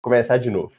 começar 0.00 0.38
de 0.38 0.50
novo. 0.50 0.72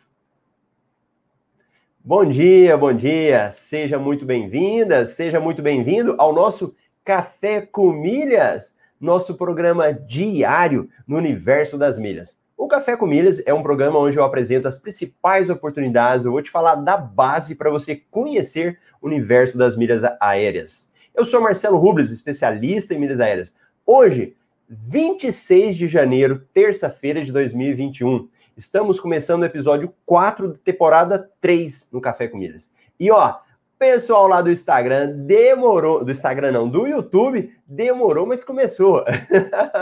Bom 2.03 2.25
dia, 2.25 2.77
bom 2.77 2.93
dia. 2.93 3.51
Seja 3.51 3.99
muito 3.99 4.25
bem-vinda, 4.25 5.05
seja 5.05 5.39
muito 5.39 5.61
bem-vindo 5.61 6.15
ao 6.17 6.33
nosso 6.33 6.75
Café 7.03 7.61
com 7.61 7.91
Milhas, 7.91 8.75
nosso 8.99 9.35
programa 9.35 9.93
diário 9.93 10.89
no 11.07 11.17
universo 11.17 11.77
das 11.77 11.99
milhas. 11.99 12.39
O 12.57 12.67
Café 12.67 12.95
com 12.97 13.05
Milhas 13.05 13.41
é 13.45 13.53
um 13.53 13.63
programa 13.63 13.99
onde 13.99 14.17
eu 14.17 14.23
apresento 14.23 14.67
as 14.67 14.77
principais 14.77 15.49
oportunidades, 15.49 16.25
eu 16.25 16.31
vou 16.31 16.41
te 16.41 16.51
falar 16.51 16.75
da 16.75 16.97
base 16.97 17.55
para 17.55 17.69
você 17.69 17.95
conhecer 17.95 18.79
o 19.01 19.07
universo 19.07 19.57
das 19.57 19.77
milhas 19.77 20.01
aéreas. 20.19 20.89
Eu 21.13 21.25
sou 21.25 21.41
Marcelo 21.41 21.77
Rubles, 21.77 22.11
especialista 22.11 22.93
em 22.93 22.99
milhas 22.99 23.19
aéreas. 23.19 23.55
Hoje, 23.85 24.35
26 24.69 25.75
de 25.75 25.87
janeiro, 25.87 26.45
terça-feira 26.53 27.23
de 27.23 27.31
2021. 27.31 28.29
Estamos 28.59 28.99
começando 28.99 29.43
o 29.43 29.45
episódio 29.45 29.93
4 30.05 30.49
da 30.49 30.57
temporada 30.61 31.31
3 31.39 31.87
no 31.93 32.01
Café 32.01 32.27
com 32.27 32.37
Milhas. 32.37 32.69
E 32.99 33.09
ó, 33.09 33.35
pessoal 33.77 34.27
lá 34.27 34.41
do 34.41 34.51
Instagram 34.51 35.13
demorou, 35.15 36.03
do 36.03 36.11
Instagram 36.11 36.51
não, 36.51 36.67
do 36.67 36.85
YouTube 36.85 37.55
demorou, 37.65 38.25
mas 38.25 38.43
começou. 38.43 39.05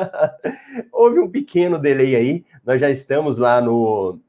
Houve 0.94 1.20
um 1.20 1.28
pequeno 1.28 1.80
delay 1.80 2.16
aí. 2.16 2.46
Nós 2.64 2.80
já 2.80 2.88
estamos 2.88 3.38
lá 3.38 3.60
no 3.60 4.20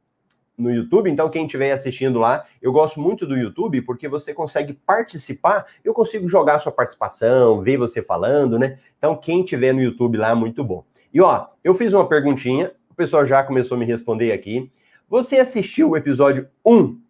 no 0.56 0.72
YouTube, 0.72 1.08
então 1.08 1.28
quem 1.28 1.44
estiver 1.44 1.70
assistindo 1.70 2.18
lá, 2.18 2.44
eu 2.60 2.72
gosto 2.72 2.98
muito 2.98 3.24
do 3.24 3.36
YouTube 3.36 3.82
porque 3.82 4.08
você 4.08 4.34
consegue 4.34 4.72
participar, 4.72 5.66
eu 5.84 5.94
consigo 5.94 6.26
jogar 6.26 6.58
sua 6.58 6.72
participação, 6.72 7.60
ver 7.60 7.76
você 7.76 8.02
falando, 8.02 8.58
né? 8.58 8.78
Então 8.96 9.14
quem 9.14 9.42
estiver 9.42 9.74
no 9.74 9.82
YouTube 9.82 10.16
lá, 10.16 10.34
muito 10.34 10.64
bom. 10.64 10.84
E 11.12 11.20
ó, 11.20 11.48
eu 11.62 11.74
fiz 11.74 11.92
uma 11.92 12.08
perguntinha, 12.08 12.72
pessoal 12.98 13.24
já 13.24 13.44
começou 13.44 13.76
a 13.76 13.78
me 13.78 13.86
responder 13.86 14.32
aqui. 14.32 14.68
Você 15.08 15.36
assistiu 15.36 15.90
o 15.90 15.96
episódio 15.96 16.48
1 16.66 17.00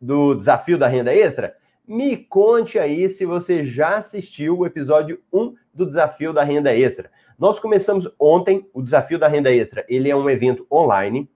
do 0.00 0.34
Desafio 0.34 0.76
da 0.76 0.88
Renda 0.88 1.14
Extra? 1.14 1.56
Me 1.86 2.16
conte 2.16 2.80
aí 2.80 3.08
se 3.08 3.24
você 3.24 3.64
já 3.64 3.96
assistiu 3.96 4.58
o 4.58 4.66
episódio 4.66 5.20
1 5.32 5.54
do 5.72 5.86
Desafio 5.86 6.32
da 6.32 6.42
Renda 6.42 6.74
Extra. 6.74 7.12
Nós 7.38 7.60
começamos 7.60 8.12
ontem 8.18 8.68
o 8.74 8.82
Desafio 8.82 9.20
da 9.20 9.28
Renda 9.28 9.54
Extra. 9.54 9.84
Ele 9.88 10.10
é 10.10 10.16
um 10.16 10.28
evento 10.28 10.66
online 10.70 11.30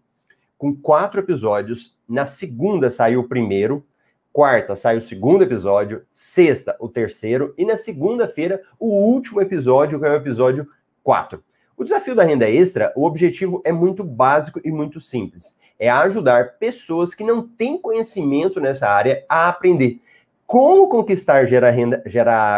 com 0.59 0.75
quatro 0.75 1.21
episódios. 1.21 1.97
Na 2.09 2.25
segunda 2.25 2.91
saiu 2.91 3.21
o 3.21 3.29
primeiro, 3.29 3.87
quarta 4.33 4.75
saiu 4.75 4.99
o 4.99 5.03
segundo 5.03 5.45
episódio, 5.45 6.05
sexta 6.11 6.77
o 6.81 6.89
terceiro 6.89 7.55
e 7.57 7.65
na 7.65 7.77
segunda-feira 7.77 8.61
o 8.77 8.89
último 8.89 9.41
episódio, 9.41 10.01
que 10.01 10.07
é 10.07 10.11
o 10.11 10.17
episódio 10.17 10.69
4. 11.05 11.41
O 11.77 11.85
desafio 11.85 12.15
da 12.15 12.23
renda 12.23 12.49
extra, 12.49 12.93
o 12.95 13.05
objetivo 13.05 13.61
é 13.65 13.73
muito 13.73 14.05
básico 14.05 14.61
e 14.65 14.71
muito 14.71 15.01
simples. 15.01 15.57
É 15.79 15.91
ajudar 15.91 16.59
pessoas 16.59 17.15
que 17.15 17.25
não 17.25 17.47
têm 17.47 17.77
conhecimento 17.77 18.61
nessa 18.61 18.89
área 18.89 19.25
a 19.29 19.49
aprender 19.49 20.01
como 20.47 20.89
conquistar 20.89 21.45
renda, 21.45 22.03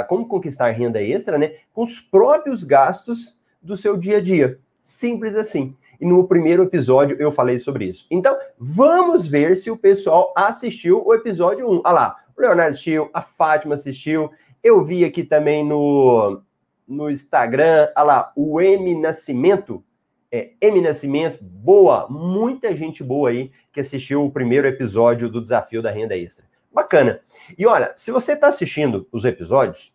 como 0.08 0.26
conquistar 0.26 0.70
renda 0.70 1.02
extra, 1.02 1.38
né, 1.38 1.54
com 1.72 1.82
os 1.82 2.00
próprios 2.00 2.64
gastos 2.64 3.38
do 3.62 3.76
seu 3.76 3.96
dia 3.96 4.18
a 4.18 4.20
dia. 4.20 4.58
Simples 4.82 5.34
assim. 5.34 5.74
E 6.00 6.04
no 6.04 6.26
primeiro 6.28 6.64
episódio 6.64 7.16
eu 7.18 7.30
falei 7.30 7.58
sobre 7.58 7.86
isso. 7.86 8.06
Então, 8.10 8.36
vamos 8.58 9.26
ver 9.26 9.56
se 9.56 9.70
o 9.70 9.76
pessoal 9.76 10.32
assistiu 10.36 11.02
o 11.04 11.14
episódio 11.14 11.68
1. 11.70 11.82
Olha 11.84 11.90
lá, 11.90 12.16
o 12.36 12.40
Leonardo 12.40 12.72
assistiu, 12.72 13.08
a 13.14 13.22
Fátima 13.22 13.74
assistiu. 13.74 14.30
Eu 14.62 14.84
vi 14.84 15.04
aqui 15.04 15.24
também 15.24 15.64
no 15.64 16.42
no 16.86 17.10
Instagram, 17.10 17.88
olha 17.96 18.04
lá, 18.04 18.32
o 18.36 18.60
M 18.60 18.94
Nascimento, 18.94 19.84
é, 20.30 20.52
M 20.60 20.80
Nascimento, 20.80 21.42
boa, 21.42 22.06
muita 22.08 22.74
gente 22.76 23.02
boa 23.02 23.30
aí 23.30 23.50
que 23.72 23.80
assistiu 23.80 24.24
o 24.24 24.30
primeiro 24.30 24.66
episódio 24.66 25.28
do 25.28 25.42
Desafio 25.42 25.82
da 25.82 25.90
Renda 25.90 26.16
Extra. 26.16 26.44
Bacana. 26.72 27.20
E 27.56 27.66
olha, 27.66 27.92
se 27.96 28.10
você 28.10 28.32
está 28.32 28.48
assistindo 28.48 29.08
os 29.10 29.24
episódios, 29.24 29.94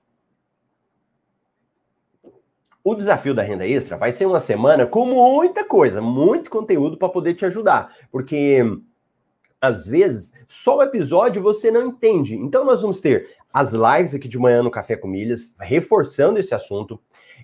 o 2.84 2.96
Desafio 2.96 3.34
da 3.34 3.44
Renda 3.44 3.68
Extra 3.68 3.96
vai 3.96 4.12
ser 4.12 4.26
uma 4.26 4.40
semana 4.40 4.86
com 4.86 5.06
muita 5.06 5.64
coisa, 5.64 6.02
muito 6.02 6.50
conteúdo 6.50 6.98
para 6.98 7.10
poder 7.10 7.36
te 7.36 7.46
ajudar, 7.46 7.96
porque 8.12 8.64
às 9.62 9.86
vezes, 9.86 10.34
só 10.48 10.78
o 10.78 10.82
episódio 10.84 11.44
você 11.44 11.70
não 11.70 11.86
entende. 11.86 12.36
Então, 12.36 12.66
nós 12.66 12.82
vamos 12.82 13.00
ter 13.00 13.30
as 13.54 13.74
lives 13.74 14.16
aqui 14.16 14.28
de 14.28 14.40
manhã 14.40 14.64
no 14.64 14.72
Café 14.72 14.96
com 14.96 15.08
Milhas, 15.08 15.56
reforçando 15.60 16.40
esse 16.40 16.54
assunto. 16.56 17.00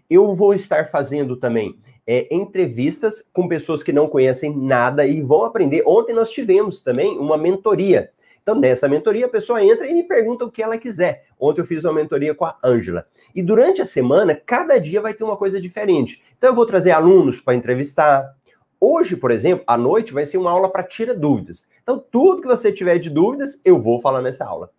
Eu 0.10 0.34
vou 0.34 0.54
estar 0.54 0.90
fazendo 0.90 1.36
também 1.36 1.78
é, 2.06 2.34
entrevistas 2.34 3.24
com 3.34 3.48
pessoas 3.48 3.84
que 3.84 3.92
não 3.92 4.08
conhecem 4.08 4.56
nada 4.56 5.06
e 5.06 5.22
vão 5.22 5.44
aprender. 5.44 5.84
Ontem 5.86 6.14
nós 6.14 6.32
tivemos 6.32 6.82
também 6.82 7.18
uma 7.18 7.38
mentoria. 7.38 8.12
Então, 8.42 8.56
nessa 8.56 8.88
mentoria, 8.88 9.26
a 9.26 9.30
pessoa 9.30 9.62
entra 9.62 9.86
e 9.86 9.94
me 9.94 10.04
pergunta 10.04 10.46
o 10.46 10.50
que 10.50 10.64
ela 10.64 10.78
quiser. 10.78 11.26
Ontem 11.38 11.60
eu 11.60 11.66
fiz 11.66 11.84
uma 11.84 11.92
mentoria 11.92 12.34
com 12.34 12.46
a 12.46 12.58
Ângela. 12.64 13.06
E 13.36 13.44
durante 13.44 13.82
a 13.82 13.86
semana, 13.86 14.42
cada 14.46 14.78
dia 14.78 15.02
vai 15.02 15.14
ter 15.14 15.26
uma 15.26 15.36
coisa 15.36 15.60
diferente. 15.60 16.24
Então, 16.38 16.52
eu 16.52 16.56
vou 16.56 16.66
trazer 16.66 16.92
alunos 16.92 17.42
para 17.42 17.56
entrevistar. 17.56 18.34
Hoje, 18.80 19.18
por 19.18 19.32
exemplo, 19.32 19.66
à 19.68 19.78
noite 19.78 20.14
vai 20.14 20.26
ser 20.26 20.38
uma 20.38 20.50
aula 20.50 20.70
para 20.70 20.84
tirar 20.84 21.14
dúvidas. 21.14 21.68
Então, 21.84 22.02
tudo 22.10 22.42
que 22.42 22.48
você 22.48 22.72
tiver 22.72 22.98
de 23.00 23.10
dúvidas, 23.10 23.60
eu 23.66 23.82
vou 23.82 24.00
falar 24.00 24.22
nessa 24.22 24.46
aula. 24.46 24.72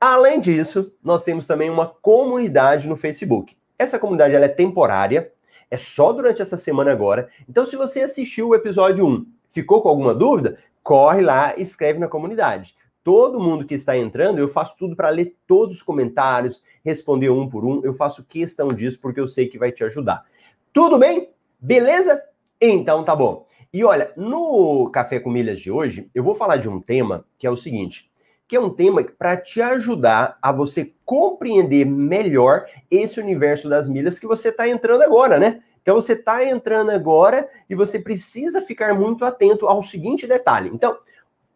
Além 0.00 0.40
disso, 0.40 0.92
nós 1.02 1.24
temos 1.24 1.46
também 1.46 1.70
uma 1.70 1.86
comunidade 1.86 2.88
no 2.88 2.96
Facebook. 2.96 3.56
Essa 3.78 3.98
comunidade 3.98 4.34
ela 4.34 4.44
é 4.44 4.48
temporária, 4.48 5.32
é 5.70 5.76
só 5.76 6.12
durante 6.12 6.42
essa 6.42 6.56
semana 6.56 6.92
agora. 6.92 7.28
Então, 7.48 7.64
se 7.64 7.76
você 7.76 8.02
assistiu 8.02 8.48
o 8.48 8.54
episódio 8.54 9.06
1, 9.06 9.26
ficou 9.48 9.80
com 9.82 9.88
alguma 9.88 10.14
dúvida, 10.14 10.58
corre 10.82 11.22
lá 11.22 11.54
e 11.56 11.62
escreve 11.62 11.98
na 11.98 12.08
comunidade. 12.08 12.74
Todo 13.02 13.40
mundo 13.40 13.66
que 13.66 13.74
está 13.74 13.96
entrando, 13.96 14.38
eu 14.38 14.48
faço 14.48 14.76
tudo 14.78 14.96
para 14.96 15.10
ler 15.10 15.36
todos 15.46 15.76
os 15.76 15.82
comentários, 15.82 16.62
responder 16.84 17.28
um 17.30 17.48
por 17.48 17.64
um. 17.64 17.82
Eu 17.84 17.92
faço 17.92 18.24
questão 18.24 18.68
disso 18.68 18.98
porque 19.00 19.20
eu 19.20 19.28
sei 19.28 19.46
que 19.46 19.58
vai 19.58 19.70
te 19.70 19.84
ajudar. 19.84 20.24
Tudo 20.72 20.98
bem? 20.98 21.30
Beleza? 21.60 22.22
Então 22.60 23.04
tá 23.04 23.14
bom. 23.14 23.46
E 23.72 23.84
olha, 23.84 24.12
no 24.16 24.88
Café 24.90 25.18
com 25.18 25.30
Milhas 25.30 25.60
de 25.60 25.70
hoje, 25.70 26.08
eu 26.14 26.22
vou 26.22 26.34
falar 26.34 26.56
de 26.56 26.68
um 26.68 26.80
tema 26.80 27.24
que 27.38 27.46
é 27.46 27.50
o 27.50 27.56
seguinte: 27.56 28.10
que 28.46 28.56
é 28.56 28.60
um 28.60 28.70
tema 28.70 29.02
para 29.02 29.36
te 29.36 29.62
ajudar 29.62 30.38
a 30.40 30.52
você 30.52 30.92
compreender 31.04 31.84
melhor 31.84 32.66
esse 32.90 33.18
universo 33.18 33.68
das 33.68 33.88
milhas 33.88 34.18
que 34.18 34.26
você 34.26 34.50
está 34.50 34.68
entrando 34.68 35.02
agora, 35.02 35.38
né? 35.38 35.62
Então 35.82 35.94
você 35.94 36.14
está 36.14 36.44
entrando 36.44 36.90
agora 36.90 37.48
e 37.68 37.74
você 37.74 37.98
precisa 37.98 38.60
ficar 38.60 38.94
muito 38.94 39.24
atento 39.24 39.66
ao 39.66 39.82
seguinte 39.82 40.26
detalhe. 40.26 40.70
Então, 40.72 40.98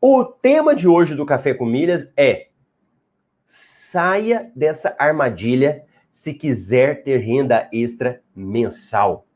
o 0.00 0.24
tema 0.24 0.74
de 0.74 0.86
hoje 0.86 1.14
do 1.14 1.26
Café 1.26 1.54
com 1.54 1.66
Milhas 1.66 2.10
é 2.16 2.48
saia 3.44 4.52
dessa 4.54 4.94
armadilha 4.98 5.84
se 6.10 6.34
quiser 6.34 7.02
ter 7.02 7.18
renda 7.18 7.68
extra 7.72 8.20
mensal. 8.34 9.26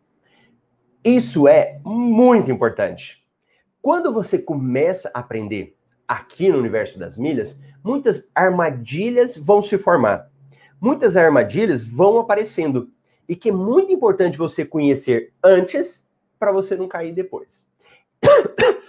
Isso 1.05 1.49
é 1.49 1.81
muito 1.84 2.51
importante. 2.51 3.27
Quando 3.81 4.13
você 4.13 4.39
começa 4.39 5.11
a 5.15 5.21
aprender 5.21 5.75
aqui 6.12 6.50
no 6.50 6.59
universo 6.59 6.99
das 6.99 7.17
milhas, 7.17 7.61
muitas 7.83 8.31
armadilhas 8.34 9.37
vão 9.37 9.62
se 9.62 9.78
formar. 9.78 10.31
Muitas 10.78 11.17
armadilhas 11.17 11.84
vão 11.84 12.19
aparecendo 12.19 12.91
e 13.27 13.34
que 13.34 13.49
é 13.49 13.53
muito 13.53 13.93
importante 13.93 14.37
você 14.37 14.65
conhecer 14.65 15.33
antes 15.43 16.06
para 16.39 16.53
você 16.53 16.77
não 16.77 16.87
cair 16.87 17.12
depois. 17.12 17.71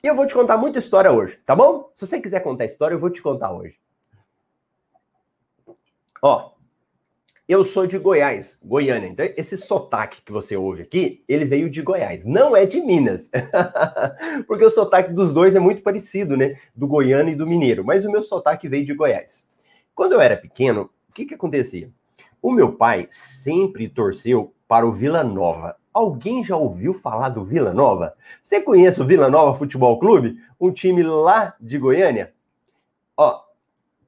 Eu 0.00 0.14
vou 0.14 0.26
te 0.26 0.34
contar 0.34 0.56
muita 0.56 0.78
história 0.78 1.10
hoje, 1.10 1.38
tá 1.44 1.56
bom? 1.56 1.90
Se 1.92 2.06
você 2.06 2.20
quiser 2.20 2.40
contar 2.40 2.64
história, 2.64 2.94
eu 2.94 3.00
vou 3.00 3.10
te 3.10 3.20
contar 3.20 3.52
hoje. 3.52 3.76
Ó, 6.22 6.52
eu 7.48 7.64
sou 7.64 7.86
de 7.86 7.98
Goiás, 7.98 8.60
Goiânia. 8.62 9.08
Então, 9.08 9.26
esse 9.34 9.56
sotaque 9.56 10.20
que 10.20 10.30
você 10.30 10.54
ouve 10.54 10.82
aqui, 10.82 11.24
ele 11.26 11.46
veio 11.46 11.70
de 11.70 11.80
Goiás, 11.80 12.26
não 12.26 12.54
é 12.54 12.66
de 12.66 12.78
Minas. 12.78 13.30
Porque 14.46 14.66
o 14.66 14.70
sotaque 14.70 15.14
dos 15.14 15.32
dois 15.32 15.56
é 15.56 15.58
muito 15.58 15.80
parecido, 15.80 16.36
né? 16.36 16.58
Do 16.76 16.86
goiano 16.86 17.30
e 17.30 17.34
do 17.34 17.46
mineiro. 17.46 17.82
Mas 17.82 18.04
o 18.04 18.10
meu 18.10 18.22
sotaque 18.22 18.68
veio 18.68 18.84
de 18.84 18.92
Goiás. 18.92 19.48
Quando 19.94 20.12
eu 20.12 20.20
era 20.20 20.36
pequeno, 20.36 20.90
o 21.08 21.12
que 21.14 21.24
que 21.24 21.34
acontecia? 21.34 21.90
O 22.42 22.52
meu 22.52 22.72
pai 22.72 23.08
sempre 23.10 23.88
torceu 23.88 24.52
para 24.68 24.86
o 24.86 24.92
Vila 24.92 25.24
Nova. 25.24 25.76
Alguém 25.92 26.44
já 26.44 26.54
ouviu 26.54 26.92
falar 26.92 27.30
do 27.30 27.46
Vila 27.46 27.72
Nova? 27.72 28.14
Você 28.42 28.60
conhece 28.60 29.00
o 29.00 29.06
Vila 29.06 29.30
Nova 29.30 29.58
Futebol 29.58 29.98
Clube? 29.98 30.36
Um 30.60 30.70
time 30.70 31.02
lá 31.02 31.54
de 31.58 31.78
Goiânia? 31.78 32.34
Ó, 33.16 33.40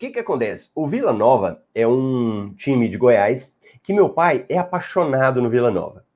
que, 0.00 0.08
que 0.08 0.19
acontece? 0.19 0.70
O 0.75 0.88
Vila 0.88 1.12
Nova 1.12 1.62
é 1.75 1.87
um 1.87 2.55
time 2.55 2.88
de 2.88 2.97
Goiás 2.97 3.55
que 3.82 3.93
meu 3.93 4.08
pai 4.08 4.47
é 4.49 4.56
apaixonado 4.56 5.43
no 5.43 5.50
Vila 5.50 5.70
Nova. 5.70 6.06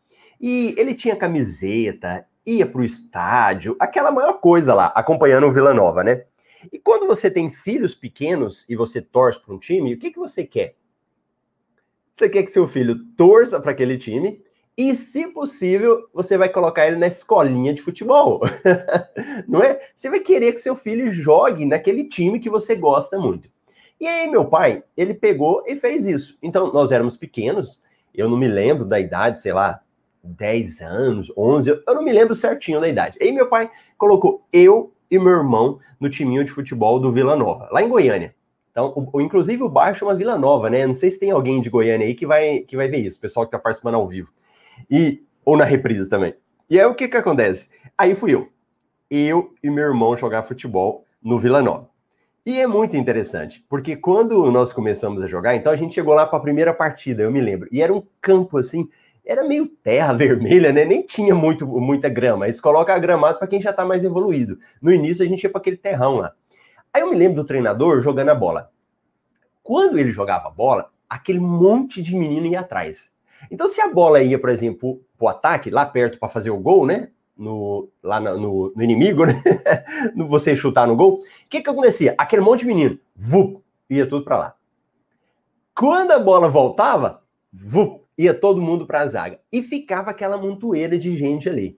E 0.41 0.75
ele 0.79 0.95
tinha 0.95 1.15
camiseta, 1.15 2.27
ia 2.47 2.65
para 2.65 2.81
o 2.81 2.85
estádio, 2.85 3.77
aquela 3.79 4.11
maior 4.11 4.41
coisa 4.41 4.73
lá, 4.73 4.87
acompanhando 4.95 5.47
o 5.47 5.53
Vila 5.53 5.75
Nova, 5.75 6.03
né? 6.03 6.25
E 6.73 6.79
quando 6.79 7.07
você 7.07 7.31
tem 7.31 7.51
filhos 7.51 7.95
pequenos 7.95 8.65
e 8.71 8.75
você 8.75 9.03
torce 9.03 9.39
para 9.39 9.55
um 9.55 9.59
time, 9.59 9.93
o 9.93 9.99
que, 9.99 10.11
que 10.11 10.19
você 10.19 10.47
quer? 10.47 10.77
Você 12.15 12.27
quer 12.31 12.43
que 12.43 12.53
seu 12.53 12.67
filho 12.67 13.05
torça 13.19 13.61
para 13.61 13.73
aquele 13.73 13.99
time 13.99 14.41
E, 14.79 14.95
se 14.95 15.27
possível, 15.27 16.09
você 16.13 16.39
vai 16.39 16.49
colocar 16.49 16.87
ele 16.87 16.97
na 16.97 17.07
escolinha 17.07 17.75
de 17.75 17.83
futebol. 17.83 18.41
Não 19.47 19.63
é? 19.63 19.79
Você 19.95 20.09
vai 20.09 20.21
querer 20.21 20.53
que 20.53 20.59
seu 20.59 20.75
filho 20.75 21.13
jogue 21.13 21.67
naquele 21.67 22.05
time 22.09 22.41
que 22.41 22.49
você 22.49 22.75
gosta 22.75 23.19
muito. 23.19 23.53
E 24.01 24.07
aí, 24.07 24.29
meu 24.29 24.45
pai, 24.45 24.83
ele 24.97 25.15
pegou 25.15 25.63
e 25.67 25.77
fez 25.77 26.07
isso. 26.07 26.37
Então, 26.43 26.73
nós 26.73 26.93
éramos 26.93 27.17
pequenos, 27.17 27.83
eu 28.15 28.29
não 28.29 28.37
me 28.37 28.49
lembro 28.49 28.85
da 28.85 29.01
idade, 29.01 29.41
sei 29.41 29.53
lá, 29.53 29.81
10 30.23 30.81
anos, 30.81 31.33
11, 31.37 31.83
eu 31.87 31.95
não 31.95 32.03
me 32.03 32.13
lembro 32.13 32.35
certinho 32.35 32.81
da 32.81 32.89
idade. 32.89 33.19
Aí, 33.21 33.31
meu 33.33 33.49
pai 33.49 33.71
colocou 33.97 34.47
eu 34.53 34.93
e 35.11 35.19
meu 35.19 35.33
irmão 35.33 35.79
no 36.01 36.09
timinho 36.09 36.45
de 36.45 36.51
futebol 36.51 36.99
do 36.99 37.13
Vila 37.13 37.37
Nova, 37.37 37.69
lá 37.71 37.83
em 37.83 37.89
Goiânia. 37.89 38.35
Então, 38.71 38.93
o, 39.13 39.21
inclusive 39.21 39.63
o 39.63 39.69
bairro 39.69 39.97
chama 39.97 40.15
Vila 40.17 40.37
Nova, 40.37 40.69
né? 40.69 40.85
Não 40.85 40.95
sei 40.95 41.11
se 41.11 41.21
tem 41.21 41.31
alguém 41.31 41.63
de 41.63 41.71
Goiânia 41.71 42.07
aí 42.07 42.15
que 42.15 42.27
vai, 42.27 42.61
que 42.61 42.77
vai 42.77 42.89
ver 42.89 42.99
isso, 42.99 43.19
o 43.19 43.21
pessoal 43.21 43.47
que 43.47 43.53
tá 43.53 43.59
participando 43.59 43.95
ao 43.95 44.09
vivo. 44.09 44.31
E, 44.91 45.23
ou 45.45 45.57
na 45.57 45.65
reprise 45.65 46.11
também. 46.11 46.35
E 46.69 46.81
aí 46.81 46.87
o 46.87 46.95
que 46.95 47.07
que 47.07 47.17
acontece? 47.17 47.69
Aí 47.97 48.17
fui 48.17 48.35
eu. 48.35 48.49
Eu 49.09 49.55
e 49.63 49.71
meu 49.71 49.85
irmão 49.85 50.17
jogar 50.17 50.43
futebol 50.43 51.05
no 51.23 51.39
Vila 51.39 51.63
Nova. 51.63 51.89
E 52.47 52.61
é 52.61 52.67
muito 52.67 52.95
interessante, 52.95 53.65
porque 53.71 53.97
quando 53.97 54.51
nós 54.51 54.71
começamos 54.71 55.23
a 55.23 55.27
jogar, 55.27 55.55
então 55.55 55.73
a 55.73 55.77
gente 55.77 55.95
chegou 55.95 56.13
lá 56.13 56.27
para 56.27 56.39
a 56.39 56.43
primeira 56.43 56.75
partida, 56.75 57.23
eu 57.23 57.31
me 57.31 57.41
lembro, 57.41 57.67
e 57.73 57.81
era 57.81 57.91
um 57.91 58.03
campo 58.21 58.59
assim, 58.59 58.87
era 59.25 59.43
meio 59.45 59.67
terra 59.67 60.13
vermelha, 60.15 60.71
né? 60.71 60.85
Nem 60.85 61.03
tinha 61.03 61.35
muito, 61.35 61.67
muita 61.67 62.09
grama. 62.11 62.45
Eles 62.45 62.61
colocam 62.61 62.95
a 62.95 62.99
gramado 62.99 63.39
para 63.39 63.49
quem 63.49 63.63
já 63.63 63.71
está 63.71 63.85
mais 63.85 64.05
evoluído. 64.05 64.59
No 64.81 64.93
início 64.93 65.25
a 65.25 65.29
gente 65.29 65.43
ia 65.43 65.51
para 65.51 65.59
aquele 65.59 65.79
terrão 65.79 66.17
lá. 66.17 66.33
Aí 66.93 67.01
eu 67.01 67.11
me 67.11 67.17
lembro 67.17 67.37
do 67.37 67.47
treinador 67.47 68.03
jogando 68.03 68.29
a 68.29 68.35
bola. 68.35 68.71
Quando 69.63 69.99
ele 69.99 70.13
jogava 70.13 70.49
a 70.49 70.51
bola, 70.51 70.91
aquele 71.09 71.41
monte 71.41 72.03
de 72.03 72.15
menino 72.15 72.47
ia 72.47 72.61
atrás. 72.61 73.13
Então, 73.51 73.67
se 73.67 73.81
a 73.81 73.89
bola 73.89 74.23
ia, 74.23 74.39
por 74.39 74.51
exemplo, 74.51 75.01
para 75.17 75.25
o 75.25 75.29
ataque, 75.29 75.71
lá 75.71 75.87
perto 75.87 76.19
para 76.19 76.29
fazer 76.29 76.51
o 76.51 76.59
gol, 76.59 76.87
né? 76.87 77.09
No, 77.37 77.89
lá 78.03 78.21
no, 78.21 78.73
no, 78.75 78.83
inimigo, 78.83 79.25
né? 79.25 79.43
você 80.29 80.55
chutar 80.55 80.87
no 80.87 80.95
gol, 80.95 81.15
o 81.15 81.23
que 81.51 81.61
que 81.61 81.69
acontecia? 81.69 82.15
Aquele 82.17 82.43
monte 82.43 82.61
de 82.61 82.67
menino, 82.67 82.99
vup, 83.17 83.61
ia 83.91 84.09
tudo 84.09 84.25
para 84.25 84.37
lá. 84.37 84.55
Quando 85.75 86.13
a 86.13 86.19
bola 86.21 86.49
voltava, 86.49 87.23
vup, 87.53 88.05
ia 88.17 88.33
todo 88.33 88.63
mundo 88.63 88.87
para 88.87 89.01
a 89.01 89.07
zaga. 89.07 89.41
E 89.51 89.63
ficava 89.63 90.11
aquela 90.11 90.37
montoeira 90.37 90.97
de 90.97 91.17
gente 91.17 91.49
ali. 91.49 91.77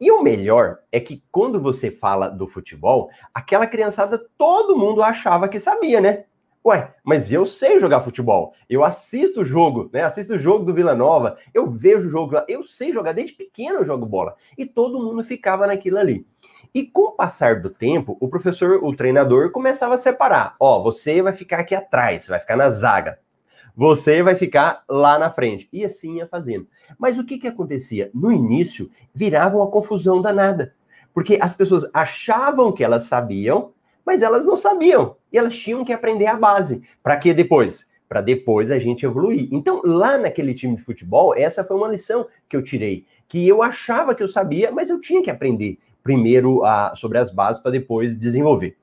E 0.00 0.10
o 0.10 0.22
melhor 0.22 0.78
é 0.90 1.00
que 1.00 1.22
quando 1.30 1.60
você 1.60 1.90
fala 1.90 2.28
do 2.28 2.46
futebol, 2.46 3.10
aquela 3.32 3.66
criançada, 3.66 4.18
todo 4.38 4.76
mundo 4.76 5.02
achava 5.02 5.48
que 5.48 5.58
sabia, 5.58 6.00
né? 6.00 6.24
Ué, 6.66 6.94
mas 7.04 7.30
eu 7.30 7.44
sei 7.44 7.78
jogar 7.78 8.00
futebol. 8.00 8.54
Eu 8.70 8.82
assisto 8.82 9.42
o 9.42 9.44
jogo, 9.44 9.90
né? 9.92 10.02
Assisto 10.02 10.32
o 10.32 10.38
jogo 10.38 10.64
do 10.64 10.72
Vila 10.72 10.94
Nova, 10.94 11.36
eu 11.52 11.66
vejo 11.66 12.06
o 12.06 12.10
jogo 12.10 12.34
lá, 12.34 12.44
eu 12.48 12.62
sei 12.62 12.90
jogar, 12.90 13.12
desde 13.12 13.36
pequeno 13.36 13.80
eu 13.80 13.84
jogo 13.84 14.06
bola. 14.06 14.34
E 14.56 14.64
todo 14.64 14.98
mundo 14.98 15.22
ficava 15.22 15.66
naquilo 15.66 15.98
ali. 15.98 16.26
E 16.74 16.86
com 16.86 17.02
o 17.02 17.12
passar 17.12 17.60
do 17.60 17.68
tempo, 17.68 18.16
o 18.18 18.28
professor, 18.28 18.82
o 18.82 18.96
treinador, 18.96 19.50
começava 19.50 19.94
a 19.94 19.98
separar. 19.98 20.56
Ó, 20.58 20.82
você 20.82 21.20
vai 21.20 21.34
ficar 21.34 21.60
aqui 21.60 21.74
atrás, 21.74 22.28
vai 22.28 22.40
ficar 22.40 22.56
na 22.56 22.70
zaga. 22.70 23.18
Você 23.76 24.22
vai 24.22 24.34
ficar 24.34 24.84
lá 24.88 25.18
na 25.18 25.30
frente. 25.30 25.68
E 25.72 25.84
assim 25.84 26.16
ia 26.16 26.26
fazendo. 26.26 26.66
Mas 26.98 27.18
o 27.18 27.24
que, 27.24 27.38
que 27.38 27.46
acontecia? 27.46 28.10
No 28.14 28.32
início, 28.32 28.90
virava 29.12 29.56
uma 29.56 29.70
confusão 29.70 30.22
danada. 30.22 30.74
Porque 31.12 31.38
as 31.40 31.52
pessoas 31.52 31.88
achavam 31.92 32.72
que 32.72 32.82
elas 32.82 33.04
sabiam, 33.04 33.72
mas 34.04 34.22
elas 34.22 34.44
não 34.44 34.56
sabiam. 34.56 35.16
E 35.32 35.38
elas 35.38 35.56
tinham 35.56 35.84
que 35.84 35.92
aprender 35.92 36.26
a 36.26 36.36
base. 36.36 36.82
Para 37.02 37.16
que 37.16 37.32
depois? 37.32 37.88
Para 38.08 38.20
depois 38.20 38.70
a 38.70 38.78
gente 38.78 39.04
evoluir. 39.04 39.48
Então, 39.50 39.80
lá 39.84 40.18
naquele 40.18 40.54
time 40.54 40.76
de 40.76 40.82
futebol, 40.82 41.34
essa 41.34 41.64
foi 41.64 41.76
uma 41.76 41.88
lição 41.88 42.26
que 42.48 42.56
eu 42.56 42.62
tirei. 42.62 43.06
Que 43.28 43.46
eu 43.48 43.62
achava 43.62 44.14
que 44.14 44.22
eu 44.22 44.28
sabia, 44.28 44.70
mas 44.70 44.90
eu 44.90 45.00
tinha 45.00 45.22
que 45.22 45.30
aprender 45.30 45.78
primeiro 46.02 46.64
a, 46.64 46.94
sobre 46.94 47.18
as 47.18 47.30
bases 47.30 47.62
para 47.62 47.72
depois 47.72 48.18
desenvolver. 48.18 48.76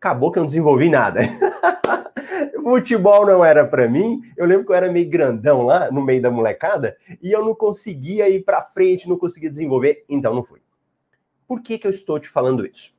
Acabou 0.00 0.30
que 0.30 0.38
eu 0.38 0.42
não 0.42 0.46
desenvolvi 0.46 0.88
nada. 0.88 1.20
futebol 2.68 3.24
não 3.24 3.44
era 3.44 3.66
para 3.66 3.88
mim. 3.88 4.20
Eu 4.36 4.46
lembro 4.46 4.66
que 4.66 4.72
eu 4.72 4.76
era 4.76 4.92
meio 4.92 5.08
grandão 5.08 5.62
lá 5.62 5.90
no 5.90 6.02
meio 6.02 6.20
da 6.20 6.30
molecada 6.30 6.96
e 7.22 7.32
eu 7.32 7.44
não 7.44 7.54
conseguia 7.54 8.28
ir 8.28 8.44
para 8.44 8.62
frente, 8.62 9.08
não 9.08 9.16
conseguia 9.16 9.48
desenvolver, 9.48 10.04
então 10.08 10.34
não 10.34 10.42
fui. 10.42 10.60
Por 11.46 11.62
que, 11.62 11.78
que 11.78 11.86
eu 11.86 11.90
estou 11.90 12.18
te 12.18 12.28
falando 12.28 12.66
isso? 12.66 12.94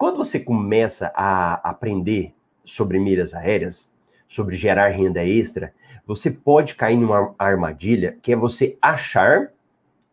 Quando 0.00 0.16
você 0.16 0.40
começa 0.40 1.12
a 1.14 1.56
aprender 1.56 2.34
sobre 2.64 2.98
milhas 2.98 3.34
aéreas, 3.34 3.92
sobre 4.26 4.56
gerar 4.56 4.88
renda 4.88 5.22
extra, 5.22 5.74
você 6.06 6.30
pode 6.30 6.74
cair 6.74 6.96
numa 6.96 7.34
armadilha 7.38 8.16
que 8.22 8.32
é 8.32 8.36
você 8.36 8.78
achar 8.80 9.52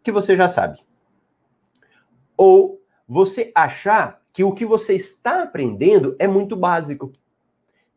que 0.03 0.11
você 0.11 0.35
já 0.35 0.49
sabe. 0.49 0.83
Ou 2.35 2.81
você 3.07 3.49
achar 3.55 4.21
que 4.33 4.43
o 4.43 4.51
que 4.51 4.65
você 4.65 4.93
está 4.93 5.43
aprendendo 5.43 6.17
é 6.19 6.27
muito 6.27 6.57
básico. 6.57 7.09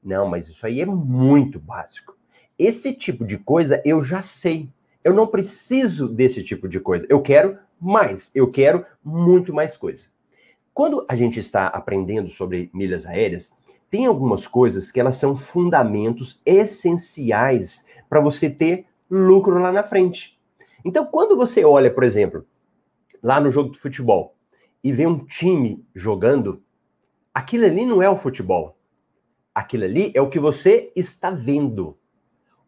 Não, 0.01 0.29
mas 0.29 0.47
isso 0.47 0.65
aí 0.65 0.81
é 0.81 0.87
muito 0.87 1.59
básico. 1.59 2.17
Esse 2.57 2.95
tipo 2.95 3.25
de 3.25 3.37
coisa 3.37 3.83
eu 3.85 4.01
já 4.01 4.23
sei. 4.23 4.71
Eu 5.03 5.13
não 5.13 5.27
preciso 5.27 6.07
desse 6.07 6.45
tipo 6.45 6.69
de 6.69 6.79
coisa. 6.79 7.05
Eu 7.11 7.21
quero 7.21 7.59
mais. 7.81 8.31
Eu 8.33 8.49
quero 8.49 8.87
muito 9.03 9.53
mais 9.53 9.77
coisa. 9.77 10.07
Quando 10.73 11.05
a 11.09 11.17
gente 11.17 11.39
está 11.39 11.67
aprendendo 11.67 12.31
sobre 12.31 12.71
milhas 12.73 13.07
aéreas, 13.07 13.53
tem 13.91 14.07
algumas 14.07 14.47
coisas 14.47 14.91
que 14.91 15.01
elas 15.01 15.17
são 15.17 15.35
fundamentos 15.35 16.41
essenciais 16.47 17.87
para 18.09 18.21
você 18.21 18.49
ter 18.49 18.87
lucro 19.11 19.59
lá 19.59 19.73
na 19.73 19.83
frente. 19.83 20.39
Então, 20.85 21.05
quando 21.05 21.37
você 21.37 21.65
olha, 21.65 21.93
por 21.93 22.05
exemplo, 22.05 22.47
lá 23.23 23.41
no 23.41 23.51
jogo 23.51 23.71
de 23.71 23.79
futebol 23.79 24.35
e 24.83 24.93
vê 24.93 25.07
um 25.07 25.25
time 25.25 25.85
jogando, 25.95 26.63
aquilo 27.35 27.67
ali 27.67 27.85
não 27.85 28.01
é 28.03 28.09
o 28.09 28.17
futebol. 28.17 28.79
Aquilo 29.55 29.85
ali 29.85 30.13
é 30.15 30.23
o 30.23 30.31
que 30.31 30.39
você 30.39 30.93
está 30.95 31.31
vendo. 31.31 31.99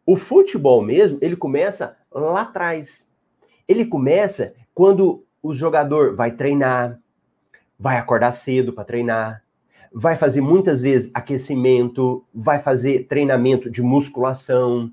O 0.04 0.16
futebol 0.16 0.82
mesmo, 0.82 1.18
ele 1.22 1.36
começa 1.36 1.96
lá 2.10 2.42
atrás. 2.42 3.08
Ele 3.68 3.84
começa 3.84 4.54
quando 4.74 5.24
o 5.40 5.54
jogador 5.54 6.14
vai 6.14 6.32
treinar, 6.32 7.00
vai 7.82 7.96
acordar 7.96 8.30
cedo 8.30 8.72
para 8.72 8.84
treinar, 8.84 9.42
vai 9.92 10.14
fazer 10.14 10.40
muitas 10.40 10.80
vezes 10.80 11.10
aquecimento, 11.12 12.24
vai 12.32 12.60
fazer 12.60 13.08
treinamento 13.08 13.68
de 13.68 13.82
musculação, 13.82 14.88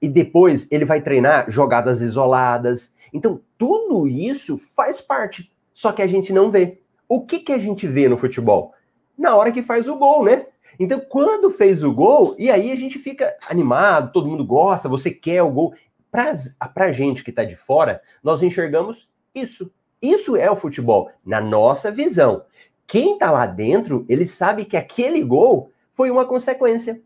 e 0.00 0.08
depois 0.08 0.66
ele 0.72 0.86
vai 0.86 1.02
treinar 1.02 1.50
jogadas 1.50 2.00
isoladas. 2.00 2.96
Então, 3.12 3.38
tudo 3.58 4.08
isso 4.08 4.56
faz 4.56 4.98
parte, 4.98 5.52
só 5.74 5.92
que 5.92 6.00
a 6.00 6.06
gente 6.06 6.32
não 6.32 6.50
vê. 6.50 6.80
O 7.06 7.20
que, 7.26 7.38
que 7.38 7.52
a 7.52 7.58
gente 7.58 7.86
vê 7.86 8.08
no 8.08 8.16
futebol? 8.16 8.72
Na 9.16 9.36
hora 9.36 9.52
que 9.52 9.62
faz 9.62 9.86
o 9.86 9.96
gol, 9.96 10.24
né? 10.24 10.46
Então, 10.80 11.00
quando 11.00 11.50
fez 11.50 11.84
o 11.84 11.92
gol, 11.92 12.34
e 12.38 12.50
aí 12.50 12.72
a 12.72 12.76
gente 12.76 12.98
fica 12.98 13.36
animado, 13.46 14.10
todo 14.10 14.26
mundo 14.26 14.44
gosta, 14.44 14.88
você 14.88 15.10
quer 15.10 15.42
o 15.42 15.50
gol. 15.50 15.74
Para 16.10 16.86
a 16.86 16.92
gente 16.92 17.22
que 17.22 17.28
está 17.28 17.44
de 17.44 17.56
fora, 17.56 18.00
nós 18.24 18.42
enxergamos 18.42 19.06
isso. 19.34 19.70
Isso 20.02 20.36
é 20.36 20.50
o 20.50 20.56
futebol, 20.56 21.10
na 21.24 21.40
nossa 21.40 21.90
visão. 21.90 22.44
Quem 22.88 23.14
está 23.14 23.30
lá 23.30 23.46
dentro, 23.46 24.04
ele 24.08 24.26
sabe 24.26 24.64
que 24.64 24.76
aquele 24.76 25.22
gol 25.22 25.70
foi 25.92 26.10
uma 26.10 26.26
consequência. 26.26 27.00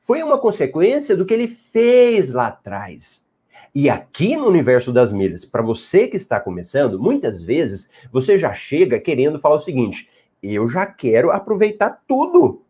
Foi 0.00 0.22
uma 0.22 0.38
consequência 0.38 1.14
do 1.14 1.26
que 1.26 1.34
ele 1.34 1.46
fez 1.46 2.30
lá 2.30 2.46
atrás. 2.46 3.28
E 3.74 3.90
aqui 3.90 4.34
no 4.34 4.46
universo 4.46 4.92
das 4.92 5.12
milhas, 5.12 5.44
para 5.44 5.62
você 5.62 6.08
que 6.08 6.16
está 6.16 6.40
começando, 6.40 6.98
muitas 6.98 7.42
vezes 7.42 7.90
você 8.10 8.38
já 8.38 8.54
chega 8.54 8.98
querendo 8.98 9.38
falar 9.38 9.56
o 9.56 9.60
seguinte: 9.60 10.08
eu 10.42 10.68
já 10.68 10.86
quero 10.86 11.30
aproveitar 11.30 12.02
tudo. 12.08 12.64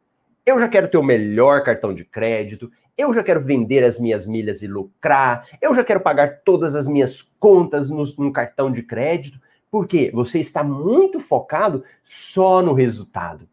Eu 0.44 0.58
já 0.58 0.68
quero 0.68 0.88
ter 0.88 0.98
o 0.98 1.02
melhor 1.02 1.62
cartão 1.62 1.94
de 1.94 2.04
crédito, 2.04 2.70
eu 2.96 3.14
já 3.14 3.22
quero 3.22 3.40
vender 3.40 3.84
as 3.84 4.00
minhas 4.00 4.26
milhas 4.26 4.60
e 4.60 4.66
lucrar, 4.66 5.46
eu 5.62 5.74
já 5.74 5.84
quero 5.84 6.00
pagar 6.00 6.40
todas 6.42 6.74
as 6.74 6.88
minhas 6.88 7.22
contas 7.38 7.90
no, 7.90 8.02
no 8.18 8.32
cartão 8.32 8.72
de 8.72 8.82
crédito, 8.82 9.38
porque 9.70 10.10
você 10.12 10.38
está 10.38 10.62
muito 10.64 11.20
focado 11.20 11.84
só 12.02 12.62
no 12.62 12.72
resultado. 12.72 13.48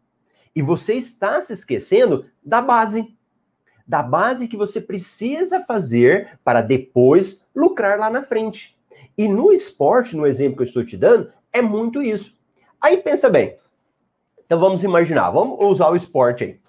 E 0.54 0.62
você 0.62 0.94
está 0.94 1.40
se 1.40 1.52
esquecendo 1.52 2.26
da 2.44 2.62
base. 2.62 3.14
Da 3.86 4.02
base 4.02 4.48
que 4.48 4.56
você 4.56 4.80
precisa 4.80 5.60
fazer 5.60 6.38
para 6.42 6.62
depois 6.62 7.46
lucrar 7.54 7.98
lá 7.98 8.10
na 8.10 8.22
frente. 8.22 8.76
E 9.16 9.28
no 9.28 9.52
esporte, 9.52 10.16
no 10.16 10.26
exemplo 10.26 10.56
que 10.56 10.62
eu 10.62 10.66
estou 10.66 10.84
te 10.84 10.96
dando, 10.96 11.30
é 11.52 11.62
muito 11.62 12.02
isso. 12.02 12.36
Aí 12.80 12.96
pensa 12.98 13.28
bem. 13.30 13.56
Então 14.44 14.58
vamos 14.58 14.82
imaginar, 14.84 15.30
vamos 15.30 15.58
usar 15.64 15.90
o 15.90 15.96
esporte 15.96 16.44
aí. 16.44 16.60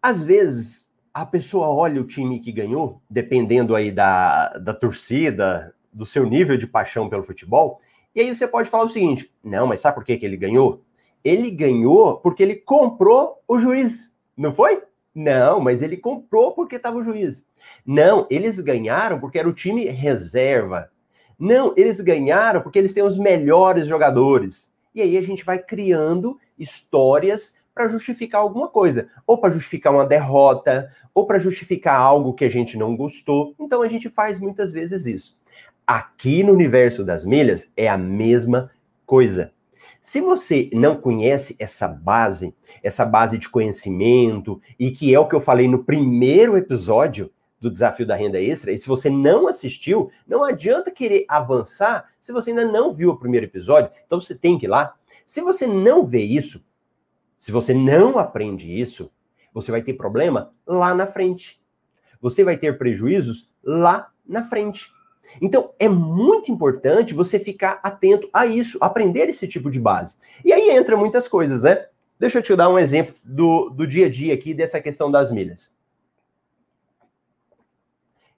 Às 0.00 0.24
vezes, 0.24 0.90
a 1.14 1.24
pessoa 1.24 1.68
olha 1.68 2.00
o 2.00 2.06
time 2.06 2.40
que 2.40 2.50
ganhou, 2.50 3.00
dependendo 3.08 3.76
aí 3.76 3.92
da, 3.92 4.48
da 4.58 4.74
torcida, 4.74 5.74
do 5.92 6.04
seu 6.04 6.26
nível 6.26 6.56
de 6.56 6.66
paixão 6.66 7.08
pelo 7.08 7.22
futebol, 7.22 7.80
e 8.14 8.20
aí 8.20 8.34
você 8.34 8.46
pode 8.46 8.68
falar 8.68 8.84
o 8.84 8.88
seguinte: 8.88 9.32
não, 9.42 9.66
mas 9.66 9.80
sabe 9.80 9.94
por 9.94 10.04
que, 10.04 10.16
que 10.16 10.26
ele 10.26 10.36
ganhou? 10.36 10.82
Ele 11.24 11.50
ganhou 11.50 12.16
porque 12.18 12.42
ele 12.42 12.56
comprou 12.56 13.40
o 13.46 13.58
juiz, 13.58 14.12
não 14.36 14.54
foi? 14.54 14.82
Não, 15.14 15.60
mas 15.60 15.82
ele 15.82 15.96
comprou 15.96 16.52
porque 16.52 16.76
estava 16.76 16.96
o 16.96 17.04
juiz. 17.04 17.44
Não, 17.86 18.26
eles 18.30 18.58
ganharam 18.58 19.20
porque 19.20 19.38
era 19.38 19.48
o 19.48 19.52
time 19.52 19.84
reserva. 19.84 20.90
Não, 21.38 21.74
eles 21.76 22.00
ganharam 22.00 22.62
porque 22.62 22.78
eles 22.78 22.94
têm 22.94 23.02
os 23.02 23.18
melhores 23.18 23.86
jogadores. 23.86 24.72
E 24.94 25.02
aí 25.02 25.16
a 25.16 25.22
gente 25.22 25.44
vai 25.44 25.58
criando 25.58 26.38
histórias 26.58 27.56
para 27.74 27.88
justificar 27.88 28.40
alguma 28.40 28.68
coisa, 28.68 29.08
ou 29.26 29.38
para 29.38 29.54
justificar 29.54 29.92
uma 29.92 30.06
derrota, 30.06 30.90
ou 31.14 31.26
para 31.26 31.38
justificar 31.38 31.98
algo 31.98 32.34
que 32.34 32.44
a 32.44 32.50
gente 32.50 32.76
não 32.76 32.96
gostou. 32.96 33.54
Então 33.58 33.82
a 33.82 33.88
gente 33.88 34.08
faz 34.08 34.38
muitas 34.38 34.72
vezes 34.72 35.06
isso. 35.06 35.40
Aqui 35.86 36.42
no 36.42 36.52
universo 36.52 37.04
das 37.04 37.24
milhas 37.24 37.70
é 37.76 37.88
a 37.88 37.98
mesma 37.98 38.70
coisa. 39.04 39.52
Se 40.00 40.20
você 40.20 40.68
não 40.72 40.96
conhece 40.96 41.54
essa 41.58 41.86
base, 41.86 42.54
essa 42.82 43.04
base 43.04 43.38
de 43.38 43.48
conhecimento, 43.48 44.60
e 44.78 44.90
que 44.90 45.14
é 45.14 45.18
o 45.18 45.28
que 45.28 45.34
eu 45.34 45.40
falei 45.40 45.68
no 45.68 45.84
primeiro 45.84 46.56
episódio 46.56 47.30
do 47.60 47.70
desafio 47.70 48.04
da 48.04 48.16
renda 48.16 48.40
extra, 48.40 48.72
e 48.72 48.78
se 48.78 48.88
você 48.88 49.08
não 49.08 49.46
assistiu, 49.46 50.10
não 50.26 50.42
adianta 50.42 50.90
querer 50.90 51.24
avançar 51.28 52.10
se 52.20 52.32
você 52.32 52.50
ainda 52.50 52.64
não 52.64 52.92
viu 52.92 53.10
o 53.10 53.16
primeiro 53.16 53.46
episódio, 53.46 53.92
então 54.04 54.20
você 54.20 54.34
tem 54.34 54.58
que 54.58 54.66
ir 54.66 54.68
lá. 54.68 54.94
Se 55.26 55.40
você 55.40 55.66
não 55.66 56.04
vê 56.04 56.22
isso, 56.22 56.64
se 57.38 57.52
você 57.52 57.72
não 57.72 58.18
aprende 58.18 58.72
isso, 58.72 59.10
você 59.52 59.70
vai 59.70 59.82
ter 59.82 59.94
problema 59.94 60.52
lá 60.66 60.94
na 60.94 61.06
frente. 61.06 61.62
Você 62.20 62.42
vai 62.42 62.56
ter 62.56 62.78
prejuízos 62.78 63.50
lá 63.62 64.10
na 64.26 64.44
frente. 64.44 64.90
Então, 65.40 65.70
é 65.78 65.88
muito 65.88 66.50
importante 66.50 67.14
você 67.14 67.38
ficar 67.38 67.80
atento 67.82 68.28
a 68.32 68.46
isso, 68.46 68.78
aprender 68.80 69.28
esse 69.28 69.48
tipo 69.48 69.70
de 69.70 69.80
base. 69.80 70.16
E 70.44 70.52
aí 70.52 70.70
entra 70.70 70.96
muitas 70.96 71.26
coisas, 71.26 71.62
né? 71.62 71.86
Deixa 72.18 72.38
eu 72.38 72.42
te 72.42 72.54
dar 72.54 72.68
um 72.68 72.78
exemplo 72.78 73.14
do, 73.24 73.70
do 73.70 73.86
dia 73.86 74.06
a 74.06 74.10
dia 74.10 74.34
aqui 74.34 74.54
dessa 74.54 74.80
questão 74.80 75.10
das 75.10 75.32
milhas. 75.32 75.74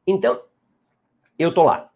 Então, 0.06 0.40
eu 1.38 1.52
tô 1.52 1.62
lá, 1.62 1.90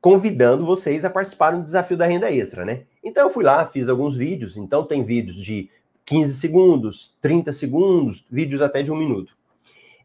convidando 0.00 0.66
vocês 0.66 1.04
a 1.04 1.10
participar 1.10 1.52
do 1.52 1.62
desafio 1.62 1.96
da 1.96 2.06
renda 2.06 2.30
extra, 2.30 2.64
né? 2.64 2.84
Então, 3.02 3.24
eu 3.24 3.30
fui 3.30 3.44
lá, 3.44 3.66
fiz 3.66 3.88
alguns 3.88 4.16
vídeos. 4.16 4.56
Então, 4.56 4.84
tem 4.84 5.02
vídeos 5.02 5.36
de 5.36 5.70
15 6.04 6.36
segundos, 6.36 7.16
30 7.20 7.52
segundos, 7.52 8.24
vídeos 8.30 8.60
até 8.60 8.82
de 8.82 8.90
um 8.90 8.96
minuto. 8.96 9.36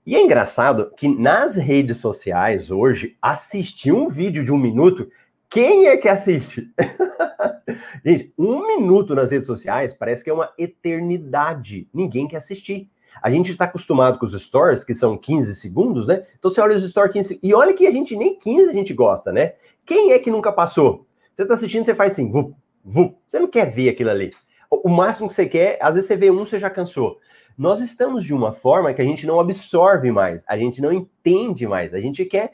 E 0.07 0.15
é 0.15 0.23
engraçado 0.23 0.89
que 0.95 1.05
nas 1.05 1.57
redes 1.57 1.97
sociais 1.97 2.71
hoje, 2.71 3.17
assistir 3.21 3.91
um 3.91 4.07
vídeo 4.07 4.41
de 4.41 4.53
um 4.53 4.57
minuto, 4.57 5.11
quem 5.49 5.87
é 5.87 5.97
que 5.97 6.07
assiste? 6.07 6.71
Gente, 8.05 8.33
um 8.37 8.65
minuto 8.65 9.13
nas 9.13 9.31
redes 9.31 9.47
sociais 9.47 9.93
parece 9.93 10.23
que 10.23 10.29
é 10.29 10.33
uma 10.33 10.49
eternidade. 10.57 11.89
Ninguém 11.93 12.25
quer 12.25 12.37
assistir. 12.37 12.89
A 13.21 13.29
gente 13.29 13.51
está 13.51 13.65
acostumado 13.65 14.17
com 14.17 14.25
os 14.25 14.41
stories, 14.41 14.85
que 14.85 14.95
são 14.95 15.17
15 15.17 15.53
segundos, 15.55 16.07
né? 16.07 16.25
Então 16.39 16.49
você 16.49 16.61
olha 16.61 16.77
os 16.77 16.89
stories 16.89 17.11
15 17.11 17.39
E 17.43 17.53
olha 17.53 17.73
que 17.73 17.85
a 17.85 17.91
gente 17.91 18.15
nem 18.15 18.39
15 18.39 18.69
a 18.69 18.73
gente 18.73 18.93
gosta, 18.93 19.33
né? 19.33 19.55
Quem 19.85 20.13
é 20.13 20.19
que 20.19 20.31
nunca 20.31 20.53
passou? 20.53 21.05
Você 21.35 21.41
está 21.41 21.55
assistindo, 21.55 21.83
você 21.83 21.93
faz 21.93 22.13
assim, 22.13 22.31
vup, 22.31 22.55
vup. 22.81 23.17
Você 23.27 23.39
não 23.39 23.49
quer 23.49 23.65
ver 23.69 23.89
aquilo 23.89 24.11
ali. 24.11 24.31
O 24.71 24.87
máximo 24.87 25.27
que 25.27 25.33
você 25.33 25.45
quer, 25.45 25.77
às 25.81 25.95
vezes 25.95 26.07
você 26.07 26.15
vê 26.15 26.31
um, 26.31 26.45
você 26.45 26.57
já 26.57 26.69
cansou 26.69 27.19
nós 27.57 27.81
estamos 27.81 28.23
de 28.23 28.33
uma 28.33 28.51
forma 28.51 28.93
que 28.93 29.01
a 29.01 29.05
gente 29.05 29.25
não 29.25 29.39
absorve 29.39 30.11
mais, 30.11 30.43
a 30.47 30.57
gente 30.57 30.79
não 30.79 30.93
entende 30.93 31.65
mais, 31.65 31.93
a 31.93 31.99
gente 31.99 32.23
quer. 32.23 32.53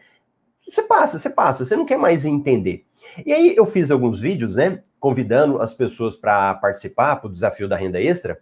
Você 0.66 0.82
passa, 0.82 1.20
você 1.20 1.30
passa, 1.30 1.66
você 1.66 1.76
não 1.76 1.86
quer 1.86 1.98
mais 1.98 2.26
entender. 2.26 2.86
E 3.26 3.34
aí 3.34 3.54
eu 3.56 3.66
fiz 3.66 3.92
alguns 3.92 4.22
vídeos, 4.22 4.56
né, 4.56 4.82
convidando 5.00 5.62
as 5.62 5.74
pessoas 5.74 6.16
para 6.16 6.54
participar 6.54 7.16
do 7.16 7.30
desafio 7.30 7.68
da 7.68 7.76
renda 7.76 8.02
extra. 8.02 8.40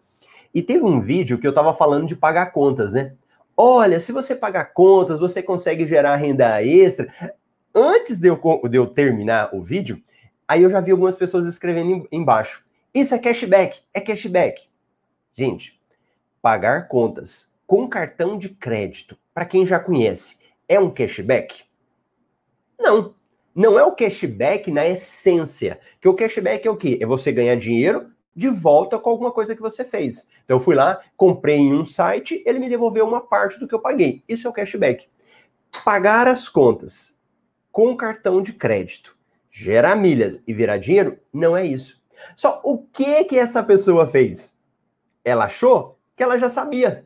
E 0.53 0.62
teve 0.62 0.84
um 0.84 1.01
vídeo 1.01 1.39
que 1.39 1.48
eu 1.48 1.51
estava 1.51 1.74
falando 1.74 2.06
de 2.06 2.15
pagar 2.15 2.51
contas, 2.51 2.91
né? 2.91 3.15
Olha, 3.58 4.00
se 4.00 4.12
você 4.12 4.36
pagar 4.36 4.65
contas, 4.65 5.20
você 5.20 5.41
consegue 5.41 5.88
gerar 5.88 6.15
renda 6.18 6.63
extra. 6.63 7.12
Antes 7.74 8.20
de 8.20 8.27
eu, 8.27 8.39
de 8.70 8.77
eu 8.77 8.86
terminar 8.86 9.50
o 9.53 9.63
vídeo, 9.63 10.01
aí 10.48 10.62
eu 10.63 10.70
já 10.70 10.80
vi 10.80 10.91
algumas 10.91 11.15
pessoas 11.15 11.46
escrevendo 11.46 12.08
embaixo. 12.12 12.63
Isso 12.94 13.15
é 13.15 13.18
cashback, 13.18 13.80
é 13.94 14.01
cashback. 14.01 14.63
Gente, 15.34 15.81
pagar 16.41 16.88
contas 16.88 17.51
com 17.67 17.88
cartão 17.88 18.38
de 18.38 18.50
crédito, 18.50 19.17
para 19.33 19.45
quem 19.45 19.65
já 19.65 19.79
conhece, 19.79 20.38
é 20.67 20.79
um 20.79 20.89
cashback? 20.89 21.63
Não. 22.79 23.15
Não 23.53 23.77
é 23.77 23.83
o 23.83 23.91
cashback 23.91 24.71
na 24.71 24.88
essência. 24.88 25.79
Que 26.00 26.07
o 26.07 26.13
cashback 26.13 26.67
é 26.67 26.71
o 26.71 26.77
quê? 26.77 26.98
É 27.01 27.05
você 27.05 27.31
ganhar 27.31 27.55
dinheiro 27.55 28.12
de 28.36 28.48
volta 28.48 28.98
com 28.98 29.10
alguma 29.10 29.31
coisa 29.31 29.55
que 29.55 29.62
você 29.62 29.83
fez. 29.83 30.27
Então 30.43 30.57
eu 30.57 30.62
fui 30.62 30.75
lá, 30.75 31.01
comprei 31.15 31.57
em 31.57 31.74
um 31.74 31.86
site, 31.86 32.41
ele 32.45 32.60
me 32.60 32.69
devolveu 32.69 33.05
uma 33.05 33.21
parte 33.21 33.60
do 33.60 33.67
que 33.67 33.75
eu 33.75 33.79
paguei. 33.79 34.24
Isso 34.27 34.48
é 34.48 34.50
o 34.50 34.53
cashback. 34.53 35.07
Pagar 35.83 36.27
as 36.27 36.50
contas 36.50 37.17
com 37.71 37.95
cartão 37.95 38.41
de 38.41 38.53
crédito, 38.53 39.17
gerar 39.50 39.95
milhas 39.95 40.41
e 40.45 40.53
virar 40.53 40.77
dinheiro, 40.77 41.17
não 41.31 41.55
é 41.55 41.65
isso. 41.65 42.01
Só 42.36 42.62
o 42.63 42.79
que 42.79 43.24
que 43.25 43.38
essa 43.38 43.63
pessoa 43.63 44.07
fez? 44.07 44.57
Ela 45.24 45.45
achou 45.45 45.98
que 46.15 46.24
ela 46.24 46.38
já 46.38 46.50
sabia. 46.50 47.06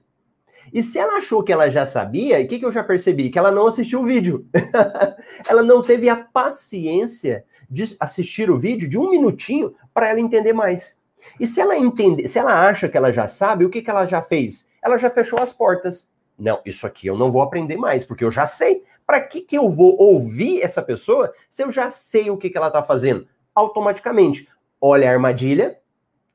E 0.74 0.82
se 0.82 0.98
ela 0.98 1.18
achou 1.18 1.44
que 1.44 1.54
ela 1.54 1.70
já 1.70 1.86
sabia, 1.86 2.40
o 2.40 2.48
que, 2.48 2.60
que 2.60 2.66
eu 2.66 2.72
já 2.72 2.84
percebi? 2.84 3.30
Que 3.30 3.38
ela 3.38 3.52
não 3.52 3.68
assistiu 3.68 4.02
o 4.02 4.06
vídeo. 4.06 4.48
ela 5.48 5.62
não 5.62 5.82
teve 5.82 6.10
a 6.10 6.16
paciência 6.16 7.46
de 7.70 7.96
assistir 8.00 8.50
o 8.50 8.60
vídeo 8.60 8.90
de 8.90 8.98
um 8.98 9.10
minutinho 9.10 9.76
para 9.94 10.10
ela 10.10 10.20
entender 10.20 10.54
mais. 10.54 11.02
E 11.40 11.48
se 11.48 11.60
ela 11.60 11.78
entender, 11.78 12.28
se 12.28 12.38
ela 12.38 12.68
acha 12.68 12.88
que 12.88 12.98
ela 12.98 13.12
já 13.12 13.28
sabe, 13.28 13.66
o 13.66 13.70
que, 13.70 13.82
que 13.82 13.90
ela 13.90 14.06
já 14.06 14.22
fez? 14.22 14.68
Ela 14.84 14.98
já 14.98 15.10
fechou 15.10 15.40
as 15.40 15.52
portas. 15.52 16.12
Não, 16.38 16.62
isso 16.66 16.86
aqui 16.86 17.08
eu 17.08 17.18
não 17.18 17.32
vou 17.32 17.42
aprender 17.42 17.78
mais, 17.78 18.06
porque 18.06 18.24
eu 18.24 18.32
já 18.32 18.46
sei. 18.46 18.84
Para 19.06 19.22
que, 19.22 19.42
que 19.42 19.58
eu 19.58 19.70
vou 19.70 19.96
ouvir 20.00 20.62
essa 20.62 20.82
pessoa 20.82 21.34
se 21.50 21.64
eu 21.64 21.72
já 21.72 21.90
sei 21.90 22.30
o 22.30 22.38
que, 22.38 22.50
que 22.50 22.58
ela 22.58 22.68
está 22.68 22.84
fazendo? 22.84 23.28
Automaticamente. 23.54 24.48
Olha 24.82 25.10
a 25.10 25.14
armadilha, 25.14 25.80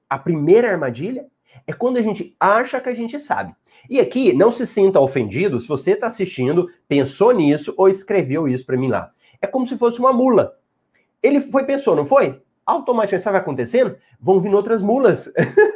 a 0.08 0.18
primeira 0.18 0.70
armadilha, 0.70 1.26
é 1.66 1.72
quando 1.72 1.96
a 1.96 2.02
gente 2.02 2.34
acha 2.38 2.80
que 2.80 2.88
a 2.88 2.94
gente 2.94 3.18
sabe. 3.18 3.54
E 3.88 4.00
aqui, 4.00 4.32
não 4.32 4.52
se 4.52 4.66
sinta 4.66 5.00
ofendido 5.00 5.60
se 5.60 5.68
você 5.68 5.92
está 5.92 6.06
assistindo, 6.06 6.68
pensou 6.86 7.32
nisso 7.32 7.74
ou 7.76 7.88
escreveu 7.88 8.46
isso 8.46 8.66
para 8.66 8.76
mim 8.76 8.88
lá. 8.88 9.10
É 9.40 9.46
como 9.46 9.66
se 9.66 9.78
fosse 9.78 9.98
uma 9.98 10.12
mula. 10.12 10.56
Ele 11.22 11.40
foi, 11.40 11.64
pensou, 11.64 11.96
não 11.96 12.04
foi? 12.04 12.42
Automaticamente, 12.64 13.24
sabe 13.24 13.32
vai 13.32 13.40
acontecendo? 13.40 13.96
Vão 14.20 14.38
vindo 14.38 14.56
outras 14.56 14.82
mulas. 14.82 15.32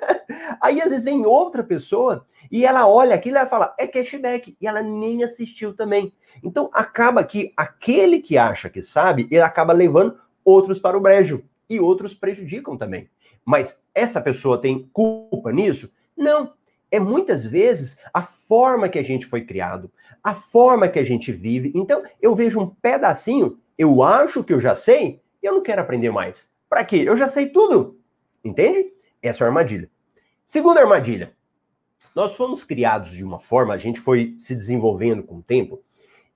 Aí, 0.61 0.81
às 0.81 0.91
vezes, 0.91 1.05
vem 1.05 1.25
outra 1.27 1.63
pessoa 1.63 2.27
e 2.51 2.65
ela 2.65 2.87
olha 2.87 3.15
aquilo 3.15 3.37
e 3.37 3.39
ela 3.39 3.49
fala, 3.49 3.75
é 3.79 3.87
cashback. 3.87 4.57
E 4.61 4.67
ela 4.67 4.83
nem 4.83 5.25
assistiu 5.25 5.75
também. 5.75 6.13
Então, 6.43 6.71
acaba 6.73 7.25
que 7.25 7.53
aquele 7.57 8.21
que 8.21 8.37
acha 8.37 8.69
que 8.69 8.83
sabe, 8.83 9.27
ele 9.31 9.41
acaba 9.41 9.73
levando 9.73 10.19
outros 10.45 10.79
para 10.79 10.97
o 10.97 11.01
brejo. 11.01 11.43
E 11.69 11.81
outros 11.81 12.13
prejudicam 12.15 12.77
também. 12.77 13.09
Mas 13.45 13.83
essa 13.95 14.21
pessoa 14.21 14.61
tem 14.61 14.89
culpa 14.93 15.53
nisso? 15.53 15.91
Não. 16.17 16.55
É 16.91 17.01
muitas 17.01 17.45
vezes 17.45 17.99
a 18.13 18.23
forma 18.23 18.89
que 18.89 18.99
a 18.99 19.03
gente 19.03 19.27
foi 19.27 19.45
criado, 19.45 19.91
a 20.23 20.33
forma 20.33 20.89
que 20.89 20.99
a 20.99 21.05
gente 21.05 21.33
vive. 21.33 21.73
Então, 21.75 22.03
eu 22.23 22.35
vejo 22.35 22.61
um 22.61 22.69
pedacinho, 22.69 23.59
eu 23.77 24.03
acho 24.03 24.45
que 24.45 24.53
eu 24.53 24.61
já 24.61 24.75
sei, 24.75 25.21
e 25.43 25.47
eu 25.47 25.55
não 25.55 25.63
quero 25.63 25.83
aprender 25.83 26.11
mais. 26.11 26.55
Para 26.69 26.85
quê? 26.85 27.03
Eu 27.07 27.17
já 27.17 27.27
sei 27.27 27.47
tudo. 27.47 27.99
Entende? 28.45 28.93
Essa 29.21 29.43
é 29.43 29.47
a 29.47 29.49
armadilha. 29.49 29.91
Segunda 30.47 30.81
armadilha. 30.81 31.33
Nós 32.15 32.37
fomos 32.37 32.63
criados 32.63 33.11
de 33.11 33.25
uma 33.25 33.41
forma, 33.41 33.75
a 33.75 33.79
gente 33.79 34.01
foi 34.01 34.35
se 34.39 34.55
desenvolvendo 34.55 35.23
com 35.23 35.39
o 35.39 35.43
tempo, 35.43 35.83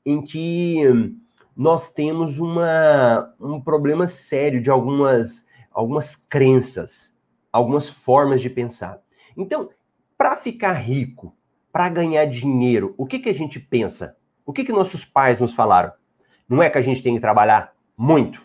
em 0.04 0.20
que 0.22 0.82
hum, 0.88 1.16
nós 1.56 1.92
temos 1.92 2.38
uma, 2.38 3.32
um 3.40 3.60
problema 3.60 4.08
sério 4.08 4.60
de 4.60 4.70
algumas 4.70 5.46
algumas 5.78 6.16
crenças, 6.16 7.16
algumas 7.52 7.88
formas 7.88 8.40
de 8.40 8.50
pensar. 8.50 9.00
Então, 9.36 9.70
para 10.16 10.34
ficar 10.34 10.72
rico, 10.72 11.32
para 11.70 11.88
ganhar 11.88 12.24
dinheiro, 12.24 12.96
o 12.98 13.06
que, 13.06 13.20
que 13.20 13.28
a 13.28 13.32
gente 13.32 13.60
pensa? 13.60 14.16
O 14.44 14.52
que, 14.52 14.64
que 14.64 14.72
nossos 14.72 15.04
pais 15.04 15.38
nos 15.38 15.54
falaram? 15.54 15.92
Não 16.48 16.60
é 16.60 16.68
que 16.68 16.78
a 16.78 16.80
gente 16.80 17.00
tem 17.00 17.14
que 17.14 17.20
trabalhar 17.20 17.76
muito? 17.96 18.42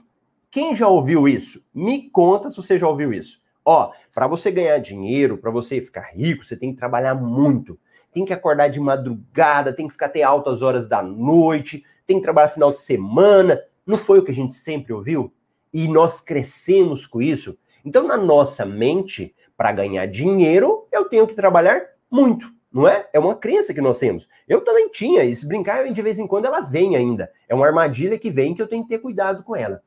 Quem 0.51 0.75
já 0.75 0.87
ouviu 0.87 1.27
isso? 1.27 1.65
Me 1.73 2.07
conta 2.11 2.51
se 2.51 2.55
você 2.55 2.77
já 2.77 2.87
ouviu 2.87 3.11
isso. 3.11 3.41
Ó, 3.65 3.91
para 4.13 4.27
você 4.27 4.51
ganhar 4.51 4.77
dinheiro, 4.77 5.39
para 5.39 5.49
você 5.49 5.81
ficar 5.81 6.11
rico, 6.13 6.45
você 6.45 6.55
tem 6.55 6.71
que 6.71 6.77
trabalhar 6.77 7.15
muito. 7.15 7.79
Tem 8.11 8.25
que 8.25 8.33
acordar 8.33 8.67
de 8.67 8.79
madrugada, 8.79 9.73
tem 9.73 9.87
que 9.87 9.93
ficar 9.93 10.05
até 10.05 10.21
altas 10.21 10.61
horas 10.61 10.87
da 10.87 11.01
noite, 11.01 11.83
tem 12.05 12.17
que 12.17 12.23
trabalhar 12.23 12.49
final 12.49 12.69
de 12.69 12.77
semana. 12.77 13.59
Não 13.87 13.97
foi 13.97 14.19
o 14.19 14.23
que 14.23 14.29
a 14.29 14.35
gente 14.35 14.53
sempre 14.53 14.93
ouviu? 14.93 15.33
E 15.73 15.87
nós 15.87 16.19
crescemos 16.19 17.07
com 17.07 17.21
isso. 17.21 17.57
Então, 17.83 18.07
na 18.07 18.15
nossa 18.15 18.65
mente, 18.65 19.35
para 19.57 19.71
ganhar 19.71 20.05
dinheiro, 20.05 20.87
eu 20.91 21.05
tenho 21.05 21.27
que 21.27 21.33
trabalhar 21.33 21.81
muito, 22.09 22.51
não 22.71 22.87
é? 22.87 23.07
É 23.11 23.19
uma 23.19 23.35
crença 23.35 23.73
que 23.73 23.81
nós 23.81 23.99
temos. 23.99 24.27
Eu 24.47 24.61
também 24.61 24.89
tinha, 24.89 25.23
e 25.23 25.35
se 25.35 25.47
brincar, 25.47 25.91
de 25.91 26.01
vez 26.01 26.19
em 26.19 26.27
quando 26.27 26.45
ela 26.45 26.61
vem 26.61 26.95
ainda. 26.95 27.31
É 27.49 27.55
uma 27.55 27.65
armadilha 27.65 28.17
que 28.17 28.29
vem 28.29 28.53
que 28.53 28.61
eu 28.61 28.67
tenho 28.67 28.83
que 28.83 28.89
ter 28.89 28.99
cuidado 28.99 29.43
com 29.43 29.55
ela. 29.55 29.81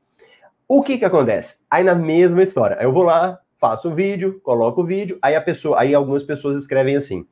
O 0.67 0.83
que 0.83 0.97
que 0.97 1.05
acontece? 1.05 1.59
Aí 1.69 1.83
na 1.83 1.95
mesma 1.95 2.43
história, 2.43 2.77
eu 2.81 2.91
vou 2.91 3.03
lá, 3.03 3.39
faço 3.57 3.89
o 3.89 3.95
vídeo, 3.95 4.39
coloco 4.41 4.81
o 4.81 4.85
vídeo, 4.85 5.17
aí 5.21 5.35
a 5.35 5.41
pessoa, 5.41 5.79
aí 5.79 5.95
algumas 5.95 6.23
pessoas 6.23 6.57
escrevem 6.57 6.95
assim, 6.95 7.25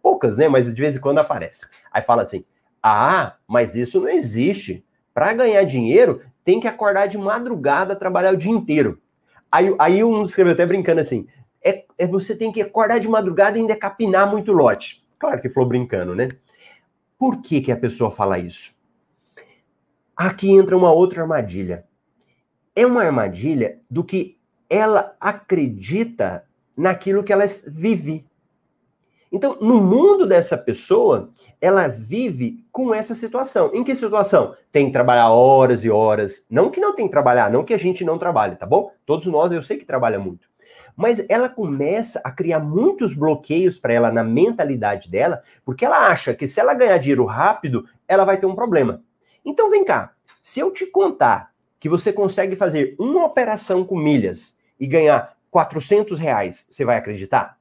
poucas, 0.00 0.36
né, 0.36 0.48
mas 0.48 0.72
de 0.72 0.80
vez 0.80 0.96
em 0.96 1.00
quando 1.00 1.18
aparece. 1.18 1.66
Aí 1.92 2.00
fala 2.00 2.22
assim: 2.22 2.44
"Ah, 2.82 3.34
mas 3.46 3.74
isso 3.74 4.00
não 4.00 4.08
existe. 4.08 4.84
Para 5.12 5.32
ganhar 5.32 5.64
dinheiro, 5.64 6.22
tem 6.46 6.60
que 6.60 6.68
acordar 6.68 7.08
de 7.08 7.18
madrugada, 7.18 7.96
trabalhar 7.96 8.32
o 8.32 8.36
dia 8.36 8.52
inteiro. 8.52 9.02
Aí, 9.50 9.74
aí 9.80 10.04
um 10.04 10.24
escreveu 10.24 10.52
até 10.52 10.64
brincando 10.64 11.00
assim: 11.00 11.26
é, 11.62 11.84
é 11.98 12.06
você 12.06 12.36
tem 12.36 12.52
que 12.52 12.62
acordar 12.62 13.00
de 13.00 13.08
madrugada 13.08 13.58
e 13.58 13.60
ainda 13.60 13.74
capinar 13.74 14.30
muito 14.30 14.52
lote. 14.52 15.04
Claro 15.18 15.42
que 15.42 15.48
falou 15.48 15.68
brincando, 15.68 16.14
né? 16.14 16.28
Por 17.18 17.42
que, 17.42 17.60
que 17.60 17.72
a 17.72 17.76
pessoa 17.76 18.12
fala 18.12 18.38
isso? 18.38 18.72
Aqui 20.16 20.48
entra 20.50 20.76
uma 20.76 20.92
outra 20.92 21.22
armadilha. 21.22 21.84
É 22.76 22.86
uma 22.86 23.02
armadilha 23.02 23.80
do 23.90 24.04
que 24.04 24.38
ela 24.70 25.16
acredita 25.20 26.44
naquilo 26.76 27.24
que 27.24 27.32
ela 27.32 27.44
vive. 27.66 28.24
Então, 29.30 29.56
no 29.60 29.80
mundo 29.80 30.26
dessa 30.26 30.56
pessoa, 30.56 31.30
ela 31.60 31.88
vive 31.88 32.64
com 32.70 32.94
essa 32.94 33.14
situação. 33.14 33.70
Em 33.74 33.82
que 33.82 33.94
situação? 33.94 34.54
Tem 34.70 34.86
que 34.86 34.92
trabalhar 34.92 35.30
horas 35.30 35.84
e 35.84 35.90
horas. 35.90 36.46
Não 36.48 36.70
que 36.70 36.80
não 36.80 36.94
tem 36.94 37.06
que 37.06 37.10
trabalhar, 37.10 37.50
não 37.50 37.64
que 37.64 37.74
a 37.74 37.78
gente 37.78 38.04
não 38.04 38.18
trabalhe, 38.18 38.56
tá 38.56 38.66
bom? 38.66 38.92
Todos 39.04 39.26
nós, 39.26 39.52
eu 39.52 39.62
sei 39.62 39.76
que 39.76 39.84
trabalha 39.84 40.18
muito. 40.18 40.48
Mas 40.96 41.24
ela 41.28 41.48
começa 41.48 42.20
a 42.24 42.30
criar 42.30 42.60
muitos 42.60 43.12
bloqueios 43.12 43.78
para 43.78 43.92
ela 43.92 44.10
na 44.10 44.24
mentalidade 44.24 45.10
dela, 45.10 45.42
porque 45.64 45.84
ela 45.84 46.06
acha 46.06 46.32
que 46.32 46.48
se 46.48 46.58
ela 46.58 46.72
ganhar 46.72 46.96
dinheiro 46.98 47.24
rápido, 47.26 47.84
ela 48.08 48.24
vai 48.24 48.38
ter 48.38 48.46
um 48.46 48.54
problema. 48.54 49.02
Então 49.44 49.68
vem 49.68 49.84
cá, 49.84 50.12
se 50.42 50.58
eu 50.60 50.70
te 50.70 50.86
contar 50.86 51.50
que 51.78 51.88
você 51.88 52.12
consegue 52.12 52.56
fazer 52.56 52.96
uma 52.98 53.26
operação 53.26 53.84
com 53.84 53.96
milhas 53.96 54.56
e 54.80 54.86
ganhar 54.86 55.36
400 55.50 56.18
reais, 56.18 56.66
você 56.70 56.84
vai 56.84 56.96
acreditar? 56.96 57.58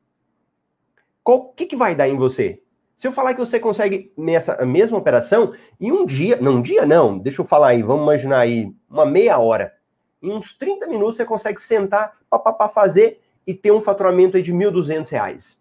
O 1.28 1.50
que, 1.54 1.66
que 1.66 1.76
vai 1.76 1.96
dar 1.96 2.08
em 2.08 2.16
você? 2.16 2.62
Se 2.96 3.08
eu 3.08 3.12
falar 3.12 3.34
que 3.34 3.40
você 3.40 3.60
consegue 3.60 4.14
nessa 4.16 4.64
mesma 4.64 4.98
operação, 4.98 5.54
em 5.82 5.92
um 5.92 6.06
dia, 6.06 6.38
não 6.40 6.58
um 6.58 6.62
dia 6.62 6.86
não, 6.86 7.18
deixa 7.18 7.42
eu 7.42 7.46
falar 7.46 7.70
aí, 7.70 7.82
vamos 7.82 8.04
imaginar 8.04 8.40
aí, 8.40 8.72
uma 8.88 9.06
meia 9.06 9.38
hora. 9.40 9.74
Em 10.22 10.32
uns 10.32 10.54
30 10.54 10.88
minutos 10.88 11.18
você 11.18 11.26
consegue 11.26 11.60
sentar 11.60 12.16
para 12.30 12.70
fazer 12.70 13.20
e 13.46 13.54
ter 13.54 13.72
um 13.72 13.82
faturamento 13.82 14.42
de 14.42 14.52
R$ 14.52 14.58
1.200. 14.58 15.58
O 15.58 15.60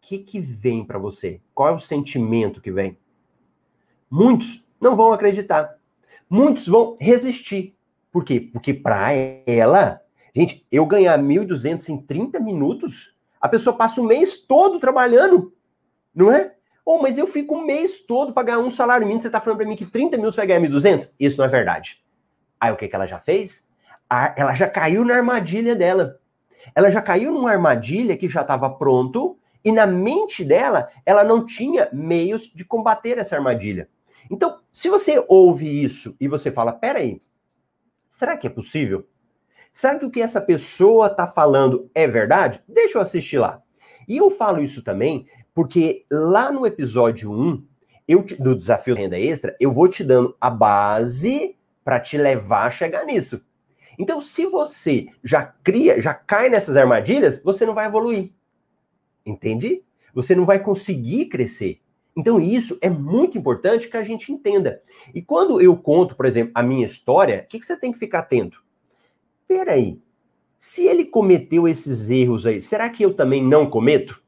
que, 0.00 0.18
que 0.18 0.38
vem 0.38 0.84
para 0.84 0.98
você? 0.98 1.40
Qual 1.54 1.70
é 1.70 1.72
o 1.72 1.80
sentimento 1.80 2.60
que 2.60 2.70
vem? 2.70 2.96
Muitos 4.10 4.64
não 4.80 4.94
vão 4.94 5.12
acreditar. 5.12 5.76
Muitos 6.30 6.68
vão 6.68 6.96
resistir. 7.00 7.74
Por 8.12 8.24
quê? 8.24 8.40
Porque 8.40 8.72
para 8.72 9.12
ela, 9.46 10.00
gente, 10.34 10.64
eu 10.70 10.86
ganhar 10.86 11.18
1.200 11.18 11.88
em 11.88 11.98
30 12.00 12.38
minutos 12.38 13.17
a 13.40 13.48
pessoa 13.48 13.76
passa 13.76 14.00
o 14.00 14.04
mês 14.04 14.36
todo 14.36 14.78
trabalhando, 14.78 15.52
não 16.14 16.30
é? 16.32 16.54
Oh, 16.84 16.98
mas 17.02 17.18
eu 17.18 17.26
fico 17.26 17.54
o 17.54 17.66
mês 17.66 17.98
todo 17.98 18.32
para 18.32 18.44
ganhar 18.44 18.58
um 18.60 18.70
salário 18.70 19.06
mínimo. 19.06 19.20
Você 19.20 19.28
está 19.28 19.40
falando 19.40 19.58
para 19.58 19.68
mim 19.68 19.76
que 19.76 19.84
30 19.84 20.16
mil 20.16 20.32
você 20.32 20.38
vai 20.38 20.46
ganhar 20.46 20.60
1.200? 20.60 21.12
Isso 21.20 21.36
não 21.36 21.44
é 21.44 21.48
verdade. 21.48 22.02
Aí 22.58 22.72
o 22.72 22.76
que, 22.76 22.88
que 22.88 22.94
ela 22.94 23.06
já 23.06 23.20
fez? 23.20 23.68
ela 24.36 24.54
já 24.54 24.66
caiu 24.66 25.04
na 25.04 25.16
armadilha 25.16 25.76
dela. 25.76 26.18
Ela 26.74 26.90
já 26.90 27.02
caiu 27.02 27.30
numa 27.30 27.50
armadilha 27.50 28.16
que 28.16 28.26
já 28.26 28.40
estava 28.40 28.70
pronto 28.70 29.38
e 29.64 29.70
na 29.70 29.86
mente 29.86 30.44
dela 30.44 30.88
ela 31.04 31.22
não 31.22 31.44
tinha 31.44 31.88
meios 31.92 32.50
de 32.54 32.64
combater 32.64 33.18
essa 33.18 33.36
armadilha. 33.36 33.88
Então, 34.30 34.58
se 34.72 34.88
você 34.88 35.22
ouve 35.28 35.82
isso 35.82 36.16
e 36.18 36.26
você 36.26 36.50
fala, 36.50 36.72
peraí, 36.72 37.20
será 38.08 38.36
que 38.36 38.46
é 38.46 38.50
possível? 38.50 39.06
Será 39.78 39.96
que 39.96 40.04
o 40.04 40.10
que 40.10 40.20
essa 40.20 40.40
pessoa 40.40 41.06
está 41.06 41.24
falando 41.24 41.88
é 41.94 42.04
verdade? 42.04 42.60
Deixa 42.66 42.98
eu 42.98 43.02
assistir 43.02 43.38
lá. 43.38 43.62
E 44.08 44.16
eu 44.16 44.28
falo 44.28 44.60
isso 44.60 44.82
também 44.82 45.28
porque 45.54 46.04
lá 46.10 46.50
no 46.50 46.66
episódio 46.66 47.30
1 47.30 47.64
eu, 48.08 48.24
do 48.40 48.56
Desafio 48.56 48.96
da 48.96 49.00
Renda 49.02 49.20
Extra, 49.20 49.54
eu 49.60 49.70
vou 49.70 49.86
te 49.86 50.02
dando 50.02 50.36
a 50.40 50.50
base 50.50 51.56
para 51.84 52.00
te 52.00 52.18
levar 52.18 52.66
a 52.66 52.70
chegar 52.72 53.04
nisso. 53.04 53.46
Então, 53.96 54.20
se 54.20 54.46
você 54.46 55.06
já 55.22 55.44
cria, 55.62 56.00
já 56.00 56.12
cai 56.12 56.48
nessas 56.48 56.76
armadilhas, 56.76 57.40
você 57.40 57.64
não 57.64 57.72
vai 57.72 57.86
evoluir. 57.86 58.32
Entende? 59.24 59.84
Você 60.12 60.34
não 60.34 60.44
vai 60.44 60.58
conseguir 60.58 61.26
crescer. 61.26 61.80
Então, 62.16 62.40
isso 62.40 62.76
é 62.82 62.90
muito 62.90 63.38
importante 63.38 63.86
que 63.86 63.96
a 63.96 64.02
gente 64.02 64.32
entenda. 64.32 64.82
E 65.14 65.22
quando 65.22 65.60
eu 65.60 65.76
conto, 65.76 66.16
por 66.16 66.26
exemplo, 66.26 66.50
a 66.52 66.64
minha 66.64 66.84
história, 66.84 67.44
o 67.44 67.48
que, 67.48 67.60
que 67.60 67.66
você 67.66 67.76
tem 67.78 67.92
que 67.92 67.98
ficar 68.00 68.18
atento? 68.18 68.66
Peraí, 69.48 69.98
se 70.58 70.86
ele 70.86 71.04
cometeu 71.04 71.66
esses 71.66 72.10
erros 72.10 72.44
aí, 72.44 72.60
será 72.60 72.88
que 72.90 73.02
eu 73.02 73.14
também 73.14 73.42
não 73.42 73.68
cometo? 73.68 74.22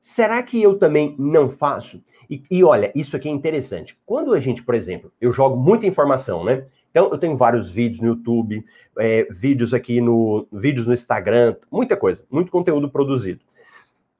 Será 0.00 0.42
que 0.42 0.62
eu 0.62 0.78
também 0.78 1.14
não 1.18 1.48
faço? 1.48 2.04
E, 2.30 2.42
e, 2.50 2.62
olha, 2.62 2.92
isso 2.94 3.16
aqui 3.16 3.28
é 3.28 3.32
interessante. 3.32 3.98
Quando 4.04 4.34
a 4.34 4.40
gente, 4.40 4.62
por 4.62 4.74
exemplo, 4.74 5.12
eu 5.20 5.32
jogo 5.32 5.56
muita 5.56 5.86
informação, 5.86 6.44
né? 6.44 6.66
Então, 6.90 7.10
eu 7.10 7.18
tenho 7.18 7.36
vários 7.36 7.70
vídeos 7.70 8.00
no 8.00 8.08
YouTube, 8.08 8.64
é, 8.98 9.26
vídeos 9.30 9.72
aqui 9.72 10.00
no 10.00 10.46
vídeos 10.52 10.86
no 10.86 10.92
Instagram, 10.92 11.56
muita 11.70 11.96
coisa, 11.96 12.24
muito 12.30 12.50
conteúdo 12.50 12.90
produzido. 12.90 13.40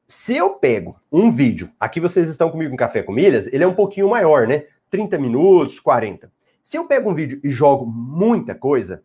Se 0.07 0.37
eu 0.37 0.51
pego 0.51 0.97
um 1.13 1.31
vídeo, 1.31 1.71
aqui 1.79 2.01
vocês 2.01 2.29
estão 2.29 2.51
comigo 2.51 2.73
em 2.73 2.77
Café 2.77 3.03
com 3.03 3.13
Milhas, 3.13 3.47
ele 3.53 3.65
é 3.65 3.67
um 3.67 3.75
pouquinho 3.75 4.09
maior, 4.09 4.47
né? 4.47 4.65
30 4.91 5.19
minutos, 5.19 5.81
40. 5.81 6.31
Se 6.63 6.77
eu 6.77 6.85
pego 6.85 7.11
um 7.11 7.15
vídeo 7.15 7.41
e 7.43 7.51
jogo 7.51 7.85
muita 7.87 8.55
coisa, 8.55 9.03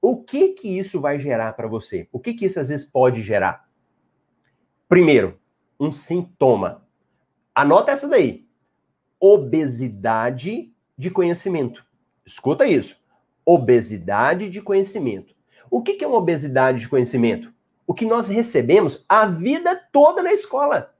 o 0.00 0.22
que 0.22 0.48
que 0.48 0.78
isso 0.78 1.00
vai 1.00 1.18
gerar 1.18 1.52
para 1.54 1.68
você? 1.68 2.08
O 2.12 2.20
que 2.20 2.34
que 2.34 2.46
isso 2.46 2.60
às 2.60 2.68
vezes 2.68 2.84
pode 2.84 3.22
gerar? 3.22 3.68
Primeiro, 4.88 5.38
um 5.78 5.90
sintoma. 5.90 6.86
Anota 7.54 7.92
essa 7.92 8.08
daí. 8.08 8.46
Obesidade 9.18 10.72
de 10.96 11.10
conhecimento. 11.10 11.84
Escuta 12.24 12.66
isso. 12.66 12.96
Obesidade 13.44 14.48
de 14.48 14.60
conhecimento. 14.62 15.34
O 15.70 15.82
que, 15.82 15.94
que 15.94 16.04
é 16.04 16.08
uma 16.08 16.18
obesidade 16.18 16.80
de 16.80 16.88
conhecimento? 16.88 17.52
O 17.86 17.94
que 17.94 18.04
nós 18.04 18.28
recebemos 18.28 19.04
a 19.08 19.26
vida 19.26 19.74
toda 19.92 20.22
na 20.22 20.32
escola. 20.32 20.94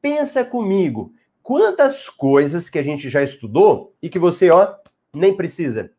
Pensa 0.00 0.44
comigo, 0.44 1.14
quantas 1.42 2.08
coisas 2.08 2.68
que 2.68 2.78
a 2.78 2.82
gente 2.82 3.08
já 3.08 3.22
estudou 3.22 3.94
e 4.02 4.08
que 4.08 4.18
você, 4.18 4.50
ó, 4.50 4.74
nem 5.14 5.36
precisa. 5.36 5.92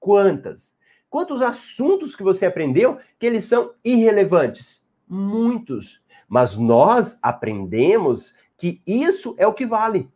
Quantas? 0.00 0.72
Quantos 1.10 1.40
assuntos 1.40 2.14
que 2.14 2.22
você 2.22 2.44
aprendeu 2.44 2.98
que 3.18 3.26
eles 3.26 3.44
são 3.44 3.72
irrelevantes? 3.84 4.86
Muitos. 5.08 6.02
Mas 6.28 6.58
nós 6.58 7.18
aprendemos 7.22 8.34
que 8.56 8.82
isso 8.86 9.34
é 9.38 9.46
o 9.46 9.54
que 9.54 9.64
vale. 9.64 10.10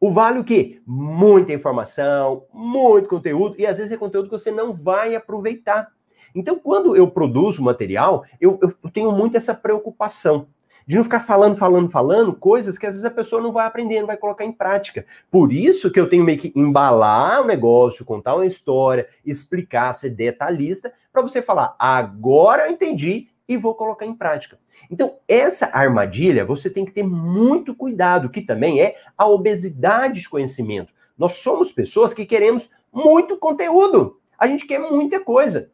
O 0.00 0.10
vale 0.10 0.40
o 0.40 0.44
quê? 0.44 0.82
Muita 0.86 1.52
informação, 1.52 2.44
muito 2.52 3.08
conteúdo, 3.08 3.54
e 3.58 3.66
às 3.66 3.78
vezes 3.78 3.92
é 3.92 3.96
conteúdo 3.96 4.28
que 4.28 4.38
você 4.38 4.50
não 4.50 4.74
vai 4.74 5.14
aproveitar. 5.14 5.90
Então, 6.34 6.58
quando 6.58 6.94
eu 6.94 7.10
produzo 7.10 7.62
material, 7.62 8.24
eu, 8.40 8.58
eu 8.60 8.90
tenho 8.90 9.10
muito 9.12 9.36
essa 9.36 9.54
preocupação 9.54 10.48
de 10.86 10.96
não 10.96 11.02
ficar 11.02 11.20
falando, 11.20 11.56
falando, 11.56 11.88
falando 11.88 12.32
coisas 12.32 12.78
que 12.78 12.86
às 12.86 12.92
vezes 12.92 13.04
a 13.04 13.10
pessoa 13.10 13.42
não 13.42 13.50
vai 13.50 13.66
aprender, 13.66 14.00
não 14.00 14.06
vai 14.06 14.16
colocar 14.16 14.44
em 14.44 14.52
prática. 14.52 15.04
Por 15.30 15.52
isso 15.52 15.90
que 15.90 15.98
eu 15.98 16.08
tenho 16.08 16.22
meio 16.22 16.38
que 16.38 16.52
embalar 16.54 17.42
o 17.42 17.46
negócio, 17.46 18.04
contar 18.04 18.36
uma 18.36 18.46
história, 18.46 19.08
explicar, 19.24 19.92
ser 19.94 20.10
detalhista, 20.10 20.92
para 21.12 21.22
você 21.22 21.42
falar, 21.42 21.74
agora 21.78 22.66
eu 22.66 22.72
entendi 22.72 23.28
e 23.48 23.56
vou 23.56 23.74
colocar 23.74 24.06
em 24.06 24.14
prática. 24.14 24.58
Então, 24.90 25.16
essa 25.26 25.66
armadilha 25.72 26.44
você 26.44 26.68
tem 26.70 26.84
que 26.84 26.92
ter 26.92 27.02
muito 27.02 27.74
cuidado, 27.74 28.30
que 28.30 28.42
também 28.42 28.80
é 28.80 28.96
a 29.16 29.26
obesidade 29.26 30.20
de 30.20 30.28
conhecimento. 30.28 30.92
Nós 31.18 31.34
somos 31.34 31.72
pessoas 31.72 32.12
que 32.12 32.26
queremos 32.26 32.70
muito 32.92 33.36
conteúdo. 33.36 34.20
A 34.38 34.46
gente 34.46 34.66
quer 34.66 34.78
muita 34.78 35.18
coisa. 35.18 35.70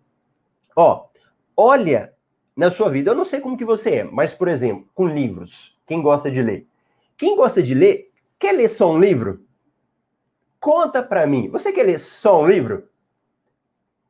Ó, 0.77 1.07
olha 1.57 2.15
na 2.57 2.71
sua 2.71 2.89
vida. 2.89 3.11
Eu 3.11 3.15
não 3.15 3.25
sei 3.25 3.41
como 3.41 3.57
que 3.57 3.65
você 3.65 3.97
é, 3.97 4.05
mas, 4.05 4.35
por 4.35 4.49
exemplo, 4.49 4.89
com 4.95 5.07
livros, 5.07 5.77
quem 5.87 6.03
gosta 6.03 6.31
de 6.31 6.43
ler? 6.43 6.67
Quem 7.17 7.37
gosta 7.37 7.63
de 7.63 7.75
ler, 7.75 8.11
quer 8.39 8.53
ler 8.53 8.69
só 8.69 8.91
um 8.93 9.01
livro? 9.01 9.45
Conta 10.61 11.03
para 11.03 11.27
mim, 11.27 11.49
você 11.49 11.73
quer 11.73 11.85
ler 11.85 11.99
só 11.99 12.43
um 12.43 12.47
livro? 12.47 12.89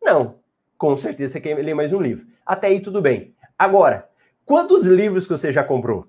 Não, 0.02 0.36
com 0.76 0.96
certeza 0.96 1.34
você 1.34 1.40
quer 1.40 1.54
ler 1.54 1.74
mais 1.74 1.92
um 1.92 2.00
livro. 2.00 2.26
Até 2.44 2.66
aí 2.68 2.80
tudo 2.80 3.00
bem. 3.00 3.34
Agora, 3.58 4.08
quantos 4.44 4.84
livros 4.84 5.24
que 5.24 5.30
você 5.30 5.52
já 5.52 5.62
comprou? 5.62 6.08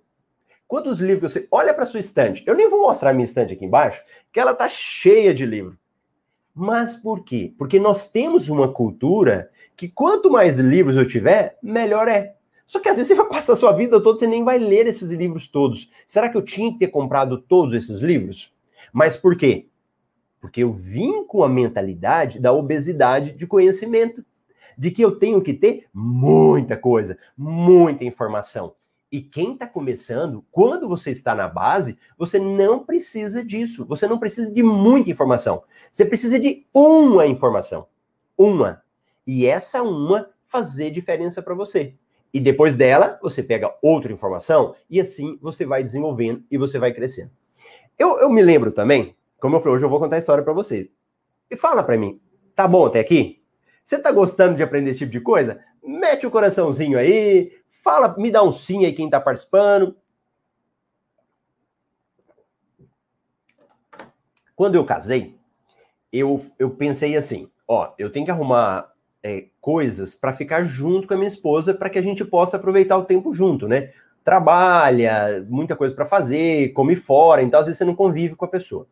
Quantos 0.67 0.99
livros 0.99 1.31
você. 1.31 1.47
Olha 1.51 1.73
para 1.73 1.85
sua 1.85 1.99
estante. 1.99 2.43
Eu 2.47 2.55
nem 2.55 2.67
vou 2.67 2.81
mostrar 2.81 3.11
a 3.11 3.13
minha 3.13 3.23
estante 3.23 3.53
aqui 3.53 3.63
embaixo, 3.63 4.03
que 4.31 4.39
ela 4.39 4.55
tá 4.55 4.67
cheia 4.67 5.33
de 5.33 5.45
livros. 5.45 5.77
Mas 6.53 6.95
por 6.95 7.23
quê? 7.23 7.53
Porque 7.57 7.79
nós 7.79 8.11
temos 8.11 8.49
uma 8.49 8.71
cultura 8.71 9.51
que 9.75 9.87
quanto 9.87 10.31
mais 10.31 10.59
livros 10.59 10.95
eu 10.95 11.07
tiver, 11.07 11.57
melhor 11.61 12.07
é. 12.07 12.35
Só 12.65 12.79
que 12.79 12.89
às 12.89 12.95
vezes 12.95 13.09
você 13.09 13.15
vai 13.15 13.27
passar 13.27 13.53
a 13.53 13.55
sua 13.55 13.71
vida 13.71 14.01
toda, 14.01 14.17
você 14.17 14.27
nem 14.27 14.43
vai 14.43 14.57
ler 14.57 14.87
esses 14.87 15.11
livros 15.11 15.47
todos. 15.47 15.89
Será 16.07 16.29
que 16.29 16.37
eu 16.37 16.41
tinha 16.41 16.71
que 16.71 16.79
ter 16.79 16.87
comprado 16.87 17.37
todos 17.37 17.73
esses 17.73 17.99
livros? 17.99 18.51
Mas 18.91 19.17
por 19.17 19.37
quê? 19.37 19.67
Porque 20.39 20.63
eu 20.63 20.71
vim 20.71 21.23
com 21.23 21.43
a 21.43 21.49
mentalidade 21.49 22.39
da 22.39 22.51
obesidade 22.51 23.31
de 23.33 23.47
conhecimento, 23.47 24.23
de 24.77 24.91
que 24.91 25.01
eu 25.01 25.17
tenho 25.17 25.41
que 25.41 25.53
ter 25.53 25.85
muita 25.93 26.75
coisa, 26.75 27.17
muita 27.37 28.03
informação. 28.03 28.73
E 29.11 29.21
quem 29.21 29.53
está 29.53 29.67
começando, 29.67 30.43
quando 30.51 30.87
você 30.89 31.11
está 31.11 31.35
na 31.35 31.47
base, 31.47 31.97
você 32.17 32.39
não 32.39 32.83
precisa 32.83 33.45
disso. 33.45 33.85
Você 33.85 34.07
não 34.07 34.17
precisa 34.17 34.51
de 34.51 34.63
muita 34.63 35.11
informação. 35.11 35.63
Você 35.91 36.03
precisa 36.03 36.39
de 36.39 36.65
uma 36.73 37.27
informação. 37.27 37.87
uma. 38.35 38.82
E 39.25 39.45
essa 39.45 39.81
uma 39.81 40.29
fazer 40.45 40.91
diferença 40.91 41.41
para 41.41 41.55
você. 41.55 41.95
E 42.33 42.39
depois 42.39 42.75
dela, 42.75 43.19
você 43.21 43.43
pega 43.43 43.75
outra 43.81 44.11
informação 44.11 44.75
e 44.89 44.99
assim 44.99 45.37
você 45.41 45.65
vai 45.65 45.83
desenvolvendo 45.83 46.43
e 46.49 46.57
você 46.57 46.79
vai 46.79 46.91
crescendo. 46.91 47.31
Eu, 47.97 48.19
eu 48.19 48.29
me 48.29 48.41
lembro 48.41 48.71
também, 48.71 49.15
como 49.39 49.55
eu 49.55 49.59
falei, 49.59 49.75
hoje 49.75 49.85
eu 49.85 49.89
vou 49.89 49.99
contar 49.99 50.15
a 50.15 50.19
história 50.19 50.43
para 50.43 50.53
vocês. 50.53 50.89
E 51.49 51.55
fala 51.55 51.83
para 51.83 51.97
mim, 51.97 52.19
tá 52.55 52.67
bom 52.67 52.87
até 52.87 52.99
aqui? 52.99 53.43
Você 53.83 53.99
tá 53.99 54.11
gostando 54.11 54.55
de 54.55 54.63
aprender 54.63 54.91
esse 54.91 54.99
tipo 54.99 55.11
de 55.11 55.19
coisa? 55.19 55.63
Mete 55.83 56.25
o 56.25 56.31
coraçãozinho 56.31 56.97
aí, 56.97 57.51
fala, 57.69 58.15
me 58.17 58.31
dá 58.31 58.41
um 58.41 58.51
sim 58.51 58.85
aí 58.85 58.93
quem 58.93 59.09
tá 59.09 59.19
participando. 59.19 59.95
Quando 64.55 64.75
eu 64.75 64.85
casei, 64.85 65.37
eu, 66.11 66.43
eu 66.57 66.69
pensei 66.71 67.17
assim, 67.17 67.51
ó, 67.67 67.93
eu 67.97 68.11
tenho 68.11 68.25
que 68.25 68.31
arrumar 68.31 68.92
é, 69.23 69.45
coisas 69.61 70.13
para 70.13 70.33
ficar 70.33 70.65
junto 70.65 71.07
com 71.07 71.13
a 71.13 71.17
minha 71.17 71.29
esposa 71.29 71.73
para 71.73 71.89
que 71.89 71.97
a 71.97 72.01
gente 72.01 72.25
possa 72.25 72.57
aproveitar 72.57 72.97
o 72.97 73.05
tempo 73.05 73.33
junto, 73.33 73.67
né? 73.67 73.91
Trabalha, 74.23 75.45
muita 75.49 75.75
coisa 75.75 75.95
para 75.95 76.05
fazer, 76.05 76.73
come 76.73 76.95
fora, 76.95 77.41
então 77.41 77.59
às 77.59 77.65
vezes 77.65 77.77
você 77.77 77.85
não 77.85 77.95
convive 77.95 78.35
com 78.35 78.45
a 78.45 78.49
pessoa. 78.49 78.85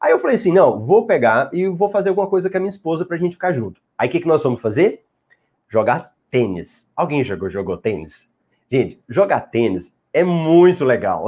Aí 0.00 0.12
eu 0.12 0.18
falei 0.18 0.36
assim, 0.36 0.52
não, 0.52 0.78
vou 0.78 1.06
pegar 1.06 1.48
e 1.52 1.66
vou 1.68 1.88
fazer 1.88 2.10
alguma 2.10 2.26
coisa 2.26 2.50
com 2.50 2.56
a 2.56 2.60
minha 2.60 2.70
esposa 2.70 3.04
para 3.04 3.16
a 3.16 3.18
gente 3.18 3.34
ficar 3.34 3.52
junto. 3.52 3.80
Aí 3.96 4.08
o 4.08 4.10
que, 4.10 4.20
que 4.20 4.28
nós 4.28 4.42
vamos 4.42 4.60
fazer? 4.60 5.04
Jogar 5.68 6.14
tênis. 6.30 6.88
Alguém 6.94 7.24
jogou, 7.24 7.48
jogou 7.48 7.76
tênis? 7.76 8.30
Gente, 8.70 9.00
jogar 9.08 9.40
tênis 9.40 9.96
é 10.12 10.22
muito 10.22 10.84
legal. 10.84 11.26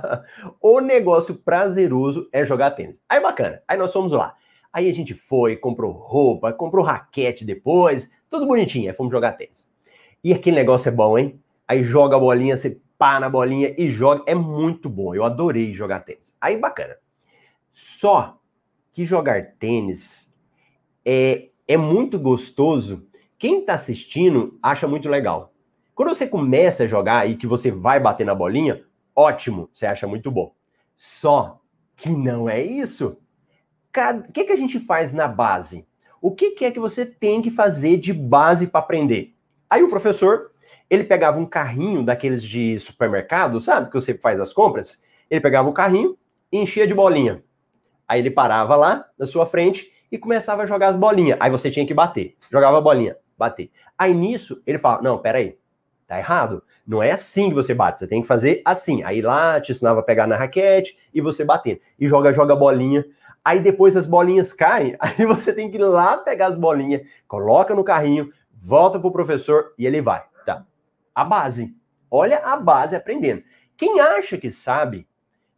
o 0.60 0.80
negócio 0.80 1.34
prazeroso 1.34 2.28
é 2.32 2.44
jogar 2.44 2.72
tênis. 2.72 2.96
Aí 3.08 3.20
bacana. 3.20 3.62
Aí 3.66 3.78
nós 3.78 3.92
fomos 3.92 4.12
lá. 4.12 4.34
Aí 4.72 4.88
a 4.88 4.94
gente 4.94 5.12
foi, 5.12 5.56
comprou 5.56 5.92
roupa, 5.92 6.52
comprou 6.52 6.84
raquete 6.84 7.44
depois, 7.44 8.10
tudo 8.30 8.46
bonitinho. 8.46 8.88
Aí 8.88 8.96
fomos 8.96 9.12
jogar 9.12 9.32
tênis. 9.32 9.68
E 10.24 10.32
aquele 10.32 10.56
negócio 10.56 10.88
é 10.88 10.92
bom, 10.92 11.18
hein? 11.18 11.38
Aí 11.68 11.82
joga 11.82 12.16
a 12.16 12.20
bolinha, 12.20 12.56
você 12.56 12.80
pá 12.96 13.20
na 13.20 13.28
bolinha 13.28 13.74
e 13.76 13.90
joga. 13.90 14.22
É 14.26 14.34
muito 14.34 14.88
bom. 14.88 15.14
Eu 15.14 15.24
adorei 15.24 15.74
jogar 15.74 16.00
tênis. 16.00 16.34
Aí 16.40 16.56
bacana. 16.56 16.96
Só 17.70 18.38
que 18.92 19.04
jogar 19.04 19.54
tênis 19.58 20.32
é, 21.04 21.48
é 21.66 21.76
muito 21.76 22.18
gostoso. 22.18 23.06
Quem 23.38 23.60
está 23.60 23.74
assistindo 23.74 24.58
acha 24.62 24.86
muito 24.86 25.08
legal. 25.08 25.52
Quando 25.94 26.14
você 26.14 26.26
começa 26.26 26.84
a 26.84 26.86
jogar 26.86 27.28
e 27.28 27.36
que 27.36 27.46
você 27.46 27.70
vai 27.70 28.00
bater 28.00 28.24
na 28.24 28.34
bolinha, 28.34 28.82
ótimo, 29.14 29.68
você 29.72 29.84
acha 29.86 30.06
muito 30.06 30.30
bom. 30.30 30.54
Só 30.96 31.60
que 31.96 32.08
não 32.08 32.48
é 32.48 32.62
isso. 32.62 33.18
O 33.94 34.32
que, 34.32 34.44
que 34.44 34.52
a 34.52 34.56
gente 34.56 34.80
faz 34.80 35.12
na 35.12 35.28
base? 35.28 35.86
O 36.20 36.34
que, 36.34 36.52
que 36.52 36.64
é 36.64 36.70
que 36.70 36.80
você 36.80 37.04
tem 37.04 37.42
que 37.42 37.50
fazer 37.50 37.98
de 37.98 38.12
base 38.12 38.66
para 38.66 38.80
aprender? 38.80 39.34
Aí 39.68 39.82
o 39.82 39.90
professor, 39.90 40.52
ele 40.88 41.04
pegava 41.04 41.38
um 41.38 41.44
carrinho 41.44 42.02
daqueles 42.02 42.42
de 42.42 42.78
supermercado, 42.78 43.60
sabe? 43.60 43.88
Que 43.88 43.94
você 43.94 44.14
faz 44.14 44.40
as 44.40 44.52
compras. 44.52 45.02
Ele 45.30 45.40
pegava 45.40 45.68
o 45.68 45.74
carrinho 45.74 46.16
e 46.50 46.58
enchia 46.58 46.86
de 46.86 46.94
bolinha. 46.94 47.42
Aí 48.08 48.20
ele 48.20 48.30
parava 48.30 48.76
lá 48.76 49.06
na 49.18 49.26
sua 49.26 49.44
frente 49.44 49.92
e 50.10 50.16
começava 50.16 50.62
a 50.62 50.66
jogar 50.66 50.88
as 50.88 50.96
bolinhas. 50.96 51.38
Aí 51.40 51.50
você 51.50 51.70
tinha 51.70 51.86
que 51.86 51.94
bater. 51.94 52.36
Jogava 52.50 52.78
a 52.78 52.80
bolinha, 52.80 53.16
bater. 53.36 53.70
Aí 53.98 54.14
nisso, 54.14 54.62
ele 54.66 54.78
fala: 54.78 55.02
Não, 55.02 55.18
peraí, 55.18 55.58
tá 56.06 56.18
errado. 56.18 56.62
Não 56.86 57.02
é 57.02 57.10
assim 57.10 57.48
que 57.48 57.54
você 57.54 57.74
bate. 57.74 58.00
Você 58.00 58.06
tem 58.06 58.20
que 58.20 58.28
fazer 58.28 58.60
assim. 58.64 59.02
Aí 59.02 59.22
lá 59.22 59.60
te 59.60 59.72
ensinava 59.72 60.00
a 60.00 60.02
pegar 60.02 60.26
na 60.26 60.36
raquete 60.36 60.98
e 61.12 61.20
você 61.20 61.44
batendo. 61.44 61.80
E 61.98 62.06
joga, 62.06 62.32
joga 62.32 62.52
a 62.52 62.56
bolinha. 62.56 63.04
Aí 63.44 63.60
depois 63.60 63.96
as 63.96 64.06
bolinhas 64.06 64.52
caem, 64.52 64.96
aí 65.00 65.26
você 65.26 65.52
tem 65.52 65.70
que 65.70 65.76
ir 65.76 65.84
lá 65.84 66.16
pegar 66.18 66.46
as 66.46 66.56
bolinhas, 66.56 67.02
coloca 67.26 67.74
no 67.74 67.84
carrinho, 67.84 68.32
volta 68.52 68.98
pro 68.98 69.10
professor 69.10 69.74
e 69.78 69.86
ele 69.86 70.00
vai. 70.00 70.22
Tá. 70.46 70.64
A 71.14 71.24
base. 71.24 71.76
Olha 72.10 72.38
a 72.38 72.56
base 72.56 72.94
aprendendo. 72.94 73.42
Quem 73.76 74.00
acha 74.00 74.38
que 74.38 74.50
sabe, 74.50 75.08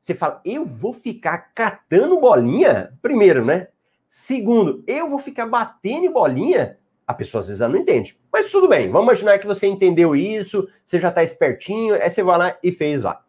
você 0.00 0.14
fala, 0.14 0.40
eu 0.44 0.64
vou 0.64 0.92
ficar 0.92 1.52
catando 1.54 2.20
bolinha? 2.20 2.96
Primeiro, 3.02 3.44
né? 3.44 3.68
Segundo, 4.06 4.84
eu 4.86 5.08
vou 5.10 5.18
ficar 5.18 5.46
batendo 5.46 6.12
bolinha? 6.12 6.78
A 7.06 7.12
pessoa 7.12 7.40
às 7.40 7.48
vezes 7.48 7.60
não 7.60 7.76
entende. 7.76 8.18
Mas 8.32 8.50
tudo 8.50 8.68
bem, 8.68 8.90
vamos 8.90 9.08
imaginar 9.08 9.38
que 9.38 9.46
você 9.46 9.66
entendeu 9.66 10.14
isso, 10.14 10.68
você 10.84 10.98
já 11.00 11.08
está 11.08 11.22
espertinho, 11.22 11.94
aí 11.94 12.10
você 12.10 12.22
vai 12.22 12.38
lá 12.38 12.58
e 12.62 12.70
fez 12.72 13.02
lá. 13.02 13.22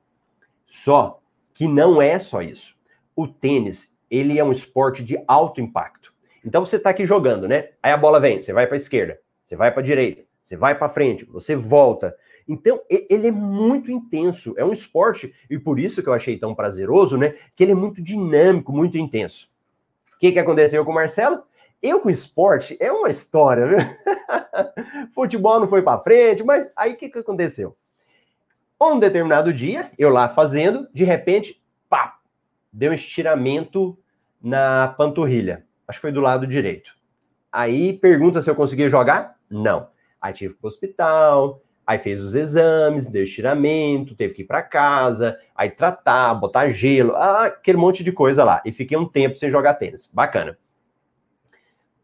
Só 0.65 1.21
que 1.53 1.67
não 1.67 2.01
é 2.01 2.19
só 2.19 2.41
isso. 2.41 2.75
O 3.15 3.27
tênis 3.27 3.94
ele 4.09 4.39
é 4.39 4.43
um 4.43 4.51
esporte 4.51 5.03
de 5.03 5.21
alto 5.27 5.61
impacto. 5.61 6.13
Então 6.43 6.63
você 6.63 6.75
está 6.75 6.91
aqui 6.91 7.05
jogando, 7.05 7.47
né? 7.47 7.69
Aí 7.81 7.91
a 7.91 7.97
bola 7.97 8.19
vem, 8.19 8.41
você 8.41 8.53
vai 8.53 8.67
para 8.67 8.75
a 8.75 8.77
esquerda, 8.77 9.19
você 9.43 9.55
vai 9.55 9.71
para 9.71 9.81
a 9.81 9.85
direita, 9.85 10.23
você 10.43 10.55
vai 10.55 10.77
para 10.77 10.89
frente, 10.89 11.25
você 11.25 11.55
volta. 11.55 12.15
Então 12.47 12.81
ele 12.89 13.27
é 13.27 13.31
muito 13.31 13.91
intenso, 13.91 14.53
é 14.55 14.63
um 14.63 14.71
esporte 14.71 15.33
e 15.49 15.57
por 15.57 15.79
isso 15.79 16.03
que 16.03 16.09
eu 16.09 16.13
achei 16.13 16.37
tão 16.37 16.53
prazeroso, 16.53 17.17
né? 17.17 17.35
Que 17.55 17.63
ele 17.63 17.71
é 17.71 17.75
muito 17.75 18.01
dinâmico, 18.01 18.71
muito 18.71 18.97
intenso. 18.97 19.49
O 20.15 20.19
que, 20.19 20.31
que 20.31 20.39
aconteceu 20.39 20.85
com 20.85 20.91
o 20.91 20.95
Marcelo? 20.95 21.43
Eu 21.81 21.99
com 21.99 22.09
esporte 22.09 22.77
é 22.79 22.91
uma 22.91 23.09
história, 23.09 23.67
viu? 23.67 23.77
Futebol 25.13 25.59
não 25.59 25.67
foi 25.67 25.81
para 25.81 25.99
frente, 26.01 26.43
mas 26.43 26.69
aí 26.75 26.93
o 26.93 26.95
que, 26.95 27.09
que 27.09 27.19
aconteceu? 27.19 27.75
Um 28.79 28.99
determinado 28.99 29.53
dia, 29.53 29.91
eu 29.97 30.09
lá 30.09 30.29
fazendo, 30.29 30.87
de 30.93 31.03
repente, 31.03 31.61
pá, 31.89 32.19
deu 32.75 32.91
um 32.91 32.93
estiramento 32.93 33.97
na 34.41 34.93
panturrilha. 34.97 35.65
Acho 35.87 35.97
que 35.97 36.01
foi 36.01 36.11
do 36.11 36.19
lado 36.19 36.45
direito. 36.45 36.93
Aí 37.49 37.93
pergunta 37.93 38.41
se 38.41 38.49
eu 38.49 38.55
conseguia 38.55 38.89
jogar? 38.89 39.37
Não. 39.49 39.87
Aí 40.21 40.33
tive 40.33 40.53
que 40.53 40.57
ir 40.57 40.59
pro 40.59 40.67
hospital, 40.67 41.61
aí 41.87 41.97
fez 41.99 42.21
os 42.21 42.35
exames, 42.35 43.07
deu 43.07 43.23
estiramento, 43.23 44.13
teve 44.13 44.33
que 44.33 44.41
ir 44.41 44.45
para 44.45 44.61
casa, 44.61 45.39
aí 45.55 45.69
tratar, 45.69 46.33
botar 46.33 46.69
gelo, 46.71 47.15
ah, 47.15 47.45
aquele 47.45 47.77
monte 47.77 48.03
de 48.03 48.11
coisa 48.11 48.43
lá. 48.43 48.61
E 48.65 48.73
fiquei 48.73 48.97
um 48.97 49.07
tempo 49.07 49.37
sem 49.37 49.49
jogar 49.49 49.75
tênis. 49.75 50.11
Bacana. 50.13 50.57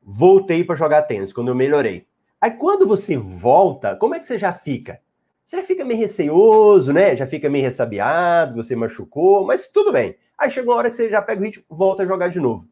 Voltei 0.01 0.63
para 0.63 0.77
jogar 0.77 1.01
tênis 1.01 1.33
quando 1.33 1.49
eu 1.49 1.55
melhorei. 1.55 2.07
Aí 2.39 2.51
quando 2.51 2.87
você 2.87 3.17
volta, 3.17 3.95
como 3.97 4.15
é 4.15 4.19
que 4.19 4.25
você 4.25 4.39
já 4.39 4.53
fica? 4.53 5.01
Você 5.45 5.57
já 5.57 5.63
fica 5.63 5.83
meio 5.83 5.99
receoso, 5.99 6.93
né? 6.93 7.13
Já 7.13 7.27
fica 7.27 7.49
meio 7.49 7.65
ressabiado, 7.65 8.55
você 8.55 8.73
machucou, 8.73 9.45
mas 9.45 9.67
tudo 9.67 9.91
bem. 9.91 10.15
Aí 10.41 10.49
chegou 10.49 10.73
a 10.73 10.77
hora 10.77 10.89
que 10.89 10.95
você 10.95 11.07
já 11.07 11.21
pega 11.21 11.39
o 11.39 11.43
ritmo, 11.43 11.63
volta 11.69 12.01
a 12.01 12.05
jogar 12.07 12.29
de 12.29 12.39
novo. 12.39 12.67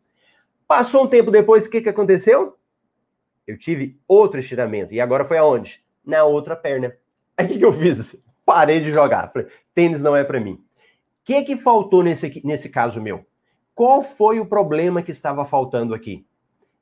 Passou 0.68 1.04
um 1.04 1.08
tempo 1.08 1.30
depois, 1.30 1.68
o 1.68 1.70
que, 1.70 1.82
que 1.82 1.90
aconteceu? 1.90 2.58
Eu 3.46 3.60
tive 3.60 3.96
outro 4.08 4.40
estiramento. 4.40 4.92
E 4.92 5.00
agora 5.00 5.24
foi 5.24 5.38
aonde? 5.38 5.80
Na 6.04 6.24
outra 6.24 6.56
perna. 6.56 6.96
Aí 7.38 7.46
o 7.46 7.48
que, 7.48 7.60
que 7.60 7.66
eu 7.66 7.72
fiz? 7.72 8.20
Parei 8.44 8.80
de 8.80 8.92
jogar. 8.92 9.32
Falei, 9.32 9.50
tênis 9.76 10.02
não 10.02 10.16
é 10.16 10.24
para 10.24 10.40
mim. 10.40 10.54
O 10.54 10.60
que, 11.24 11.44
que 11.44 11.58
faltou 11.58 12.02
nesse, 12.02 12.42
nesse 12.44 12.70
caso 12.70 13.00
meu? 13.00 13.24
Qual 13.76 14.02
foi 14.02 14.40
o 14.40 14.48
problema 14.48 15.04
que 15.04 15.12
estava 15.12 15.46
faltando 15.46 15.94
aqui? 15.94 16.26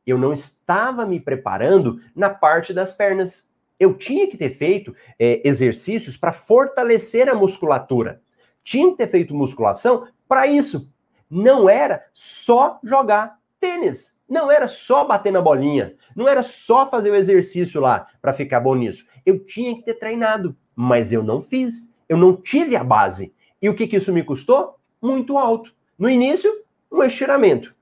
Eu 0.06 0.18
não 0.18 0.32
estava 0.32 1.06
me 1.06 1.20
preparando 1.20 2.00
na 2.16 2.30
parte 2.30 2.74
das 2.74 2.94
pernas. 2.94 3.46
Eu 3.78 3.94
tinha 3.94 4.26
que 4.30 4.38
ter 4.38 4.52
feito 4.52 4.96
é, 5.20 5.42
exercícios 5.46 6.16
para 6.16 6.32
fortalecer 6.32 7.28
a 7.28 7.36
musculatura. 7.36 8.22
Tinha 8.64 8.90
que 8.92 8.98
ter 8.98 9.08
feito 9.08 9.36
musculação 9.36 10.08
para 10.28 10.48
isso. 10.48 10.92
Não 11.30 11.70
era 11.70 12.06
só 12.14 12.80
jogar 12.84 13.40
tênis. 13.60 14.16
Não 14.28 14.52
era 14.52 14.68
só 14.68 15.06
bater 15.06 15.32
na 15.32 15.42
bolinha. 15.42 15.96
Não 16.16 16.28
era 16.28 16.44
só 16.44 16.86
fazer 16.86 17.12
o 17.12 17.16
exercício 17.16 17.80
lá 17.80 18.08
para 18.22 18.34
ficar 18.34 18.60
bom 18.60 18.76
nisso. 18.76 19.06
Eu 19.26 19.40
tinha 19.40 19.76
que 19.76 19.84
ter 19.84 19.94
treinado, 19.96 20.56
mas 20.76 21.12
eu 21.12 21.24
não 21.24 21.42
fiz. 21.42 21.94
Eu 22.10 22.18
não 22.18 22.36
tive 22.36 22.76
a 22.76 22.84
base. 22.84 23.34
E 23.62 23.70
o 23.70 23.76
que, 23.76 23.88
que 23.88 23.98
isso 23.98 24.14
me 24.14 24.24
custou? 24.24 24.76
Muito 25.02 25.38
alto. 25.38 25.74
No 25.98 26.10
início, 26.10 26.52
um 26.92 27.04
estiramento. 27.04 27.76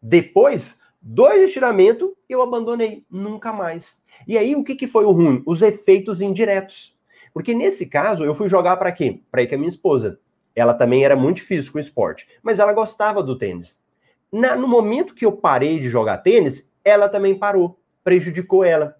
Depois, 0.00 0.80
dois 1.02 1.42
estiramentos, 1.42 2.10
eu 2.28 2.42
abandonei. 2.42 3.04
Nunca 3.10 3.52
mais. 3.52 4.04
E 4.26 4.38
aí, 4.38 4.54
o 4.54 4.64
que, 4.64 4.74
que 4.74 4.86
foi 4.86 5.04
o 5.04 5.12
ruim? 5.12 5.42
Os 5.44 5.62
efeitos 5.62 6.20
indiretos. 6.20 6.96
Porque 7.32 7.54
nesse 7.54 7.86
caso, 7.86 8.24
eu 8.24 8.34
fui 8.34 8.48
jogar 8.48 8.76
para 8.76 8.92
quê? 8.92 9.20
Para 9.30 9.42
ir 9.42 9.48
com 9.48 9.54
a 9.56 9.58
minha 9.58 9.68
esposa. 9.68 10.18
Ela 10.58 10.74
também 10.74 11.04
era 11.04 11.14
muito 11.14 11.36
difícil 11.36 11.70
com 11.70 11.78
esporte, 11.78 12.26
mas 12.42 12.58
ela 12.58 12.72
gostava 12.72 13.22
do 13.22 13.38
tênis. 13.38 13.80
Na, 14.30 14.56
no 14.56 14.66
momento 14.66 15.14
que 15.14 15.24
eu 15.24 15.30
parei 15.30 15.78
de 15.78 15.88
jogar 15.88 16.18
tênis, 16.18 16.68
ela 16.84 17.08
também 17.08 17.38
parou, 17.38 17.78
prejudicou 18.02 18.64
ela. 18.64 18.96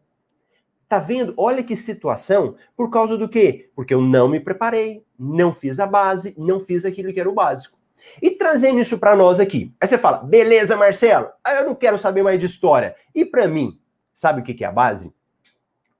Tá 0.88 1.00
vendo? 1.00 1.34
Olha 1.36 1.62
que 1.62 1.74
situação. 1.74 2.54
Por 2.76 2.90
causa 2.90 3.16
do 3.16 3.28
quê? 3.28 3.70
Porque 3.74 3.92
eu 3.92 4.00
não 4.00 4.28
me 4.28 4.38
preparei, 4.38 5.04
não 5.18 5.52
fiz 5.52 5.80
a 5.80 5.86
base, 5.86 6.32
não 6.38 6.60
fiz 6.60 6.84
aquilo 6.84 7.12
que 7.12 7.18
era 7.18 7.28
o 7.28 7.34
básico. 7.34 7.76
E 8.22 8.30
trazendo 8.30 8.78
isso 8.78 8.96
para 8.96 9.16
nós 9.16 9.40
aqui. 9.40 9.74
Aí 9.80 9.88
você 9.88 9.98
fala, 9.98 10.18
beleza, 10.18 10.76
Marcelo, 10.76 11.28
eu 11.44 11.66
não 11.66 11.74
quero 11.74 11.98
saber 11.98 12.22
mais 12.22 12.38
de 12.38 12.46
história. 12.46 12.94
E 13.12 13.24
para 13.24 13.48
mim, 13.48 13.80
sabe 14.14 14.40
o 14.40 14.44
que 14.44 14.62
é 14.62 14.66
a 14.68 14.72
base? 14.72 15.12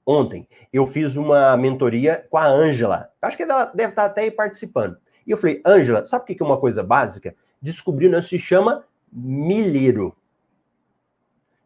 Ontem 0.05 0.47
eu 0.71 0.87
fiz 0.87 1.17
uma 1.17 1.55
mentoria 1.57 2.25
com 2.29 2.37
a 2.37 2.47
Ângela. 2.47 3.09
Acho 3.21 3.35
que 3.35 3.43
ela 3.43 3.65
deve 3.65 3.89
estar 3.89 4.05
até 4.05 4.21
aí 4.21 4.31
participando. 4.31 4.97
E 5.29 5.31
eu 5.31 5.37
falei, 5.37 5.61
Ângela, 5.63 6.03
sabe 6.05 6.23
o 6.23 6.25
que 6.35 6.41
é 6.41 6.45
uma 6.45 6.59
coisa 6.59 6.81
básica? 6.81 7.35
Descobrindo, 7.61 8.19
se 8.19 8.39
chama 8.39 8.83
milheiro. 9.13 10.17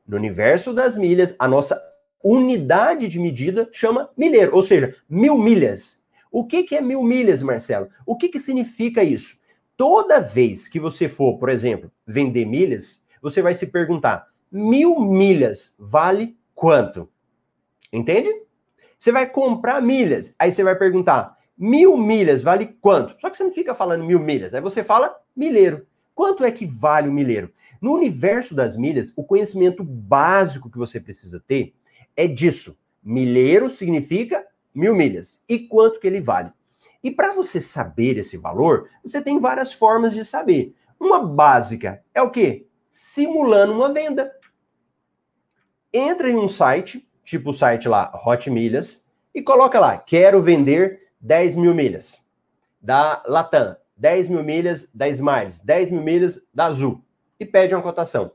No 0.05 0.17
universo 0.17 0.73
das 0.73 0.97
milhas, 0.97 1.33
a 1.39 1.47
nossa 1.47 1.81
unidade 2.21 3.07
de 3.07 3.17
medida 3.17 3.69
chama 3.71 4.09
milheiro, 4.17 4.53
ou 4.53 4.61
seja, 4.61 4.97
mil 5.09 5.37
milhas. 5.37 6.03
O 6.29 6.45
que, 6.45 6.75
é 6.75 6.81
mil 6.81 7.03
milhas, 7.03 7.41
Marcelo? 7.41 7.87
O 8.05 8.17
que 8.17 8.37
significa 8.37 9.01
isso? 9.01 9.37
Toda 9.77 10.19
vez 10.19 10.67
que 10.67 10.79
você 10.79 11.07
for, 11.07 11.37
por 11.37 11.47
exemplo, 11.47 11.89
vender 12.05 12.43
milhas, 12.43 13.05
você 13.21 13.41
vai 13.41 13.53
se 13.53 13.67
perguntar: 13.67 14.27
mil 14.51 14.99
milhas 14.99 15.73
vale 15.79 16.37
quanto? 16.53 17.09
Entende? 17.93 18.29
Você 18.97 19.11
vai 19.11 19.29
comprar 19.29 19.81
milhas, 19.81 20.35
aí 20.37 20.51
você 20.51 20.63
vai 20.63 20.75
perguntar: 20.75 21.37
mil 21.57 21.97
milhas 21.97 22.41
vale 22.41 22.67
quanto? 22.81 23.19
Só 23.19 23.29
que 23.29 23.37
você 23.37 23.43
não 23.43 23.51
fica 23.51 23.75
falando 23.75 24.03
mil 24.03 24.19
milhas, 24.19 24.53
aí 24.53 24.61
você 24.61 24.83
fala 24.83 25.15
milheiro. 25.35 25.85
Quanto 26.15 26.43
é 26.43 26.51
que 26.51 26.65
vale 26.65 27.09
o 27.09 27.13
milheiro? 27.13 27.51
No 27.81 27.93
universo 27.93 28.55
das 28.55 28.77
milhas, 28.77 29.11
o 29.15 29.23
conhecimento 29.23 29.83
básico 29.83 30.69
que 30.69 30.77
você 30.77 30.99
precisa 30.99 31.43
ter 31.45 31.73
é 32.15 32.27
disso. 32.27 32.77
Milheiro 33.03 33.69
significa 33.69 34.45
mil 34.73 34.95
milhas. 34.95 35.43
E 35.49 35.59
quanto 35.59 35.99
que 35.99 36.07
ele 36.07 36.21
vale? 36.21 36.51
E 37.03 37.11
para 37.11 37.33
você 37.33 37.59
saber 37.59 38.17
esse 38.17 38.37
valor, 38.37 38.89
você 39.03 39.21
tem 39.21 39.39
várias 39.39 39.73
formas 39.73 40.13
de 40.13 40.23
saber. 40.23 40.73
Uma 40.97 41.21
básica 41.21 42.01
é 42.13 42.21
o 42.21 42.31
quê? 42.31 42.65
Simulando 42.89 43.73
uma 43.73 43.91
venda. 43.91 44.31
Entra 45.91 46.29
em 46.29 46.37
um 46.37 46.47
site, 46.47 47.05
tipo 47.23 47.49
o 47.49 47.53
site 47.53 47.89
lá, 47.89 48.11
Hot 48.25 48.49
Milhas, 48.49 49.05
e 49.35 49.41
coloca 49.41 49.79
lá, 49.79 49.97
quero 49.97 50.41
vender 50.41 51.02
10 51.23 51.55
mil 51.55 51.73
milhas 51.73 52.21
da 52.81 53.23
Latam, 53.25 53.77
10 53.95 54.27
mil 54.27 54.43
milhas 54.43 54.89
da 54.93 55.07
Smiles, 55.07 55.61
10 55.61 55.89
mil 55.89 56.01
milhas 56.01 56.45
da 56.53 56.65
Azul, 56.65 57.01
e 57.39 57.45
pede 57.45 57.73
uma 57.73 57.81
cotação. 57.81 58.33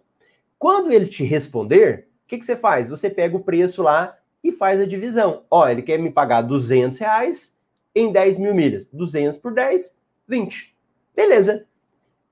Quando 0.59 0.91
ele 0.91 1.07
te 1.07 1.23
responder, 1.23 2.09
o 2.25 2.29
que, 2.29 2.39
que 2.39 2.47
você 2.47 2.57
faz? 2.57 2.89
Você 2.89 3.11
pega 3.11 3.37
o 3.37 3.45
preço 3.45 3.83
lá 3.83 4.17
e 4.43 4.51
faz 4.51 4.81
a 4.81 4.87
divisão. 4.87 5.45
Ó, 5.51 5.69
ele 5.69 5.83
quer 5.83 5.99
me 5.99 6.11
pagar 6.11 6.41
200 6.41 6.97
reais 6.99 7.59
em 7.95 8.11
10 8.11 8.39
mil 8.39 8.55
milhas. 8.55 8.87
200 8.87 9.37
por 9.37 9.53
10, 9.53 9.97
20. 10.27 10.75
Beleza. 11.15 11.67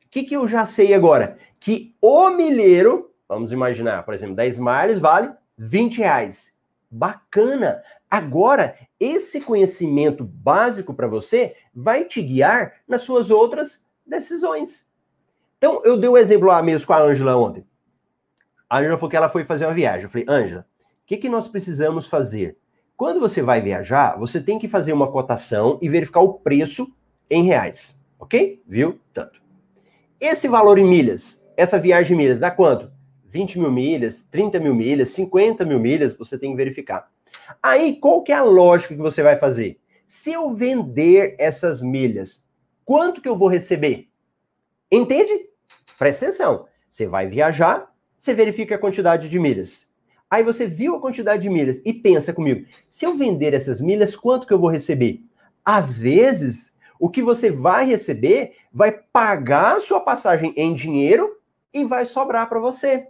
O 0.05 0.09
que, 0.09 0.25
que 0.25 0.37
eu 0.37 0.49
já 0.49 0.65
sei 0.65 0.95
agora? 0.95 1.37
Que 1.61 1.95
o 2.01 2.31
milheiro, 2.31 3.15
vamos 3.29 3.53
imaginar, 3.53 4.05
por 4.05 4.15
exemplo, 4.15 4.35
10 4.35 4.59
miles 4.59 4.99
vale 4.99 5.31
20 5.59 5.99
reais. 5.99 6.57
Bacana! 6.91 7.83
Agora, 8.11 8.77
esse 8.99 9.41
conhecimento 9.41 10.25
básico 10.25 10.95
para 10.95 11.07
você 11.07 11.57
vai 11.75 12.05
te 12.05 12.23
guiar 12.23 12.75
nas 12.89 13.03
suas 13.03 13.31
outras 13.31 13.85
decisões. 14.07 14.87
Então, 15.59 15.83
eu 15.85 15.97
dei 15.97 16.09
o 16.09 16.15
um 16.15 16.17
exemplo 16.17 16.49
lá 16.49 16.63
mesmo 16.63 16.87
com 16.87 16.93
a 16.93 17.03
Ângela 17.03 17.37
ontem. 17.37 17.65
A 18.69 18.79
Ângela 18.79 18.97
falou 18.97 19.11
que 19.11 19.17
ela 19.17 19.29
foi 19.29 19.45
fazer 19.45 19.67
uma 19.67 19.75
viagem. 19.75 20.05
Eu 20.05 20.09
falei, 20.09 20.27
Ângela, 20.29 20.67
o 21.03 21.07
que, 21.07 21.17
que 21.17 21.29
nós 21.29 21.49
precisamos 21.49 22.07
fazer? 22.07 22.59
Quando 22.97 23.21
você 23.21 23.43
vai 23.43 23.61
viajar, 23.61 24.19
você 24.19 24.41
tem 24.41 24.59
que 24.59 24.69
fazer 24.69 24.93
uma 24.93 25.11
cotação 25.11 25.79
e 25.83 25.89
verificar 25.89 26.21
o 26.21 26.35
preço 26.35 26.91
em 27.31 27.45
reais. 27.45 28.03
Ok? 28.19 28.63
Viu? 28.67 28.99
Tanto. 29.13 29.41
Esse 30.19 30.49
valor 30.49 30.79
em 30.79 30.85
milhas, 30.87 31.47
essa 31.57 31.79
viagem 31.79 32.15
em 32.15 32.19
milhas, 32.19 32.41
dá 32.41 32.51
quanto? 32.51 32.91
20 33.27 33.59
mil 33.59 33.71
milhas, 33.71 34.23
30 34.31 34.59
mil 34.59 34.75
milhas, 34.75 35.11
50 35.11 35.65
mil 35.65 35.79
milhas, 35.79 36.15
você 36.17 36.39
tem 36.39 36.51
que 36.51 36.57
verificar. 36.57 37.11
Aí, 37.63 37.97
qual 37.97 38.23
que 38.23 38.33
é 38.33 38.37
a 38.37 38.43
lógica 38.43 38.95
que 38.95 39.01
você 39.01 39.23
vai 39.23 39.37
fazer? 39.37 39.81
Se 40.07 40.33
eu 40.33 40.55
vender 40.55 41.35
essas 41.39 41.83
milhas, 41.83 42.47
quanto 42.85 43.21
que 43.21 43.29
eu 43.29 43.37
vou 43.37 43.49
receber? 43.49 44.09
Entende? 44.91 45.49
Presta 45.99 46.27
atenção. 46.27 46.67
Você 46.89 47.07
vai 47.07 47.27
viajar, 47.27 47.93
você 48.17 48.33
verifica 48.33 48.77
a 48.77 48.79
quantidade 48.79 49.29
de 49.29 49.39
milhas. 49.39 49.93
Aí 50.31 50.43
você 50.43 50.67
viu 50.67 50.97
a 50.97 51.01
quantidade 51.01 51.43
de 51.43 51.49
milhas 51.49 51.81
e 51.85 51.93
pensa 51.93 52.33
comigo: 52.33 52.67
se 52.89 53.05
eu 53.05 53.17
vender 53.17 53.55
essas 53.55 53.81
milhas, 53.81 54.17
quanto 54.17 54.47
que 54.47 54.53
eu 54.53 54.59
vou 54.59 54.71
receber? 54.71 55.23
Às 55.65 55.99
vezes, 55.99 56.77
o 56.99 57.11
que 57.11 57.23
você 57.23 57.51
vai 57.51 57.87
receber 57.87 58.55
vai 58.73 58.93
pagar 58.93 59.77
a 59.77 59.81
sua 59.81 60.01
passagem 60.01 60.53
em 60.57 60.75
dinheiro 60.75 61.37
e 61.73 61.85
vai 61.85 62.07
sobrar 62.07 62.49
para 62.49 62.61
você. 62.61 63.09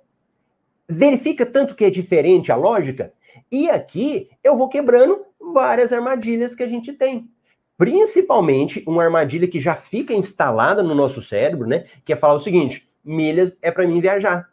Verifica 0.88 1.44
tanto 1.44 1.74
que 1.74 1.84
é 1.84 1.90
diferente 1.90 2.52
a 2.52 2.56
lógica? 2.56 3.12
E 3.50 3.68
aqui 3.68 4.30
eu 4.42 4.56
vou 4.56 4.68
quebrando 4.68 5.24
várias 5.52 5.92
armadilhas 5.92 6.54
que 6.54 6.62
a 6.62 6.68
gente 6.68 6.92
tem. 6.92 7.28
Principalmente 7.76 8.82
uma 8.86 9.04
armadilha 9.04 9.48
que 9.48 9.60
já 9.60 9.74
fica 9.74 10.14
instalada 10.14 10.82
no 10.82 10.94
nosso 10.94 11.20
cérebro, 11.20 11.66
né? 11.66 11.86
Que 12.04 12.12
é 12.12 12.16
falar 12.16 12.34
o 12.34 12.40
seguinte: 12.40 12.88
milhas 13.04 13.56
é 13.60 13.70
para 13.70 13.86
mim 13.86 14.00
viajar. 14.00 14.50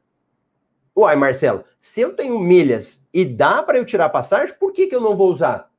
Uai, 0.95 1.15
Marcelo, 1.15 1.63
se 1.79 2.01
eu 2.01 2.15
tenho 2.15 2.37
milhas 2.37 3.07
e 3.13 3.25
dá 3.25 3.63
para 3.63 3.77
eu 3.77 3.85
tirar 3.85 4.09
passagem, 4.09 4.55
por 4.59 4.71
que, 4.71 4.87
que 4.87 4.95
eu 4.95 5.01
não 5.01 5.15
vou 5.15 5.31
usar? 5.31 5.71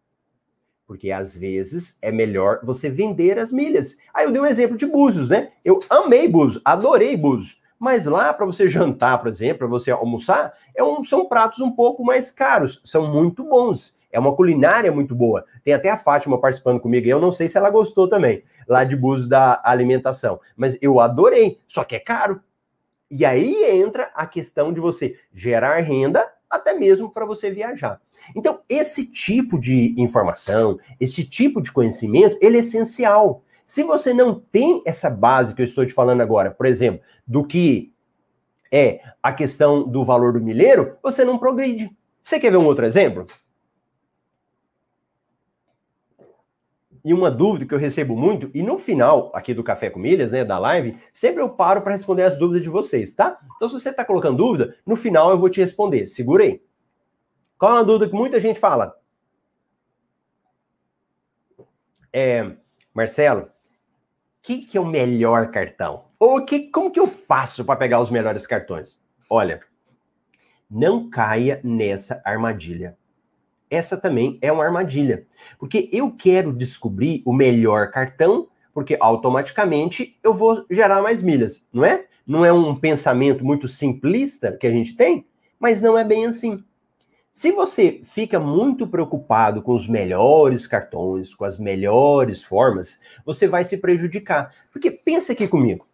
Porque 0.87 1.11
às 1.11 1.37
vezes 1.37 1.97
é 2.03 2.11
melhor 2.11 2.61
você 2.63 2.91
vender 2.91 3.39
as 3.39 3.53
milhas. 3.53 3.97
Aí 4.13 4.25
eu 4.25 4.33
dei 4.33 4.43
um 4.43 4.47
exemplo 4.47 4.77
de 4.77 4.87
Búzios, 4.87 5.29
né? 5.29 5.53
Eu 5.65 5.81
amei 5.89 6.27
Búzios, 6.27 6.61
adorei 6.65 7.17
Búzios. 7.17 7.61
Mas 7.79 8.07
lá, 8.07 8.33
para 8.33 8.47
você 8.47 8.69
jantar, 8.69 9.19
por 9.19 9.29
exemplo, 9.29 9.59
para 9.59 9.67
você 9.67 9.91
almoçar, 9.91 10.55
é 10.75 10.83
um, 10.83 11.05
são 11.05 11.27
pratos 11.27 11.61
um 11.61 11.71
pouco 11.71 12.05
mais 12.05 12.31
caros, 12.31 12.81
são 12.85 13.13
muito 13.13 13.45
bons. 13.45 13.97
É 14.11 14.19
uma 14.19 14.35
culinária 14.35 14.93
muito 14.93 15.15
boa. 15.15 15.45
Tem 15.65 15.75
até 15.75 15.91
a 15.91 15.99
Fátima 15.99 16.41
participando 16.41 16.79
comigo, 16.79 17.07
e 17.07 17.11
eu 17.11 17.21
não 17.21 17.33
sei 17.33 17.49
se 17.49 17.59
ela 17.59 17.69
gostou 17.69 18.09
também, 18.09 18.45
lá 18.69 18.85
de 18.85 18.95
Búzios 18.95 19.29
da 19.29 19.61
alimentação. 19.65 20.41
Mas 20.57 20.79
eu 20.81 21.01
adorei, 21.01 21.59
só 21.67 21.83
que 21.83 21.97
é 21.97 21.99
caro. 21.99 22.41
E 23.11 23.25
aí 23.25 23.65
entra 23.65 24.11
a 24.15 24.27
questão 24.27 24.73
de 24.73 24.81
você 24.81 25.19
gerar 25.33 25.81
renda 25.81 26.33
até 26.49 26.73
mesmo 26.73 27.11
para 27.11 27.25
você 27.25 27.51
viajar. 27.51 28.01
Então, 28.35 28.61
esse 28.69 29.07
tipo 29.11 29.59
de 29.59 29.95
informação, 29.99 30.79
esse 30.99 31.25
tipo 31.25 31.61
de 31.61 31.73
conhecimento, 31.73 32.39
ele 32.41 32.57
é 32.57 32.61
essencial. 32.61 33.43
Se 33.67 33.83
você 33.83 34.13
não 34.13 34.39
tem 34.39 34.83
essa 34.85 35.09
base 35.09 35.55
que 35.55 35.63
eu 35.63 35.67
estou 35.67 35.87
te 35.87 35.93
falando 35.93 36.21
agora, 36.21 36.51
por 36.51 36.67
exemplo, 36.67 37.01
do 37.27 37.47
que 37.47 37.93
é 38.71 39.01
a 39.23 39.33
questão 39.33 39.89
do 39.89 40.05
valor 40.05 40.33
do 40.33 40.41
milheiro, 40.41 40.99
você 41.03 41.25
não 41.25 41.39
progride. 41.39 41.97
Você 42.23 42.41
quer 42.41 42.51
ver 42.51 42.57
um 42.57 42.67
outro 42.67 42.85
exemplo? 42.85 43.27
E 47.05 47.13
uma 47.13 47.31
dúvida 47.31 47.67
que 47.67 47.75
eu 47.75 47.79
recebo 47.79 48.17
muito, 48.17 48.51
e 48.55 48.63
no 48.63 48.79
final 48.79 49.31
aqui 49.35 49.53
do 49.53 49.63
Café 49.63 49.91
com 49.91 49.99
Milhas, 49.99 50.33
né, 50.33 50.43
da 50.43 50.59
live, 50.59 50.99
sempre 51.13 51.43
eu 51.43 51.51
paro 51.51 51.83
para 51.83 51.93
responder 51.93 52.23
as 52.23 52.39
dúvidas 52.39 52.63
de 52.63 52.71
vocês, 52.71 53.13
tá? 53.13 53.39
Então, 53.57 53.69
se 53.69 53.79
você 53.79 53.91
está 53.91 54.05
colocando 54.05 54.39
dúvida, 54.39 54.75
no 54.87 54.97
final 54.97 55.31
eu 55.31 55.39
vou 55.39 55.51
te 55.51 55.61
responder. 55.61 56.07
Segura 56.07 56.45
aí. 56.45 56.63
Qual 57.59 57.73
é 57.73 57.75
uma 57.75 57.85
dúvida 57.85 58.09
que 58.09 58.17
muita 58.17 58.41
gente 58.41 58.59
fala? 58.59 58.99
É, 62.11 62.57
Marcelo, 62.95 63.51
que, 64.45 64.59
que 64.59 64.79
é 64.79 64.81
o 64.81 64.87
melhor 64.87 65.51
cartão? 65.51 66.05
Ou 66.21 66.45
que, 66.45 66.71
como 66.71 66.91
que 66.91 67.01
eu 67.01 67.09
faço 67.09 67.65
para 67.65 67.75
pegar 67.75 68.01
os 68.01 68.11
melhores 68.11 68.47
cartões? 68.47 69.01
Olha, 69.29 69.61
não 70.71 71.11
caia 71.11 71.61
nessa 71.65 72.23
armadilha 72.25 72.97
essa 73.75 73.97
também 73.97 74.39
é 74.41 74.51
uma 74.53 74.65
armadilha. 74.65 75.27
Porque 75.59 75.89
eu 75.93 76.11
quero 76.11 76.53
descobrir 76.53 77.23
o 77.25 77.33
melhor 77.33 77.91
cartão, 77.91 78.49
porque 78.73 78.97
automaticamente 79.01 80.19
eu 80.23 80.33
vou 80.35 80.65
gerar 80.71 81.03
mais 81.03 81.23
milhas, 81.23 81.67
não 81.73 81.85
é? 81.85 82.07
Não 82.27 82.45
é 82.45 82.53
um 82.53 82.75
pensamento 82.75 83.45
muito 83.45 83.69
simplista 83.69 84.57
que 84.57 84.67
a 84.67 84.71
gente 84.71 84.97
tem, 84.97 85.27
mas 85.59 85.81
não 85.81 85.99
é 85.99 86.05
bem 86.05 86.27
assim. 86.27 86.65
Se 87.37 87.51
você 87.51 88.01
fica 88.05 88.39
muito 88.39 88.87
preocupado 88.87 89.61
com 89.61 89.75
os 89.75 89.89
melhores 89.89 90.69
cartões, 90.69 91.35
com 91.35 91.45
as 91.45 91.59
melhores 91.59 92.41
formas, 92.41 93.01
você 93.27 93.49
vai 93.49 93.65
se 93.65 93.77
prejudicar. 93.77 94.53
Porque 94.73 94.89
pensa 94.89 95.33
aqui 95.33 95.49
comigo. 95.49 95.85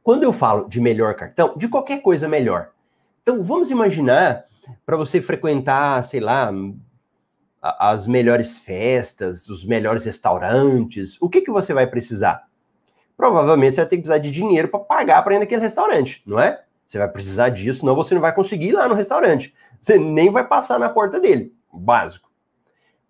Quando 0.00 0.22
eu 0.22 0.32
falo 0.32 0.68
de 0.68 0.80
melhor 0.80 1.14
cartão, 1.14 1.54
de 1.56 1.66
qualquer 1.66 2.00
coisa 2.02 2.28
melhor. 2.28 2.70
Então 3.20 3.42
vamos 3.42 3.72
imaginar 3.72 4.44
para 4.86 4.96
você 4.96 5.20
frequentar, 5.20 6.04
sei 6.04 6.20
lá, 6.20 6.52
as 7.60 8.06
melhores 8.06 8.56
festas, 8.56 9.48
os 9.48 9.64
melhores 9.64 10.04
restaurantes, 10.04 11.20
o 11.20 11.28
que, 11.28 11.40
que 11.40 11.50
você 11.50 11.74
vai 11.74 11.88
precisar? 11.88 12.44
Provavelmente 13.16 13.74
você 13.74 13.80
vai 13.80 13.90
ter 13.90 13.96
que 13.96 14.02
precisar 14.02 14.18
de 14.18 14.30
dinheiro 14.30 14.68
para 14.68 14.78
pagar 14.78 15.20
para 15.24 15.34
ir 15.34 15.40
naquele 15.40 15.62
restaurante, 15.62 16.22
não 16.24 16.38
é? 16.38 16.62
Você 16.86 16.98
vai 16.98 17.08
precisar 17.08 17.48
disso, 17.48 17.80
senão 17.80 17.96
você 17.96 18.14
não 18.14 18.20
vai 18.20 18.32
conseguir 18.32 18.68
ir 18.68 18.72
lá 18.72 18.88
no 18.88 18.94
restaurante. 18.94 19.52
Você 19.84 19.98
nem 19.98 20.30
vai 20.30 20.48
passar 20.48 20.78
na 20.78 20.88
porta 20.88 21.20
dele. 21.20 21.54
Básico. 21.70 22.30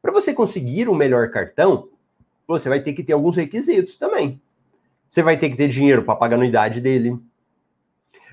Para 0.02 0.10
você 0.10 0.34
conseguir 0.34 0.88
o 0.88 0.94
melhor 0.94 1.30
cartão, 1.30 1.88
você 2.48 2.68
vai 2.68 2.80
ter 2.80 2.94
que 2.94 3.04
ter 3.04 3.12
alguns 3.12 3.36
requisitos 3.36 3.96
também. 3.96 4.42
Você 5.08 5.22
vai 5.22 5.36
ter 5.36 5.50
que 5.50 5.56
ter 5.56 5.68
dinheiro 5.68 6.02
para 6.02 6.16
pagar 6.16 6.34
a 6.34 6.38
anuidade 6.38 6.80
dele. 6.80 7.16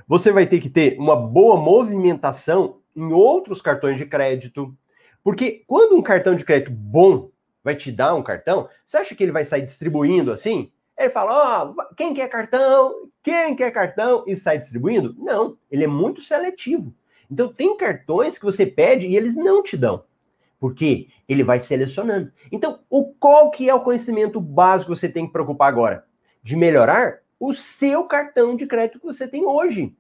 Você 0.08 0.32
vai 0.32 0.48
ter 0.48 0.60
que 0.60 0.72
ter 0.72 0.98
uma 0.98 1.16
boa 1.16 1.56
movimentação 1.56 2.80
em 2.96 3.14
outros 3.14 3.62
cartões 3.62 4.00
de 4.00 4.08
crédito. 4.08 4.76
Porque 5.24 5.64
quando 5.68 5.96
um 5.96 6.02
cartão 6.02 6.34
de 6.34 6.44
crédito 6.44 6.72
bom 6.72 7.30
vai 7.64 7.76
te 7.76 7.92
dar 7.92 8.16
um 8.16 8.24
cartão, 8.24 8.68
você 8.84 8.98
acha 8.98 9.14
que 9.14 9.24
ele 9.24 9.32
vai 9.32 9.46
sair 9.46 9.62
distribuindo 9.62 10.32
assim? 10.32 10.72
Ele 10.98 11.12
fala, 11.12 11.32
ó, 11.62 11.76
oh, 11.78 11.96
quem 11.96 12.12
quer 12.12 12.28
cartão? 12.28 13.08
Quem 13.22 13.56
quer 13.56 13.70
cartão? 13.70 14.24
E 14.26 14.36
sai 14.36 14.58
distribuindo? 14.58 15.16
Não, 15.20 15.60
ele 15.70 15.84
é 15.84 15.88
muito 15.88 16.22
seletivo. 16.22 16.92
Então 17.32 17.54
tem 17.54 17.78
cartões 17.78 18.38
que 18.38 18.44
você 18.44 18.66
pede 18.66 19.08
e 19.08 19.16
eles 19.16 19.36
não 19.36 19.64
te 19.64 19.78
dão. 19.78 20.04
Porque 20.60 21.08
ele 21.28 21.44
vai 21.44 21.60
selecionando. 21.60 22.32
Então, 22.52 22.82
o 22.90 23.06
qual 23.14 23.50
que 23.50 23.70
é 23.70 23.74
o 23.74 23.82
conhecimento 23.82 24.40
básico 24.40 24.92
que 24.92 25.00
você 25.00 25.10
tem 25.10 25.26
que 25.26 25.34
preocupar 25.34 25.70
agora? 25.70 26.06
De 26.44 26.56
melhorar 26.56 27.20
o 27.40 27.54
seu 27.54 28.04
cartão 28.04 28.56
de 28.56 28.68
crédito 28.68 29.00
que 29.00 29.06
você 29.06 29.28
tem 29.28 29.46
hoje. 29.46 29.96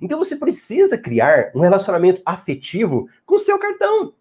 Então 0.00 0.18
você 0.18 0.36
precisa 0.36 0.96
criar 0.96 1.50
um 1.54 1.60
relacionamento 1.60 2.22
afetivo 2.24 3.08
com 3.24 3.36
o 3.36 3.40
seu 3.40 3.58
cartão. 3.58 4.14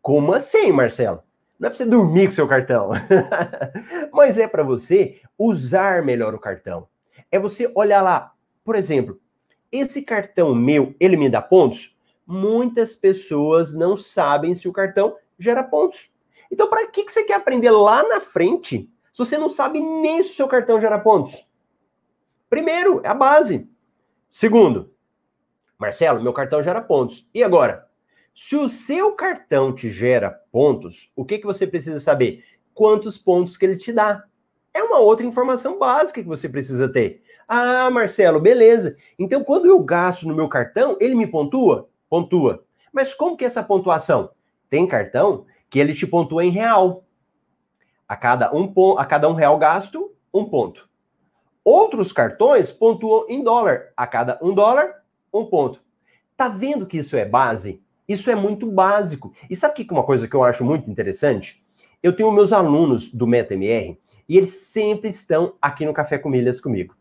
Como 0.00 0.32
assim, 0.32 0.72
Marcelo? 0.72 1.22
Não 1.58 1.68
é 1.68 1.70
para 1.70 1.76
você 1.78 1.86
dormir 1.86 2.26
com 2.26 2.32
seu 2.32 2.46
cartão, 2.46 2.90
mas 4.12 4.38
é 4.38 4.46
para 4.46 4.62
você 4.62 5.20
usar 5.38 6.02
melhor 6.02 6.34
o 6.34 6.38
cartão. 6.38 6.86
É 7.30 7.38
você 7.38 7.70
olhar 7.74 8.02
lá, 8.02 8.32
por 8.62 8.76
exemplo, 8.76 9.18
esse 9.72 10.02
cartão 10.02 10.54
meu, 10.54 10.94
ele 11.00 11.16
me 11.16 11.30
dá 11.30 11.40
pontos? 11.40 11.95
Muitas 12.26 12.96
pessoas 12.96 13.72
não 13.72 13.96
sabem 13.96 14.54
se 14.54 14.68
o 14.68 14.72
cartão 14.72 15.16
gera 15.38 15.62
pontos. 15.62 16.10
Então, 16.50 16.68
para 16.68 16.86
que, 16.88 17.04
que 17.04 17.12
você 17.12 17.24
quer 17.24 17.34
aprender 17.34 17.70
lá 17.70 18.02
na 18.02 18.20
frente 18.20 18.90
se 19.12 19.18
você 19.18 19.38
não 19.38 19.48
sabe 19.48 19.80
nem 19.80 20.22
se 20.22 20.32
o 20.32 20.34
seu 20.34 20.48
cartão 20.48 20.80
gera 20.80 20.98
pontos? 20.98 21.46
Primeiro, 22.50 23.00
é 23.04 23.08
a 23.08 23.14
base. 23.14 23.68
Segundo, 24.28 24.92
Marcelo, 25.78 26.22
meu 26.22 26.32
cartão 26.32 26.62
gera 26.62 26.80
pontos. 26.80 27.28
E 27.32 27.42
agora? 27.42 27.86
Se 28.34 28.54
o 28.56 28.68
seu 28.68 29.12
cartão 29.12 29.74
te 29.74 29.88
gera 29.88 30.30
pontos, 30.52 31.10
o 31.16 31.24
que, 31.24 31.38
que 31.38 31.46
você 31.46 31.66
precisa 31.66 31.98
saber? 32.00 32.44
Quantos 32.74 33.16
pontos 33.16 33.56
que 33.56 33.64
ele 33.64 33.76
te 33.76 33.92
dá. 33.92 34.24
É 34.74 34.82
uma 34.82 34.98
outra 34.98 35.24
informação 35.24 35.78
básica 35.78 36.22
que 36.22 36.28
você 36.28 36.48
precisa 36.48 36.86
ter. 36.86 37.22
Ah, 37.48 37.90
Marcelo, 37.90 38.38
beleza. 38.38 38.96
Então, 39.18 39.42
quando 39.42 39.66
eu 39.66 39.78
gasto 39.78 40.28
no 40.28 40.34
meu 40.34 40.48
cartão, 40.48 40.98
ele 41.00 41.14
me 41.14 41.26
pontua? 41.26 41.88
Pontua. 42.08 42.64
Mas 42.92 43.14
como 43.14 43.36
que 43.36 43.44
é 43.44 43.46
essa 43.46 43.62
pontuação? 43.62 44.30
Tem 44.70 44.86
cartão 44.86 45.46
que 45.68 45.78
ele 45.78 45.94
te 45.94 46.06
pontua 46.06 46.44
em 46.44 46.50
real. 46.50 47.04
A 48.08 48.16
cada 48.16 48.54
um, 48.54 48.72
a 48.98 49.04
cada 49.04 49.28
um 49.28 49.34
real 49.34 49.58
gasto, 49.58 50.12
um 50.32 50.44
ponto. 50.44 50.88
Outros 51.64 52.12
cartões 52.12 52.70
pontuam 52.70 53.26
em 53.28 53.42
dólar. 53.42 53.92
A 53.96 54.06
cada 54.06 54.38
um 54.40 54.54
dólar, 54.54 55.02
um 55.32 55.44
ponto. 55.46 55.82
Tá 56.36 56.48
vendo 56.48 56.86
que 56.86 56.98
isso 56.98 57.16
é 57.16 57.24
base? 57.24 57.82
Isso 58.08 58.30
é 58.30 58.34
muito 58.34 58.70
básico. 58.70 59.32
E 59.50 59.56
sabe 59.56 59.74
que 59.74 59.92
uma 59.92 60.04
coisa 60.04 60.28
que 60.28 60.36
eu 60.36 60.44
acho 60.44 60.64
muito 60.64 60.88
interessante? 60.90 61.64
Eu 62.02 62.14
tenho 62.14 62.30
meus 62.30 62.52
alunos 62.52 63.10
do 63.10 63.26
MetaMR 63.26 63.98
e 64.28 64.36
eles 64.36 64.50
sempre 64.50 65.08
estão 65.08 65.54
aqui 65.60 65.84
no 65.84 65.92
Café 65.92 66.18
com 66.18 66.28
Milhas 66.28 66.60
comigo. 66.60 66.94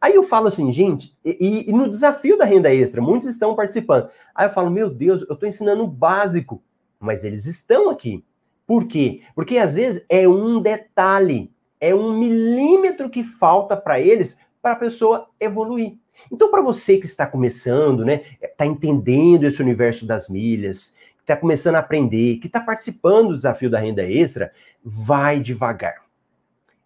Aí 0.00 0.14
eu 0.14 0.22
falo 0.22 0.48
assim, 0.48 0.72
gente, 0.72 1.16
e, 1.24 1.68
e, 1.68 1.72
no 1.72 1.88
desafio 1.88 2.36
da 2.36 2.44
renda 2.44 2.72
extra, 2.72 3.00
muitos 3.00 3.28
estão 3.28 3.54
participando. 3.54 4.08
Aí 4.34 4.46
eu 4.46 4.52
falo, 4.52 4.70
meu 4.70 4.90
Deus, 4.90 5.22
eu 5.22 5.34
estou 5.34 5.48
ensinando 5.48 5.84
o 5.84 5.88
básico, 5.88 6.62
mas 7.00 7.24
eles 7.24 7.46
estão 7.46 7.90
aqui. 7.90 8.24
Por 8.66 8.86
quê? 8.86 9.22
Porque 9.34 9.58
às 9.58 9.74
vezes 9.74 10.04
é 10.08 10.28
um 10.28 10.60
detalhe 10.60 11.50
é 11.80 11.94
um 11.94 12.18
milímetro 12.18 13.10
que 13.10 13.22
falta 13.22 13.76
para 13.76 14.00
eles 14.00 14.38
para 14.62 14.72
a 14.72 14.76
pessoa 14.76 15.28
evoluir. 15.38 15.96
Então, 16.32 16.50
para 16.50 16.62
você 16.62 16.98
que 16.98 17.06
está 17.06 17.26
começando, 17.26 18.04
né, 18.04 18.24
está 18.42 18.66
entendendo 18.66 19.44
esse 19.44 19.60
universo 19.60 20.06
das 20.06 20.28
milhas, 20.28 20.96
está 21.20 21.36
começando 21.36 21.76
a 21.76 21.80
aprender, 21.80 22.38
que 22.38 22.46
está 22.46 22.60
participando 22.60 23.28
do 23.28 23.36
desafio 23.36 23.70
da 23.70 23.78
renda 23.78 24.02
extra, 24.02 24.52
vai 24.82 25.38
devagar, 25.38 26.02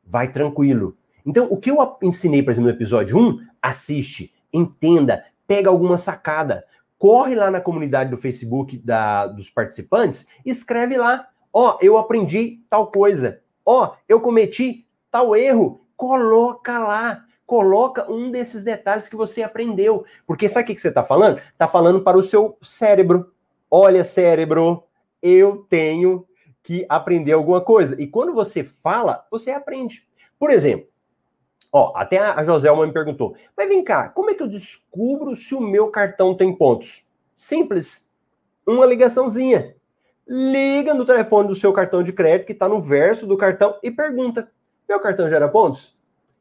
vai 0.04 0.30
tranquilo. 0.30 0.96
Então, 1.24 1.46
o 1.50 1.56
que 1.56 1.70
eu 1.70 1.96
ensinei, 2.02 2.42
por 2.42 2.50
exemplo, 2.50 2.70
no 2.70 2.76
episódio 2.76 3.18
1, 3.18 3.40
assiste, 3.60 4.32
entenda, 4.52 5.24
pega 5.46 5.68
alguma 5.68 5.96
sacada, 5.96 6.64
corre 6.98 7.34
lá 7.34 7.50
na 7.50 7.60
comunidade 7.60 8.10
do 8.10 8.16
Facebook 8.16 8.76
da, 8.78 9.26
dos 9.26 9.50
participantes, 9.50 10.26
escreve 10.44 10.96
lá, 10.96 11.28
ó, 11.52 11.72
oh, 11.72 11.78
eu 11.80 11.98
aprendi 11.98 12.60
tal 12.68 12.88
coisa, 12.90 13.40
ó, 13.64 13.84
oh, 13.84 13.96
eu 14.08 14.20
cometi 14.20 14.86
tal 15.10 15.34
erro, 15.34 15.84
coloca 15.96 16.78
lá. 16.78 17.24
Coloca 17.44 18.08
um 18.08 18.30
desses 18.30 18.62
detalhes 18.62 19.08
que 19.08 19.16
você 19.16 19.42
aprendeu. 19.42 20.04
Porque 20.24 20.48
sabe 20.48 20.70
o 20.70 20.74
que 20.74 20.80
você 20.80 20.86
está 20.86 21.02
falando? 21.02 21.38
Está 21.52 21.66
falando 21.66 22.00
para 22.00 22.16
o 22.16 22.22
seu 22.22 22.56
cérebro. 22.62 23.32
Olha, 23.68 24.04
cérebro, 24.04 24.84
eu 25.20 25.66
tenho 25.68 26.24
que 26.62 26.86
aprender 26.88 27.32
alguma 27.32 27.60
coisa. 27.60 28.00
E 28.00 28.06
quando 28.06 28.32
você 28.32 28.62
fala, 28.62 29.26
você 29.32 29.50
aprende. 29.50 30.06
Por 30.38 30.48
exemplo, 30.48 30.86
ó, 31.72 31.92
até 31.96 32.18
a 32.18 32.42
Joselma 32.44 32.86
me 32.86 32.92
perguntou: 32.92 33.34
mas 33.56 33.68
vem 33.68 33.82
cá, 33.82 34.08
como 34.08 34.30
é 34.30 34.34
que 34.34 34.42
eu 34.42 34.48
descubro 34.48 35.36
se 35.36 35.54
o 35.54 35.60
meu 35.60 35.90
cartão 35.90 36.34
tem 36.34 36.54
pontos? 36.54 37.04
Simples. 37.34 38.08
Uma 38.66 38.86
ligaçãozinha 38.86 39.74
liga 40.32 40.94
no 40.94 41.04
telefone 41.04 41.48
do 41.48 41.56
seu 41.56 41.72
cartão 41.72 42.04
de 42.04 42.12
crédito, 42.12 42.46
que 42.46 42.52
está 42.52 42.68
no 42.68 42.80
verso 42.80 43.26
do 43.26 43.36
cartão, 43.36 43.76
e 43.82 43.90
pergunta: 43.90 44.48
meu 44.88 45.00
cartão 45.00 45.28
gera 45.28 45.48
pontos? 45.48 45.96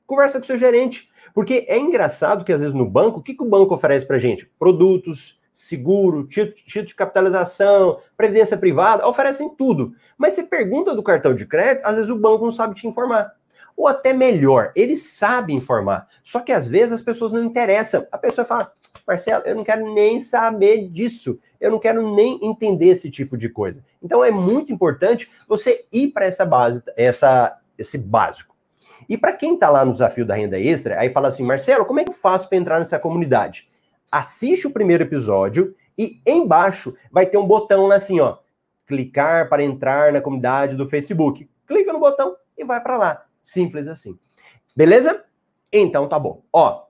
Conversa 0.06 0.40
com 0.40 0.44
o 0.44 0.48
seu 0.48 0.58
gerente. 0.58 1.10
Porque 1.34 1.66
é 1.68 1.78
engraçado 1.78 2.44
que, 2.44 2.52
às 2.52 2.60
vezes, 2.60 2.76
no 2.76 2.86
banco, 2.86 3.20
o 3.20 3.24
que, 3.24 3.34
que 3.34 3.44
o 3.44 3.50
banco 3.50 3.74
oferece 3.74 4.06
para 4.06 4.18
gente? 4.18 4.52
Produtos, 4.58 5.40
seguro, 5.54 6.28
título 6.28 6.86
de 6.86 6.96
capitalização, 6.96 8.00
previdência 8.18 8.58
privada, 8.58 9.08
oferecem 9.08 9.50
tudo. 9.50 9.94
Mas 10.18 10.34
você 10.34 10.44
pergunta 10.44 10.96
do 10.96 11.04
cartão 11.04 11.34
de 11.36 11.46
crédito, 11.46 11.86
às 11.86 11.96
vezes 11.96 12.10
o 12.10 12.18
banco 12.18 12.46
não 12.46 12.52
sabe 12.52 12.76
te 12.76 12.88
informar. 12.88 13.36
Ou 13.80 13.88
até 13.88 14.12
melhor, 14.12 14.74
ele 14.76 14.98
sabe 14.98 15.54
informar. 15.54 16.06
Só 16.22 16.42
que 16.42 16.52
às 16.52 16.68
vezes 16.68 16.92
as 16.92 17.02
pessoas 17.02 17.32
não 17.32 17.42
interessam. 17.42 18.06
A 18.12 18.18
pessoa 18.18 18.44
fala, 18.44 18.74
Marcelo, 19.08 19.46
eu 19.46 19.56
não 19.56 19.64
quero 19.64 19.94
nem 19.94 20.20
saber 20.20 20.90
disso. 20.90 21.40
Eu 21.62 21.72
não 21.72 21.80
quero 21.80 22.14
nem 22.14 22.38
entender 22.44 22.88
esse 22.88 23.10
tipo 23.10 23.38
de 23.38 23.48
coisa. 23.48 23.82
Então 24.04 24.22
é 24.22 24.32
muito 24.32 24.74
importante 24.74 25.32
você 25.48 25.86
ir 25.94 26.10
para 26.10 26.26
essa 26.26 26.46
base, 26.46 26.84
essa, 26.98 27.58
esse 27.78 27.98
básico. 27.98 28.54
E 29.08 29.18
para 29.18 29.32
quem 29.32 29.54
está 29.54 29.70
lá 29.70 29.86
no 29.86 29.94
desafio 29.94 30.26
da 30.26 30.36
renda 30.36 30.60
extra, 30.60 31.00
aí 31.00 31.10
fala 31.10 31.30
assim, 31.30 31.46
Marcelo, 31.46 31.86
como 31.86 32.02
é 32.02 32.04
que 32.04 32.10
eu 32.10 32.16
faço 32.16 32.50
para 32.50 32.58
entrar 32.58 32.80
nessa 32.80 33.00
comunidade? 33.00 33.70
Assiste 34.12 34.68
o 34.68 34.72
primeiro 34.72 35.06
episódio 35.06 35.74
e 35.98 36.22
embaixo 36.28 36.98
vai 37.10 37.26
ter 37.26 37.38
um 37.38 37.48
botão 37.48 37.88
lá 37.88 37.96
assim, 37.96 38.20
ó, 38.20 38.40
clicar 38.86 39.48
para 39.48 39.64
entrar 39.64 40.12
na 40.12 40.20
comunidade 40.20 40.76
do 40.76 40.86
Facebook. 40.86 41.50
Clica 41.66 41.94
no 41.94 42.00
botão 42.00 42.36
e 42.58 42.66
vai 42.66 42.82
para 42.82 42.98
lá. 42.98 43.29
Simples 43.50 43.88
assim. 43.88 44.18
Beleza? 44.76 45.24
Então 45.72 46.08
tá 46.08 46.20
bom. 46.20 46.44
Ó, 46.54 46.84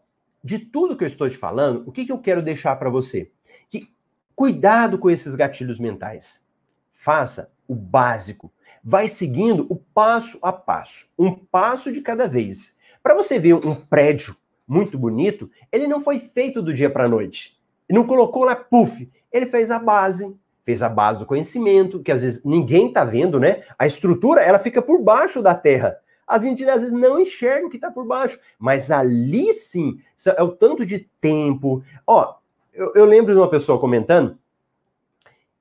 de 0.43 0.59
tudo 0.59 0.95
que 0.97 1.05
eu 1.05 1.07
estou 1.07 1.29
te 1.29 1.37
falando, 1.37 1.83
o 1.87 1.91
que, 1.91 2.05
que 2.05 2.11
eu 2.11 2.19
quero 2.19 2.41
deixar 2.41 2.75
para 2.75 2.89
você? 2.89 3.31
Que 3.69 3.87
cuidado 4.35 4.99
com 4.99 5.09
esses 5.09 5.35
gatilhos 5.35 5.79
mentais. 5.79 6.45
Faça 6.91 7.53
o 7.65 7.73
básico. 7.73 8.51
Vai 8.83 9.07
seguindo 9.07 9.65
o 9.69 9.75
passo 9.77 10.37
a 10.41 10.51
passo, 10.51 11.07
um 11.17 11.33
passo 11.33 11.91
de 11.93 12.01
cada 12.01 12.27
vez. 12.27 12.77
Para 13.01 13.15
você 13.15 13.39
ver 13.39 13.53
um 13.53 13.75
prédio 13.75 14.35
muito 14.67 14.97
bonito, 14.97 15.49
ele 15.71 15.87
não 15.87 16.01
foi 16.01 16.19
feito 16.19 16.61
do 16.61 16.73
dia 16.73 16.89
para 16.89 17.05
a 17.05 17.09
noite. 17.09 17.57
Ele 17.87 17.99
não 17.99 18.05
colocou 18.05 18.43
lá, 18.43 18.55
puff. 18.55 19.09
Ele 19.31 19.45
fez 19.45 19.71
a 19.71 19.79
base, 19.79 20.35
fez 20.63 20.83
a 20.83 20.89
base 20.89 21.19
do 21.19 21.25
conhecimento, 21.25 22.01
que 22.01 22.11
às 22.11 22.21
vezes 22.21 22.43
ninguém 22.43 22.87
está 22.89 23.05
vendo, 23.05 23.39
né? 23.39 23.63
A 23.77 23.87
estrutura, 23.87 24.41
ela 24.41 24.59
fica 24.59 24.81
por 24.81 25.01
baixo 25.01 25.41
da 25.41 25.55
terra 25.55 25.97
a 26.29 26.37
gente 26.37 26.63
às 26.69 26.81
vezes 26.81 26.97
não 26.97 27.19
enxerga 27.19 27.65
o 27.65 27.69
que 27.69 27.77
está 27.77 27.89
por 27.89 28.05
baixo. 28.05 28.39
Mas 28.59 28.91
ali 28.91 29.51
sim, 29.53 29.99
é 30.37 30.43
o 30.43 30.51
tanto 30.51 30.85
de 30.85 31.09
tempo. 31.19 31.83
Ó, 32.05 32.35
eu, 32.71 32.93
eu 32.93 33.05
lembro 33.05 33.33
de 33.33 33.39
uma 33.39 33.49
pessoa 33.49 33.79
comentando 33.79 34.37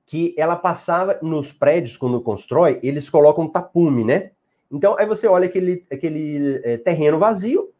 que 0.05 0.33
ela 0.37 0.55
passava 0.55 1.19
nos 1.21 1.51
prédios, 1.51 1.97
quando 1.97 2.21
constrói, 2.21 2.79
eles 2.83 3.09
colocam 3.09 3.47
tapume, 3.47 4.03
né? 4.03 4.31
Então, 4.71 4.95
aí 4.97 5.05
você 5.05 5.27
olha 5.27 5.47
aquele, 5.47 5.85
aquele 5.91 6.61
é, 6.63 6.77
terreno 6.77 7.17
vazio, 7.17 7.71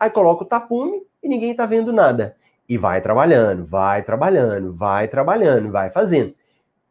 aí 0.00 0.10
coloca 0.10 0.42
o 0.42 0.46
tapume 0.46 1.02
e 1.22 1.28
ninguém 1.28 1.50
está 1.50 1.66
vendo 1.66 1.92
nada. 1.92 2.36
E 2.68 2.76
vai 2.76 3.00
trabalhando, 3.00 3.64
vai 3.64 4.02
trabalhando, 4.02 4.72
vai 4.72 5.08
trabalhando, 5.08 5.70
vai 5.70 5.90
fazendo. 5.90 6.34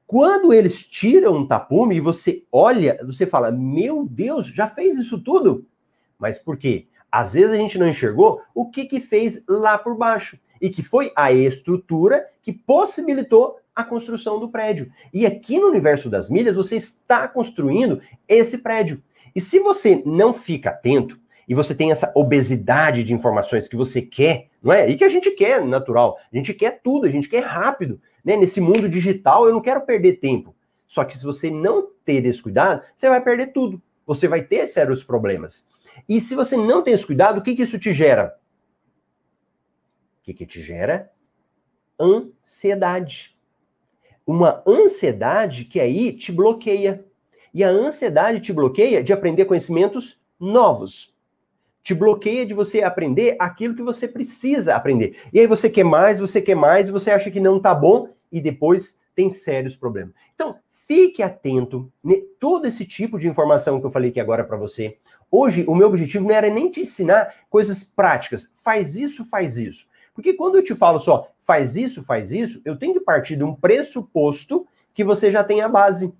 Quando 0.08 0.53
eles 0.53 0.82
tiram 0.82 1.36
um 1.36 1.45
tapume 1.45 1.97
e 1.97 1.99
você 1.99 2.43
olha, 2.49 2.97
você 3.05 3.28
fala: 3.28 3.51
Meu 3.51 4.08
Deus, 4.10 4.47
já 4.47 4.66
fez 4.66 4.97
isso 4.97 5.20
tudo? 5.20 5.66
Mas 6.18 6.39
por 6.39 6.58
quê? 6.58 6.88
Às 7.12 7.34
vezes 7.34 7.51
a 7.51 7.58
gente 7.58 7.78
não 7.78 7.89
enxergou 7.89 8.41
o 8.55 8.70
que, 8.70 8.86
que 8.86 9.01
fez 9.01 9.43
lá 9.47 9.78
por 9.78 9.97
baixo 9.97 10.39
e 10.62 10.70
que 10.70 10.82
foi 10.82 11.12
a 11.14 11.32
estrutura 11.34 12.26
que 12.41 12.53
possibilitou 12.53 13.60
a 13.76 13.84
construção 13.84 14.39
do 14.39 14.49
prédio. 14.49 14.89
E 15.14 15.26
aqui 15.26 15.60
no 15.60 15.68
universo 15.68 16.10
das 16.10 16.30
milhas, 16.30 16.55
você 16.55 16.78
está 16.78 17.28
construindo 17.28 18.01
esse 18.28 18.60
prédio. 18.60 19.03
E 19.36 19.41
se 19.41 19.60
você 19.60 20.01
não 20.05 20.34
fica 20.34 20.70
atento, 20.70 21.20
e 21.47 21.55
você 21.55 21.74
tem 21.74 21.91
essa 21.91 22.12
obesidade 22.14 23.03
de 23.03 23.14
informações 23.14 23.70
que 23.70 23.76
você 23.76 24.01
quer, 24.01 24.47
não 24.62 24.74
é? 24.74 24.89
E 24.89 24.97
que 24.97 25.03
a 25.03 25.10
gente 25.10 25.32
quer, 25.32 25.66
natural. 25.66 26.18
A 26.32 26.36
gente 26.36 26.53
quer 26.53 26.82
tudo, 26.84 27.05
a 27.05 27.10
gente 27.10 27.30
quer 27.30 27.43
rápido. 27.43 28.01
Né? 28.28 28.36
Nesse 28.36 28.59
mundo 28.59 28.89
digital, 28.89 29.47
eu 29.47 29.53
não 29.53 29.61
quero 29.61 29.86
perder 29.86 30.17
tempo. 30.17 30.53
Só 30.86 31.05
que 31.05 31.17
se 31.17 31.23
você 31.23 31.49
não 31.49 31.89
ter 32.03 32.25
esse 32.25 32.43
cuidado, 32.43 32.84
você 32.93 33.07
vai 33.07 33.23
perder 33.23 33.53
tudo. 33.53 33.82
Você 34.05 34.28
vai 34.28 34.41
ter 34.41 34.67
sérios 34.67 35.01
problemas. 35.01 35.69
E 36.09 36.19
se 36.19 36.36
você 36.36 36.57
não 36.57 36.84
tem 36.84 36.93
esse 36.93 37.05
cuidado, 37.05 37.38
o 37.38 37.41
que, 37.41 37.55
que 37.55 37.63
isso 37.63 37.80
te 37.80 37.93
gera? 37.93 38.38
O 40.19 40.23
que, 40.23 40.34
que 40.34 40.45
te 40.45 40.61
gera? 40.61 41.09
Ansiedade. 41.97 43.34
uma 44.25 44.61
ansiedade 44.67 45.63
que 45.63 45.80
aí 45.80 46.11
te 46.11 46.34
bloqueia. 46.34 47.05
E 47.53 47.63
a 47.63 47.69
ansiedade 47.69 48.41
te 48.41 48.51
bloqueia 48.51 49.01
de 49.01 49.13
aprender 49.13 49.45
conhecimentos 49.45 50.21
novos. 50.38 51.15
Te 51.82 51.93
bloqueia 51.93 52.45
de 52.45 52.53
você 52.53 52.84
aprender 52.84 53.38
aquilo 53.39 53.73
que 53.73 53.82
você 53.82 54.05
precisa 54.05 54.75
aprender. 54.75 55.17
E 55.32 55.39
aí 55.39 55.47
você 55.47 55.69
quer 55.69 55.86
mais, 55.86 56.19
você 56.19 56.41
quer 56.41 56.55
mais, 56.55 56.89
e 56.89 56.91
você 56.91 57.09
acha 57.09 57.32
que 57.32 57.39
não 57.39 57.57
tá 57.57 57.73
bom 57.73 58.16
e 58.32 58.41
depois 58.41 58.99
tem 59.15 59.30
sérios 59.30 59.75
problemas. 59.75 60.13
Então, 60.36 60.57
fique 60.69 61.23
atento 61.23 61.91
todo 62.39 62.65
esse 62.67 62.86
tipo 62.86 63.17
de 63.17 63.28
informação 63.28 63.80
que 63.80 63.86
eu 63.86 63.91
falei 63.91 64.09
aqui 64.09 64.19
agora 64.19 64.43
para 64.43 64.57
você. 64.57 64.97
Hoje, 65.30 65.65
o 65.67 65.75
meu 65.75 65.88
objetivo 65.88 66.28
não 66.28 66.36
era 66.36 66.49
nem 66.49 66.69
te 66.69 66.82
ensinar 66.82 67.34
coisas 67.49 67.84
práticas. 67.84 68.49
Faz 68.55 68.95
isso, 68.95 69.25
faz 69.25 69.57
isso. 69.57 69.86
Porque 70.13 70.34
quando 70.34 70.55
eu 70.55 70.63
te 70.63 70.73
falo 70.73 70.99
só 70.99 71.32
faz 71.39 71.75
isso, 71.75 72.03
faz 72.03 72.32
isso, 72.32 72.59
eu 72.65 72.75
tenho 72.75 72.93
que 72.93 72.99
partir 73.01 73.36
de 73.36 73.43
um 73.43 73.53
pressuposto 73.53 74.65
que 74.93 75.03
você 75.03 75.32
já 75.32 75.43
tem 75.43 75.61
a 75.61 75.69
base. 75.69 76.13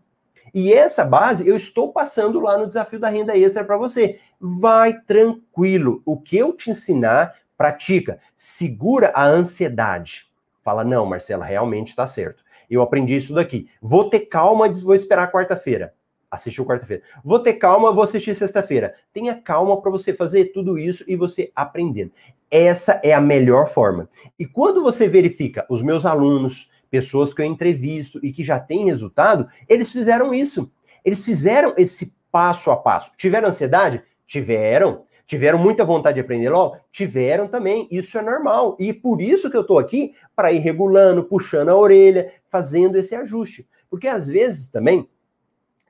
E 0.54 0.72
essa 0.72 1.04
base 1.04 1.48
eu 1.48 1.56
estou 1.56 1.92
passando 1.92 2.40
lá 2.40 2.58
no 2.58 2.68
desafio 2.68 3.00
da 3.00 3.10
renda 3.10 3.38
extra 3.38 3.64
para 3.64 3.78
você. 3.78 4.20
Vai 4.40 5.02
tranquilo. 5.02 6.02
O 6.06 6.20
que 6.20 6.38
eu 6.38 6.54
te 6.54 6.70
ensinar, 6.70 7.36
pratica. 7.58 8.20
Segura 8.36 9.12
a 9.16 9.26
ansiedade. 9.26 10.28
Fala, 10.68 10.84
não, 10.84 11.06
Marcela, 11.06 11.46
realmente 11.46 11.88
está 11.88 12.06
certo. 12.06 12.44
Eu 12.70 12.82
aprendi 12.82 13.16
isso 13.16 13.34
daqui. 13.34 13.70
Vou 13.82 14.10
ter 14.10 14.20
calma, 14.20 14.70
vou 14.70 14.94
esperar 14.94 15.32
quarta-feira. 15.32 15.94
Assistiu 16.30 16.66
quarta-feira. 16.66 17.04
Vou 17.24 17.40
ter 17.40 17.54
calma, 17.54 17.94
vou 17.94 18.04
assistir 18.04 18.36
sexta-feira. 18.36 18.94
Tenha 19.14 19.34
calma 19.34 19.82
para 19.82 19.90
você 19.90 20.14
fazer 20.14 20.52
tudo 20.52 20.78
isso 20.78 21.06
e 21.08 21.16
você 21.16 21.54
aprendendo. 21.56 22.12
Essa 22.52 23.00
é 23.02 23.14
a 23.14 23.22
melhor 23.22 23.70
forma. 23.70 24.10
E 24.38 24.46
quando 24.46 24.84
você 24.84 25.08
verifica 25.08 25.66
os 25.70 25.82
meus 25.82 26.06
alunos, 26.06 26.70
pessoas 26.92 27.34
que 27.34 27.42
eu 27.42 27.46
entrevisto 27.46 28.20
e 28.22 28.34
que 28.34 28.44
já 28.44 28.60
têm 28.60 28.88
resultado, 28.88 29.48
eles 29.70 29.90
fizeram 29.90 30.34
isso. 30.34 30.70
Eles 31.06 31.24
fizeram 31.24 31.76
esse 31.78 32.14
passo 32.30 32.72
a 32.72 32.76
passo. 32.76 33.14
Tiveram 33.16 33.48
ansiedade? 33.48 34.04
Tiveram. 34.28 35.06
Tiveram 35.28 35.60
muita 35.60 35.84
vontade 35.84 36.16
de 36.16 36.22
aprender 36.22 36.50
logo? 36.50 36.78
Tiveram 36.90 37.50
também. 37.50 37.86
Isso 37.92 38.18
é 38.18 38.22
normal. 38.22 38.78
E 38.80 38.94
por 38.94 39.22
isso 39.22 39.52
que 39.52 39.58
eu 39.58 39.62
estou 39.62 39.78
aqui 39.78 40.16
para 40.34 40.54
ir 40.54 40.60
regulando, 40.60 41.26
puxando 41.26 41.68
a 41.68 41.76
orelha, 41.76 42.32
fazendo 42.48 42.96
esse 42.96 43.14
ajuste. 43.14 43.68
Porque 43.90 44.08
às 44.08 44.28
vezes 44.28 44.70
também 44.70 45.10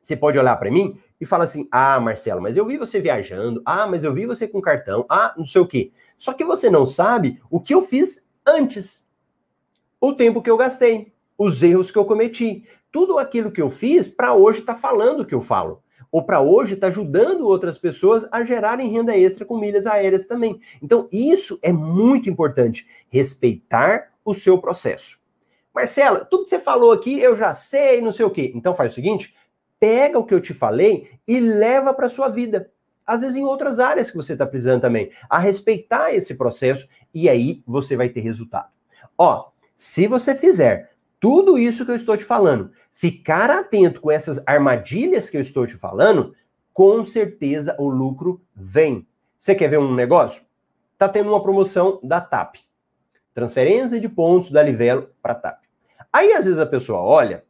você 0.01 0.15
pode 0.15 0.39
olhar 0.39 0.55
para 0.57 0.71
mim 0.71 0.99
e 1.21 1.25
falar 1.25 1.43
assim: 1.43 1.67
ah, 1.71 1.99
Marcelo, 1.99 2.41
mas 2.41 2.57
eu 2.57 2.65
vi 2.65 2.77
você 2.77 2.99
viajando, 2.99 3.61
ah, 3.63 3.85
mas 3.85 4.03
eu 4.03 4.11
vi 4.11 4.25
você 4.25 4.47
com 4.47 4.59
cartão, 4.59 5.05
ah, 5.07 5.33
não 5.37 5.45
sei 5.45 5.61
o 5.61 5.67
quê. 5.67 5.91
Só 6.17 6.33
que 6.33 6.43
você 6.43 6.69
não 6.69 6.85
sabe 6.85 7.39
o 7.49 7.59
que 7.59 7.73
eu 7.73 7.83
fiz 7.83 8.27
antes, 8.45 9.07
o 10.01 10.13
tempo 10.13 10.41
que 10.41 10.49
eu 10.49 10.57
gastei, 10.57 11.13
os 11.37 11.61
erros 11.61 11.91
que 11.91 11.97
eu 11.97 12.05
cometi. 12.05 12.67
Tudo 12.91 13.19
aquilo 13.19 13.51
que 13.51 13.61
eu 13.61 13.69
fiz 13.69 14.09
para 14.09 14.33
hoje 14.33 14.59
está 14.59 14.73
falando 14.73 15.19
o 15.19 15.25
que 15.25 15.35
eu 15.35 15.41
falo. 15.41 15.83
Ou 16.11 16.23
para 16.23 16.41
hoje 16.41 16.73
está 16.73 16.87
ajudando 16.87 17.47
outras 17.47 17.77
pessoas 17.77 18.27
a 18.31 18.43
gerarem 18.43 18.89
renda 18.89 19.17
extra 19.17 19.45
com 19.45 19.57
milhas 19.57 19.85
aéreas 19.85 20.27
também. 20.27 20.59
Então, 20.81 21.07
isso 21.11 21.59
é 21.61 21.71
muito 21.71 22.29
importante. 22.29 22.87
Respeitar 23.09 24.13
o 24.23 24.33
seu 24.33 24.57
processo. 24.57 25.17
Marcela, 25.77 26.25
tudo 26.25 26.43
que 26.43 26.49
você 26.49 26.59
falou 26.59 26.91
aqui 26.91 27.19
eu 27.19 27.37
já 27.37 27.53
sei, 27.53 28.01
não 28.01 28.11
sei 28.11 28.25
o 28.25 28.31
quê. 28.31 28.51
Então 28.55 28.73
faz 28.73 28.91
o 28.91 28.95
seguinte: 28.95 29.35
pega 29.79 30.17
o 30.17 30.25
que 30.25 30.33
eu 30.33 30.41
te 30.41 30.51
falei 30.51 31.11
e 31.27 31.39
leva 31.39 31.93
para 31.93 32.09
sua 32.09 32.29
vida. 32.29 32.71
Às 33.05 33.21
vezes 33.21 33.37
em 33.37 33.43
outras 33.43 33.79
áreas 33.79 34.09
que 34.09 34.17
você 34.17 34.33
está 34.33 34.43
precisando 34.43 34.81
também, 34.81 35.11
a 35.29 35.37
respeitar 35.37 36.13
esse 36.13 36.35
processo 36.35 36.87
e 37.13 37.29
aí 37.29 37.61
você 37.65 37.95
vai 37.95 38.09
ter 38.09 38.21
resultado. 38.21 38.69
Ó, 39.15 39.49
se 39.75 40.07
você 40.07 40.33
fizer 40.33 40.91
tudo 41.19 41.57
isso 41.57 41.85
que 41.85 41.91
eu 41.91 41.95
estou 41.95 42.15
te 42.15 42.23
falando, 42.23 42.71
ficar 42.91 43.49
atento 43.49 44.01
com 44.01 44.11
essas 44.11 44.41
armadilhas 44.45 45.29
que 45.29 45.37
eu 45.37 45.41
estou 45.41 45.65
te 45.65 45.75
falando, 45.75 46.35
com 46.73 47.03
certeza 47.03 47.75
o 47.79 47.89
lucro 47.89 48.41
vem. 48.55 49.07
Você 49.37 49.55
quer 49.55 49.67
ver 49.67 49.79
um 49.79 49.93
negócio? 49.93 50.43
Tá 50.97 51.07
tendo 51.09 51.29
uma 51.29 51.41
promoção 51.41 51.99
da 52.03 52.21
TAP. 52.21 52.57
Transferência 53.33 53.99
de 53.99 54.09
pontos 54.09 54.51
da 54.51 54.63
Livelo 54.63 55.09
para 55.21 55.35
TAP. 55.35 55.63
Aí 56.11 56.33
às 56.33 56.45
vezes 56.45 56.59
a 56.59 56.65
pessoa 56.65 56.99
olha 56.99 57.43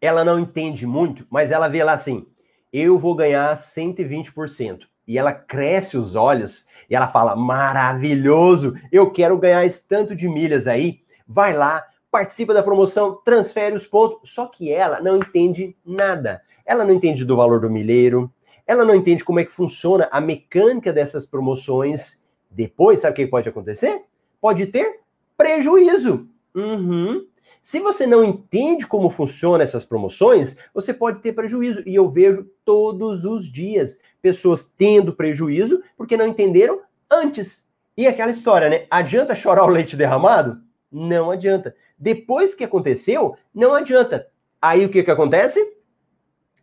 ela 0.00 0.24
não 0.24 0.38
entende 0.38 0.86
muito, 0.86 1.26
mas 1.28 1.50
ela 1.50 1.68
vê 1.68 1.84
lá 1.84 1.92
assim: 1.92 2.26
eu 2.72 2.98
vou 2.98 3.14
ganhar 3.14 3.54
120%. 3.54 4.88
E 5.06 5.18
ela 5.18 5.32
cresce 5.32 5.96
os 5.96 6.14
olhos 6.14 6.66
e 6.90 6.96
ela 6.96 7.06
fala: 7.06 7.36
maravilhoso, 7.36 8.74
eu 8.90 9.10
quero 9.10 9.38
ganhar 9.38 9.64
esse 9.64 9.86
tanto 9.86 10.14
de 10.16 10.28
milhas 10.28 10.66
aí. 10.66 11.00
Vai 11.26 11.56
lá, 11.56 11.86
participa 12.10 12.52
da 12.52 12.62
promoção, 12.62 13.20
transfere 13.24 13.76
os 13.76 13.86
pontos. 13.86 14.30
Só 14.34 14.46
que 14.46 14.72
ela 14.72 15.00
não 15.00 15.16
entende 15.16 15.76
nada. 15.86 16.42
Ela 16.66 16.84
não 16.84 16.92
entende 16.92 17.24
do 17.24 17.36
valor 17.36 17.60
do 17.60 17.70
milheiro, 17.70 18.30
ela 18.66 18.84
não 18.84 18.94
entende 18.94 19.24
como 19.24 19.40
é 19.40 19.44
que 19.44 19.52
funciona 19.52 20.08
a 20.12 20.20
mecânica 20.20 20.92
dessas 20.92 21.26
promoções. 21.26 22.24
Depois, 22.50 23.00
sabe 23.00 23.12
o 23.12 23.16
que 23.16 23.26
pode 23.26 23.48
acontecer? 23.48 24.04
Pode 24.40 24.66
ter 24.66 25.00
prejuízo. 25.36 26.28
Uhum. 26.54 27.26
Se 27.62 27.78
você 27.78 28.06
não 28.06 28.24
entende 28.24 28.86
como 28.86 29.10
funcionam 29.10 29.60
essas 29.60 29.84
promoções, 29.84 30.56
você 30.72 30.94
pode 30.94 31.20
ter 31.20 31.32
prejuízo. 31.32 31.82
E 31.86 31.94
eu 31.94 32.08
vejo 32.10 32.48
todos 32.64 33.24
os 33.24 33.50
dias 33.50 33.98
pessoas 34.22 34.64
tendo 34.64 35.14
prejuízo 35.14 35.82
porque 35.96 36.16
não 36.16 36.26
entenderam 36.26 36.80
antes. 37.10 37.68
E 37.96 38.06
aquela 38.06 38.30
história, 38.30 38.70
né? 38.70 38.86
Adianta 38.90 39.34
chorar 39.34 39.64
o 39.64 39.68
leite 39.68 39.96
derramado? 39.96 40.60
Não 40.90 41.30
adianta. 41.30 41.74
Depois 41.98 42.54
que 42.54 42.64
aconteceu, 42.64 43.36
não 43.54 43.74
adianta. 43.74 44.26
Aí 44.60 44.84
o 44.84 44.88
que, 44.88 45.02
que 45.02 45.10
acontece? 45.10 45.60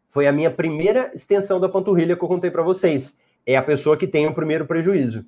Foi 0.10 0.26
a 0.26 0.32
minha 0.32 0.50
primeira 0.50 1.12
extensão 1.14 1.60
da 1.60 1.70
panturrilha 1.70 2.16
que 2.16 2.24
eu 2.24 2.28
contei 2.28 2.50
para 2.50 2.64
vocês. 2.64 3.20
É 3.46 3.56
a 3.56 3.62
pessoa 3.62 3.96
que 3.96 4.08
tem 4.08 4.26
o 4.26 4.34
primeiro 4.34 4.66
prejuízo. 4.66 5.26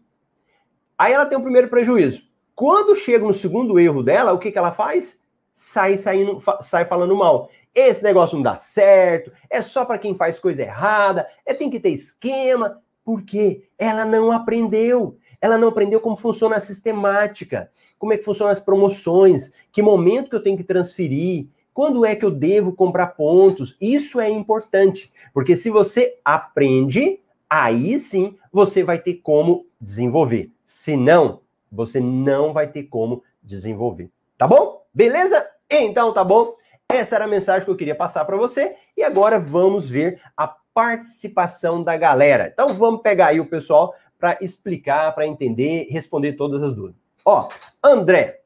Aí 0.98 1.14
ela 1.14 1.28
tem 1.28 1.38
o 1.38 1.44
primeiro 1.44 1.70
prejuízo. 1.70 2.24
Quando 2.56 2.96
chega 2.96 3.26
no 3.26 3.34
segundo 3.34 3.80
erro 3.80 4.02
dela, 4.02 4.34
o 4.34 4.40
que, 4.40 4.52
que 4.52 4.58
ela 4.58 4.72
faz? 4.72 5.19
Sai 5.60 5.98
saindo, 5.98 6.42
sai 6.62 6.86
falando 6.86 7.14
mal. 7.18 7.50
Esse 7.76 8.02
negócio 8.02 8.38
não 8.38 8.42
dá 8.42 8.56
certo, 8.56 9.30
é 9.50 9.62
só 9.62 9.84
para 9.84 9.98
quem 9.98 10.16
faz 10.16 10.40
coisa 10.40 10.62
errada, 10.62 11.28
é 11.46 11.54
tem 11.54 11.70
que 11.70 11.82
ter 11.82 11.90
esquema, 11.90 12.82
porque 13.04 13.68
ela 13.78 14.06
não 14.06 14.32
aprendeu. 14.32 15.18
Ela 15.42 15.58
não 15.58 15.68
aprendeu 15.68 16.00
como 16.00 16.16
funciona 16.16 16.56
a 16.56 16.62
sistemática, 16.62 17.70
como 17.98 18.14
é 18.14 18.18
que 18.18 18.24
funcionam 18.24 18.54
as 18.54 18.60
promoções, 18.62 19.52
que 19.70 19.82
momento 19.82 20.30
que 20.30 20.36
eu 20.38 20.44
tenho 20.44 20.56
que 20.56 20.64
transferir, 20.64 21.48
quando 21.74 22.06
é 22.06 22.16
que 22.16 22.24
eu 22.24 22.32
devo 22.32 22.74
comprar 22.74 23.08
pontos. 23.08 23.76
Isso 23.82 24.22
é 24.22 24.30
importante, 24.30 25.12
porque 25.34 25.58
se 25.58 25.70
você 25.70 26.20
aprende, 26.24 27.20
aí 27.50 28.00
sim 28.00 28.38
você 28.50 28.82
vai 28.82 28.98
ter 28.98 29.16
como 29.16 29.66
desenvolver. 29.80 30.52
Se 30.64 30.96
não, 30.96 31.42
você 31.70 32.00
não 32.00 32.54
vai 32.54 32.72
ter 32.72 32.84
como 32.84 33.24
desenvolver. 33.44 34.10
Tá 34.38 34.48
bom? 34.48 34.86
Beleza? 34.94 35.49
Então 35.70 36.14
tá 36.14 36.24
bom. 36.24 36.56
Essa 36.92 37.16
era 37.16 37.26
a 37.26 37.28
mensagem 37.28 37.64
que 37.64 37.70
eu 37.70 37.78
queria 37.78 37.96
passar 37.96 38.26
para 38.26 38.36
você. 38.36 38.76
E 38.98 39.04
agora 39.04 39.40
vamos 39.40 39.90
ver 39.90 40.22
a 40.36 40.48
participação 40.74 41.84
da 41.84 41.96
galera. 41.96 42.50
Então 42.52 42.74
vamos 42.74 43.02
pegar 43.02 43.28
aí 43.28 43.40
o 43.40 43.46
pessoal 43.46 43.94
para 44.18 44.38
explicar, 44.42 45.14
para 45.14 45.28
entender, 45.28 45.88
responder 45.90 46.34
todas 46.34 46.64
as 46.64 46.74
dúvidas. 46.74 47.00
Ó, 47.24 47.48
André. 47.84 48.42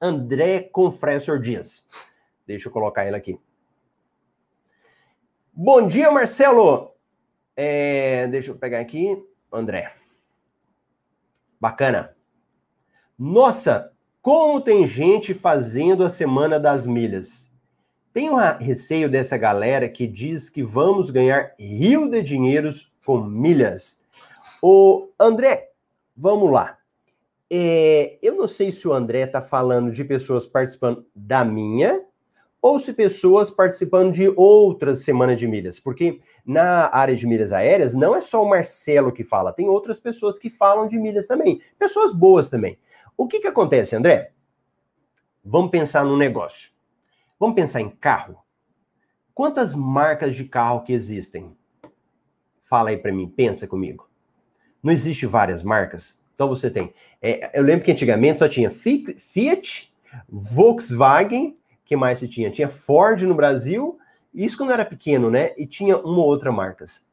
André 0.00 0.60
Confressor 0.60 1.38
Dias. 1.38 1.86
Deixa 2.46 2.68
eu 2.68 2.72
colocar 2.72 3.06
ele 3.06 3.16
aqui. 3.16 3.38
Bom 5.52 5.86
dia, 5.86 6.10
Marcelo. 6.10 6.94
É, 7.56 8.26
deixa 8.26 8.50
eu 8.50 8.56
pegar 8.56 8.80
aqui. 8.80 9.16
André. 9.52 9.94
Bacana. 11.60 12.14
Nossa, 13.16 13.93
como 14.24 14.58
tem 14.58 14.86
gente 14.86 15.34
fazendo 15.34 16.02
a 16.02 16.08
semana 16.08 16.58
das 16.58 16.86
milhas? 16.86 17.52
Tenho 18.10 18.36
receio 18.58 19.06
dessa 19.06 19.36
galera 19.36 19.86
que 19.86 20.06
diz 20.06 20.48
que 20.48 20.62
vamos 20.62 21.10
ganhar 21.10 21.52
rio 21.60 22.08
de 22.08 22.22
dinheiros 22.22 22.90
com 23.04 23.20
milhas. 23.20 24.00
O 24.62 25.10
André, 25.20 25.72
vamos 26.16 26.50
lá. 26.50 26.78
É, 27.50 28.16
eu 28.22 28.34
não 28.34 28.48
sei 28.48 28.72
se 28.72 28.88
o 28.88 28.94
André 28.94 29.24
está 29.24 29.42
falando 29.42 29.92
de 29.92 30.02
pessoas 30.02 30.46
participando 30.46 31.04
da 31.14 31.44
minha 31.44 32.02
ou 32.62 32.78
se 32.78 32.94
pessoas 32.94 33.50
participando 33.50 34.10
de 34.10 34.32
outras 34.36 35.00
semanas 35.00 35.36
de 35.36 35.46
milhas, 35.46 35.78
porque 35.78 36.22
na 36.46 36.88
área 36.96 37.14
de 37.14 37.26
milhas 37.26 37.52
aéreas 37.52 37.92
não 37.92 38.16
é 38.16 38.22
só 38.22 38.42
o 38.42 38.48
Marcelo 38.48 39.12
que 39.12 39.22
fala, 39.22 39.52
tem 39.52 39.68
outras 39.68 40.00
pessoas 40.00 40.38
que 40.38 40.48
falam 40.48 40.88
de 40.88 40.98
milhas 40.98 41.26
também, 41.26 41.60
pessoas 41.78 42.10
boas 42.10 42.48
também. 42.48 42.78
O 43.16 43.28
que, 43.28 43.40
que 43.40 43.46
acontece, 43.46 43.94
André? 43.94 44.32
Vamos 45.44 45.70
pensar 45.70 46.04
no 46.04 46.16
negócio. 46.16 46.70
Vamos 47.38 47.54
pensar 47.54 47.80
em 47.80 47.90
carro. 47.90 48.38
Quantas 49.34 49.74
marcas 49.74 50.34
de 50.34 50.44
carro 50.44 50.82
que 50.82 50.92
existem? 50.92 51.56
Fala 52.62 52.90
aí 52.90 52.96
para 52.96 53.12
mim, 53.12 53.28
pensa 53.28 53.66
comigo. 53.66 54.08
Não 54.82 54.92
existe 54.92 55.26
várias 55.26 55.62
marcas? 55.62 56.22
Então 56.34 56.48
você 56.48 56.70
tem. 56.70 56.92
É, 57.20 57.58
eu 57.58 57.62
lembro 57.62 57.84
que 57.84 57.92
antigamente 57.92 58.38
só 58.38 58.48
tinha 58.48 58.70
Fiat, 58.70 59.92
Volkswagen, 60.28 61.56
que 61.84 61.96
mais 61.96 62.18
se 62.18 62.28
tinha? 62.28 62.50
Tinha 62.50 62.68
Ford 62.68 63.22
no 63.22 63.34
Brasil, 63.34 63.98
isso 64.32 64.56
quando 64.56 64.72
era 64.72 64.84
pequeno, 64.84 65.30
né? 65.30 65.52
E 65.56 65.66
tinha 65.66 65.96
uma 65.98 66.18
ou 66.18 66.26
outra 66.26 66.50
marcas. 66.50 67.04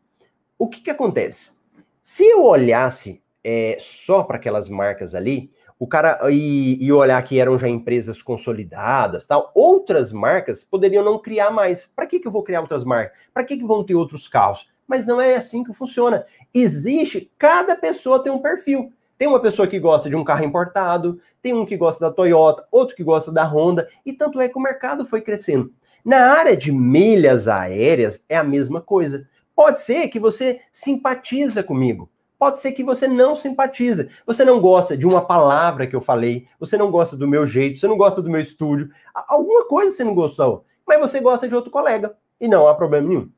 O 0.58 0.68
que 0.68 0.82
que 0.82 0.90
acontece? 0.90 1.60
Se 2.02 2.24
eu 2.24 2.44
olhasse 2.44 3.22
é, 3.44 3.78
só 3.80 4.24
para 4.24 4.38
aquelas 4.38 4.70
marcas 4.70 5.14
ali, 5.14 5.52
o 5.82 5.88
cara 5.88 6.20
e, 6.30 6.78
e, 6.80 6.94
olhar 6.94 7.20
que 7.24 7.40
eram 7.40 7.58
já 7.58 7.68
empresas 7.68 8.22
consolidadas, 8.22 9.26
tal, 9.26 9.52
outras 9.56 10.14
marcas 10.14 10.64
poderiam 10.64 11.04
não 11.04 11.18
criar 11.18 11.50
mais. 11.50 11.88
Para 11.88 12.06
que, 12.06 12.20
que 12.20 12.28
eu 12.28 12.32
vou 12.32 12.44
criar 12.44 12.62
outras 12.62 12.84
marcas? 12.84 13.18
Para 13.34 13.44
que, 13.44 13.58
que 13.58 13.66
vão 13.66 13.84
ter 13.84 13.96
outros 13.96 14.28
carros? 14.28 14.70
Mas 14.88 15.08
não 15.08 15.20
é 15.20 15.36
assim 15.36 15.64
que 15.64 15.74
funciona. 15.74 16.24
Existe, 16.54 17.32
cada 17.36 17.76
pessoa 17.76 18.22
tem 18.22 18.32
um 18.32 18.38
perfil. 18.38 18.94
Tem 19.18 19.28
uma 19.28 19.40
pessoa 19.40 19.68
que 19.68 19.80
gosta 19.80 20.08
de 20.08 20.16
um 20.16 20.24
carro 20.24 20.46
importado, 20.46 21.20
tem 21.42 21.56
um 21.56 21.66
que 21.66 21.76
gosta 21.76 22.08
da 22.08 22.14
Toyota, 22.14 22.64
outro 22.72 22.96
que 22.96 23.04
gosta 23.04 23.32
da 23.32 23.44
Honda, 23.44 23.90
e 24.06 24.14
tanto 24.14 24.40
é 24.40 24.48
que 24.48 24.60
o 24.60 24.62
mercado 24.62 25.04
foi 25.04 25.20
crescendo. 25.20 25.74
Na 26.06 26.32
área 26.34 26.56
de 26.56 26.72
milhas 26.72 27.48
aéreas 27.48 28.24
é 28.30 28.38
a 28.38 28.44
mesma 28.44 28.82
coisa. 28.82 29.28
Pode 29.56 29.82
ser 29.82 30.10
que 30.10 30.20
você 30.20 30.62
simpatiza 30.72 31.64
comigo. 31.64 32.08
Pode 32.42 32.60
ser 32.60 32.72
que 32.72 32.84
você 32.84 33.08
não 33.08 33.36
simpatiza. 33.36 34.10
Você 34.26 34.44
não 34.44 34.60
gosta 34.60 34.98
de 34.98 35.06
uma 35.06 35.22
palavra 35.24 35.86
que 35.86 35.96
eu 35.96 36.02
falei, 36.02 36.48
você 36.60 36.76
não 36.76 36.90
gosta 36.90 37.16
do 37.16 37.28
meu 37.28 37.46
jeito, 37.46 37.80
você 37.80 37.88
não 37.88 37.96
gosta 37.96 38.20
do 38.20 38.32
meu 38.32 38.42
estúdio. 38.42 38.90
Alguma 39.14 39.68
coisa 39.68 39.96
você 39.96 40.04
não 40.04 40.16
gostou, 40.16 40.66
mas 40.84 41.00
você 41.00 41.20
gosta 41.20 41.48
de 41.48 41.54
outro 41.54 41.70
colega. 41.70 42.18
E 42.40 42.48
não 42.48 42.68
há 42.68 42.74
problema 42.74 43.08
nenhum. 43.08 43.30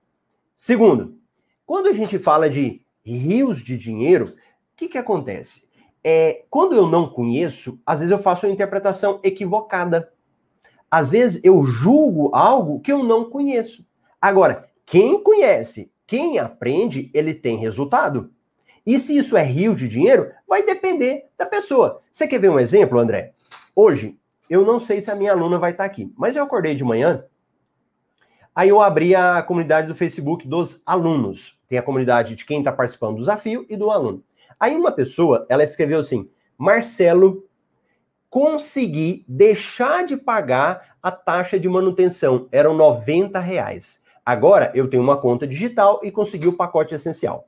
Segundo, 0.55 1.17
quando 1.65 1.87
a 1.87 1.91
gente 1.91 2.17
fala 2.17 2.49
de 2.49 2.81
rios 3.03 3.61
de 3.61 3.77
dinheiro, 3.77 4.27
o 4.27 4.33
que, 4.77 4.87
que 4.87 4.97
acontece? 4.97 5.67
É, 6.01 6.45
quando 6.49 6.73
eu 6.73 6.87
não 6.87 7.09
conheço, 7.09 7.77
às 7.85 7.99
vezes 7.99 8.11
eu 8.13 8.19
faço 8.19 8.47
uma 8.47 8.53
interpretação 8.53 9.19
equivocada. 9.21 10.13
Às 10.89 11.09
vezes 11.09 11.43
eu 11.43 11.61
julgo 11.65 12.33
algo 12.33 12.79
que 12.79 12.93
eu 12.93 13.03
não 13.03 13.29
conheço. 13.29 13.85
Agora, 14.21 14.69
quem 14.85 15.21
conhece, 15.21 15.91
quem 16.07 16.39
aprende, 16.39 17.11
ele 17.13 17.33
tem 17.33 17.57
resultado. 17.57 18.32
E 18.85 18.99
se 18.99 19.17
isso 19.17 19.37
é 19.37 19.43
rio 19.43 19.75
de 19.75 19.87
dinheiro, 19.87 20.31
vai 20.47 20.63
depender 20.63 21.25
da 21.37 21.45
pessoa. 21.45 22.01
Você 22.11 22.27
quer 22.27 22.39
ver 22.39 22.49
um 22.49 22.59
exemplo, 22.59 22.99
André? 22.99 23.33
Hoje, 23.75 24.17
eu 24.49 24.65
não 24.65 24.79
sei 24.79 24.99
se 24.99 25.09
a 25.09 25.15
minha 25.15 25.31
aluna 25.31 25.57
vai 25.57 25.71
estar 25.71 25.85
aqui, 25.85 26.11
mas 26.17 26.35
eu 26.35 26.43
acordei 26.43 26.75
de 26.75 26.83
manhã, 26.83 27.25
aí 28.53 28.69
eu 28.69 28.81
abri 28.81 29.15
a 29.15 29.41
comunidade 29.41 29.87
do 29.87 29.95
Facebook 29.95 30.47
dos 30.47 30.81
alunos. 30.85 31.57
Tem 31.67 31.77
a 31.77 31.83
comunidade 31.83 32.35
de 32.35 32.45
quem 32.45 32.59
está 32.59 32.71
participando 32.71 33.15
do 33.15 33.19
desafio 33.19 33.65
e 33.69 33.75
do 33.75 33.89
aluno. 33.89 34.23
Aí 34.59 34.75
uma 34.75 34.91
pessoa, 34.91 35.45
ela 35.49 35.63
escreveu 35.63 35.99
assim, 35.99 36.29
Marcelo, 36.57 37.47
consegui 38.29 39.25
deixar 39.27 40.05
de 40.05 40.17
pagar 40.17 40.97
a 41.01 41.11
taxa 41.11 41.59
de 41.59 41.69
manutenção, 41.69 42.47
eram 42.51 42.73
90 42.75 43.39
reais. 43.39 44.03
Agora 44.25 44.71
eu 44.73 44.89
tenho 44.89 45.03
uma 45.03 45.19
conta 45.19 45.45
digital 45.45 45.99
e 46.03 46.11
consegui 46.11 46.47
o 46.47 46.55
pacote 46.55 46.95
essencial. 46.95 47.47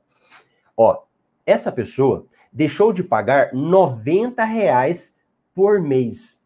Ó, 0.76 1.02
essa 1.46 1.70
pessoa 1.70 2.26
deixou 2.52 2.92
de 2.92 3.04
pagar 3.04 3.54
90 3.54 4.44
reais 4.44 5.16
por 5.54 5.80
mês. 5.80 6.44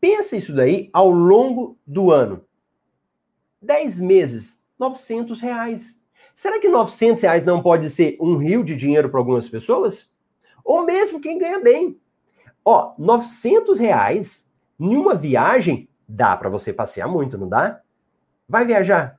Pensa 0.00 0.36
isso 0.36 0.54
daí 0.54 0.88
ao 0.92 1.10
longo 1.10 1.76
do 1.86 2.10
ano. 2.10 2.44
10 3.60 4.00
meses, 4.00 4.62
900 4.78 5.40
reais. 5.40 6.00
Será 6.34 6.58
que 6.58 6.68
900 6.68 7.22
reais 7.22 7.44
não 7.44 7.62
pode 7.62 7.90
ser 7.90 8.16
um 8.20 8.36
rio 8.36 8.64
de 8.64 8.74
dinheiro 8.74 9.10
para 9.10 9.20
algumas 9.20 9.48
pessoas? 9.48 10.12
Ou 10.64 10.84
mesmo 10.84 11.20
quem 11.20 11.38
ganha 11.38 11.60
bem. 11.60 12.00
Ó, 12.64 12.94
900 12.98 13.78
reais 13.78 14.50
em 14.78 14.96
uma 14.96 15.14
viagem 15.14 15.88
dá 16.08 16.36
para 16.36 16.48
você 16.48 16.72
passear 16.72 17.08
muito, 17.08 17.38
não 17.38 17.48
dá? 17.48 17.80
Vai 18.48 18.66
viajar. 18.66 19.18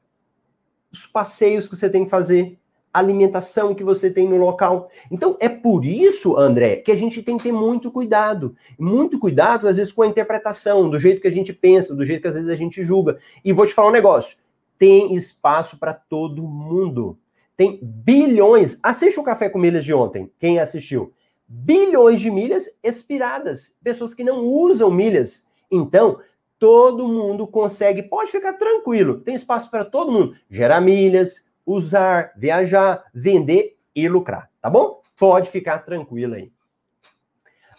Os 0.92 1.08
passeios 1.08 1.68
que 1.68 1.76
você 1.76 1.90
tem 1.90 2.04
que 2.04 2.10
fazer, 2.10 2.60
alimentação 2.94 3.74
que 3.74 3.84
você 3.84 4.10
tem 4.12 4.30
no 4.30 4.38
local. 4.38 4.90
Então, 5.10 5.36
é 5.40 5.50
por 5.50 5.84
isso, 5.84 6.38
André, 6.38 6.78
que 6.78 6.92
a 6.92 6.96
gente 6.96 7.24
tem 7.24 7.38
que 7.38 7.46
ter 7.46 7.52
muito 7.52 7.92
cuidado. 7.92 8.56
Muito 8.78 9.18
cuidado, 9.18 9.68
às 9.68 9.78
vezes, 9.78 9.92
com 9.92 10.04
a 10.04 10.08
interpretação, 10.08 10.90
do 10.90 11.00
jeito 11.00 11.20
que 11.20 11.28
a 11.28 11.32
gente 11.32 11.52
pensa, 11.52 11.96
do 11.96 12.06
jeito 12.06 12.22
que 12.22 12.28
às 12.28 12.36
vezes 12.36 12.50
a 12.50 12.56
gente 12.56 12.84
julga. 12.84 13.18
E 13.44 13.52
vou 13.52 13.66
te 13.66 13.74
falar 13.74 13.90
um 13.90 13.94
negócio: 13.94 14.38
tem 14.78 15.16
espaço 15.16 15.78
para 15.78 15.94
todo 15.94 16.44
mundo. 16.44 17.18
Tem 17.58 17.80
bilhões. 17.82 18.80
Assiste 18.84 19.20
o 19.20 19.24
Café 19.24 19.50
com 19.50 19.60
Milhas 19.60 19.86
de 19.86 19.94
ontem, 19.94 20.32
quem 20.40 20.60
assistiu. 20.60 21.14
Bilhões 21.48 22.20
de 22.20 22.32
milhas 22.32 22.70
expiradas. 22.84 23.76
Pessoas 23.84 24.14
que 24.14 24.24
não 24.24 24.46
usam 24.46 24.90
milhas. 24.90 25.48
Então, 25.70 26.20
todo 26.64 27.10
mundo 27.10 27.46
consegue, 27.46 28.04
pode 28.04 28.32
ficar 28.32 28.54
tranquilo, 28.54 29.20
tem 29.20 29.36
espaço 29.36 29.70
para 29.70 29.84
todo 29.84 30.14
mundo. 30.14 30.34
Gerar 30.50 30.80
milhas, 30.80 31.43
usar, 31.66 32.34
viajar, 32.36 33.04
vender 33.14 33.78
e 33.96 34.08
lucrar, 34.08 34.50
tá 34.62 34.70
bom? 34.70 35.02
Pode 35.18 35.50
ficar 35.50 35.80
tranquilo 35.80 36.36
aí. 36.36 36.52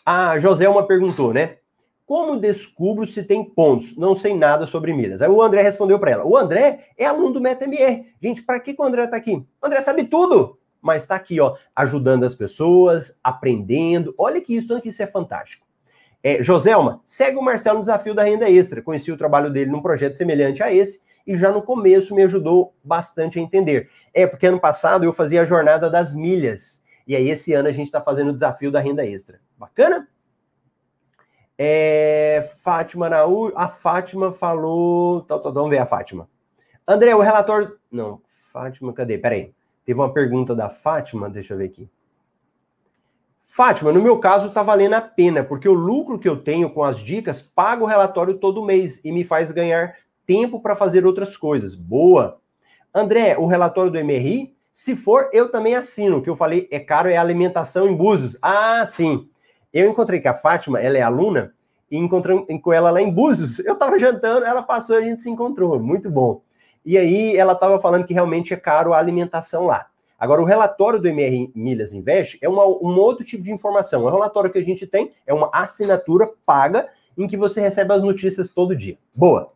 A 0.04 0.38
Joselma 0.38 0.86
perguntou, 0.86 1.32
né? 1.32 1.58
Como 2.06 2.36
descubro 2.36 3.06
se 3.06 3.22
tem 3.22 3.42
pontos? 3.42 3.96
Não 3.96 4.14
sei 4.14 4.34
nada 4.34 4.66
sobre 4.66 4.92
milhas. 4.92 5.22
Aí 5.22 5.28
o 5.28 5.40
André 5.40 5.62
respondeu 5.62 5.98
para 5.98 6.10
ela. 6.10 6.24
O 6.24 6.36
André 6.36 6.90
é 6.98 7.06
aluno 7.06 7.32
do 7.32 7.40
MetaMR. 7.40 8.04
Gente, 8.22 8.42
para 8.42 8.60
que, 8.60 8.74
que 8.74 8.82
o 8.82 8.84
André 8.84 9.04
está 9.04 9.16
aqui? 9.16 9.32
O 9.32 9.66
André 9.66 9.80
sabe 9.80 10.04
tudo, 10.04 10.58
mas 10.82 11.02
está 11.02 11.14
aqui, 11.14 11.40
ó, 11.40 11.56
ajudando 11.74 12.24
as 12.24 12.34
pessoas, 12.34 13.18
aprendendo. 13.24 14.14
Olha 14.18 14.40
que 14.40 14.54
isso, 14.54 14.80
que 14.82 14.90
isso 14.90 15.02
é 15.02 15.06
fantástico. 15.06 15.66
É, 16.22 16.42
Joselma, 16.42 17.00
segue 17.06 17.38
o 17.38 17.42
Marcelo 17.42 17.76
no 17.76 17.82
desafio 17.82 18.14
da 18.14 18.24
renda 18.24 18.50
extra. 18.50 18.82
Conheci 18.82 19.10
o 19.10 19.16
trabalho 19.16 19.50
dele 19.50 19.70
num 19.70 19.80
projeto 19.80 20.14
semelhante 20.16 20.62
a 20.62 20.72
esse 20.72 21.00
e 21.26 21.36
já 21.36 21.50
no 21.50 21.62
começo 21.62 22.14
me 22.14 22.22
ajudou 22.22 22.74
bastante 22.82 23.38
a 23.38 23.42
entender. 23.42 23.90
É, 24.12 24.26
porque 24.26 24.46
ano 24.46 24.60
passado 24.60 25.04
eu 25.04 25.12
fazia 25.12 25.42
a 25.42 25.46
jornada 25.46 25.88
das 25.88 26.14
milhas. 26.14 26.82
E 27.06 27.14
aí 27.14 27.28
esse 27.28 27.52
ano 27.52 27.68
a 27.68 27.72
gente 27.72 27.86
está 27.86 28.00
fazendo 28.00 28.30
o 28.30 28.34
desafio 28.34 28.70
da 28.70 28.80
renda 28.80 29.06
extra. 29.06 29.40
Bacana? 29.58 30.08
É, 31.56 32.48
Fátima 32.62 33.06
Araújo, 33.06 33.52
a 33.56 33.68
Fátima 33.68 34.32
falou. 34.32 35.22
Tá, 35.22 35.38
tá, 35.38 35.50
vamos 35.50 35.70
ver 35.70 35.78
a 35.78 35.86
Fátima. 35.86 36.28
André, 36.86 37.14
o 37.14 37.20
relatório. 37.20 37.78
Não, 37.90 38.20
Fátima, 38.52 38.92
cadê? 38.92 39.18
Peraí. 39.18 39.54
Teve 39.84 40.00
uma 40.00 40.12
pergunta 40.12 40.54
da 40.54 40.68
Fátima, 40.68 41.28
deixa 41.28 41.54
eu 41.54 41.58
ver 41.58 41.66
aqui. 41.66 41.88
Fátima, 43.42 43.92
no 43.92 44.02
meu 44.02 44.18
caso 44.18 44.48
está 44.48 44.62
valendo 44.62 44.94
a 44.94 45.00
pena, 45.00 45.44
porque 45.44 45.68
o 45.68 45.74
lucro 45.74 46.18
que 46.18 46.28
eu 46.28 46.42
tenho 46.42 46.70
com 46.70 46.82
as 46.82 46.98
dicas 46.98 47.40
paga 47.40 47.84
o 47.84 47.86
relatório 47.86 48.38
todo 48.38 48.64
mês 48.64 49.00
e 49.04 49.12
me 49.12 49.22
faz 49.22 49.52
ganhar 49.52 49.94
tempo 50.26 50.60
para 50.60 50.76
fazer 50.76 51.06
outras 51.06 51.36
coisas. 51.36 51.74
Boa. 51.74 52.38
André, 52.94 53.36
o 53.38 53.46
relatório 53.46 53.90
do 53.90 54.04
MRI, 54.04 54.54
se 54.72 54.96
for, 54.96 55.30
eu 55.32 55.50
também 55.50 55.74
assino. 55.74 56.18
O 56.18 56.22
que 56.22 56.30
eu 56.30 56.36
falei 56.36 56.68
é 56.70 56.80
caro 56.80 57.08
é 57.08 57.16
alimentação 57.16 57.88
em 57.88 57.94
Búzios. 57.94 58.36
Ah, 58.42 58.84
sim. 58.86 59.28
Eu 59.72 59.90
encontrei 59.90 60.20
com 60.20 60.28
a 60.28 60.34
Fátima, 60.34 60.80
ela 60.80 60.98
é 60.98 61.02
aluna, 61.02 61.54
e 61.90 61.96
encontrei 61.96 62.36
com 62.60 62.72
ela 62.72 62.90
lá 62.90 63.00
em 63.00 63.10
Búzios. 63.10 63.58
Eu 63.64 63.74
estava 63.74 63.98
jantando, 63.98 64.44
ela 64.44 64.62
passou 64.62 64.96
e 64.96 65.04
a 65.04 65.08
gente 65.08 65.20
se 65.20 65.30
encontrou. 65.30 65.78
Muito 65.80 66.10
bom. 66.10 66.42
E 66.84 66.98
aí 66.98 67.36
ela 67.36 67.52
estava 67.52 67.80
falando 67.80 68.04
que 68.04 68.12
realmente 68.12 68.52
é 68.52 68.56
caro 68.56 68.92
a 68.92 68.98
alimentação 68.98 69.66
lá. 69.66 69.86
Agora, 70.18 70.40
o 70.40 70.44
relatório 70.44 71.00
do 71.00 71.08
MR 71.08 71.50
Milhas 71.54 71.92
Invest 71.92 72.38
é 72.40 72.48
uma, 72.48 72.64
um 72.64 72.98
outro 72.98 73.24
tipo 73.24 73.42
de 73.42 73.52
informação. 73.52 74.06
É 74.06 74.10
um 74.10 74.14
relatório 74.14 74.50
que 74.50 74.58
a 74.58 74.62
gente 74.62 74.86
tem, 74.86 75.12
é 75.26 75.34
uma 75.34 75.50
assinatura 75.52 76.28
paga 76.46 76.88
em 77.16 77.26
que 77.26 77.36
você 77.36 77.60
recebe 77.60 77.92
as 77.92 78.02
notícias 78.02 78.50
todo 78.50 78.76
dia. 78.76 78.98
Boa. 79.14 79.53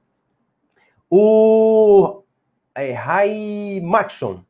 O 1.11 2.23
é, 2.75 3.81
Maxon. 3.81 4.45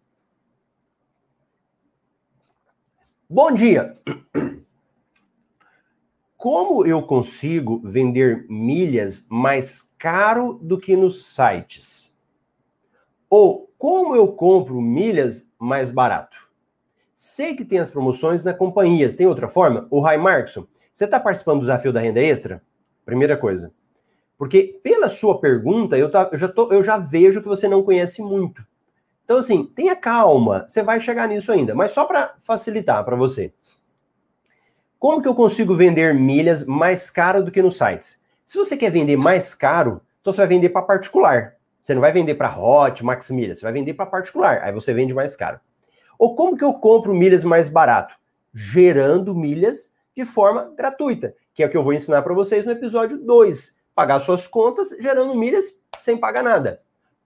Bom 3.31 3.53
dia. 3.53 3.95
Como 6.37 6.85
eu 6.85 7.03
consigo 7.03 7.81
vender 7.85 8.45
milhas 8.49 9.25
mais 9.29 9.83
caro 9.99 10.55
do 10.55 10.79
que 10.79 10.97
nos 10.97 11.27
sites? 11.27 12.17
Ou 13.31 13.71
como 13.79 14.17
eu 14.17 14.33
compro 14.33 14.81
milhas 14.81 15.49
mais 15.59 15.91
barato? 15.91 16.49
Sei 17.15 17.55
que 17.55 17.65
tem 17.65 17.79
as 17.79 17.91
promoções 17.91 18.43
na 18.43 18.53
companhia. 18.53 19.15
Tem 19.15 19.27
outra 19.27 19.49
forma? 19.49 19.87
O 19.91 20.01
Rai 20.01 20.17
Markson, 20.17 20.67
você 20.93 21.05
está 21.05 21.21
participando 21.21 21.59
do 21.59 21.67
desafio 21.67 21.93
da 21.93 22.01
renda 22.01 22.21
extra? 22.21 22.63
Primeira 23.05 23.37
coisa. 23.37 23.73
Porque 24.39 24.78
pela 24.84 25.09
sua 25.09 25.41
pergunta, 25.41 25.99
eu, 25.99 26.09
tá, 26.09 26.28
eu, 26.30 26.39
já 26.39 26.49
tô, 26.49 26.72
eu 26.72 26.84
já 26.84 26.97
vejo 26.97 27.43
que 27.43 27.49
você 27.49 27.66
não 27.66 27.82
conhece 27.82 28.22
muito. 28.22 28.64
Então, 29.24 29.39
assim, 29.39 29.64
tenha 29.74 29.97
calma, 29.97 30.64
você 30.66 30.80
vai 30.80 31.01
chegar 31.01 31.28
nisso 31.28 31.51
ainda. 31.51 31.74
Mas 31.74 31.91
só 31.91 32.05
para 32.05 32.34
facilitar 32.39 33.05
para 33.05 33.16
você. 33.16 33.53
Como 34.97 35.20
que 35.20 35.28
eu 35.28 35.34
consigo 35.34 35.74
vender 35.74 36.14
milhas 36.14 36.64
mais 36.64 37.11
caro 37.11 37.45
do 37.45 37.51
que 37.51 37.61
nos 37.61 37.76
sites? 37.76 38.20
Se 38.47 38.57
você 38.57 38.76
quer 38.76 38.91
vender 38.91 39.16
mais 39.16 39.55
caro, 39.55 40.01
então 40.20 40.32
você 40.32 40.39
vai 40.39 40.47
vender 40.47 40.68
para 40.68 40.82
particular. 40.82 41.57
Você 41.82 41.93
não 41.93 42.01
vai 42.01 42.12
vender 42.12 42.36
para 42.36 42.57
Hot, 42.57 43.05
Max 43.05 43.30
Milhas, 43.30 43.59
você 43.59 43.64
vai 43.64 43.72
vender 43.72 43.95
para 43.95 44.07
particular. 44.07 44.62
Aí 44.62 44.72
você 44.72 44.95
vende 44.95 45.12
mais 45.12 45.34
caro. 45.34 45.61
Ou 46.16 46.34
como 46.34 46.57
que 46.57 46.64
eu 46.64 46.74
compro 46.74 47.14
milhas 47.14 47.45
mais 47.45 47.68
barato? 47.68 48.14
Gerando 48.55 49.34
milhas 49.34 49.93
de 50.16 50.24
forma 50.24 50.72
gratuita, 50.76 51.34
que 51.55 51.62
é 51.62 51.66
o 51.66 51.70
que 51.70 51.76
eu 51.76 51.82
vou 51.82 51.93
ensinar 51.93 52.22
para 52.22 52.34
vocês 52.34 52.64
no 52.64 52.72
episódio 52.72 53.18
2 53.18 53.78
pagar 53.99 54.20
suas 54.20 54.46
contas 54.46 54.90
gerando 55.01 55.34
milhas 55.34 55.74
sem 55.99 56.16
pagar 56.16 56.44
nada. 56.44 56.80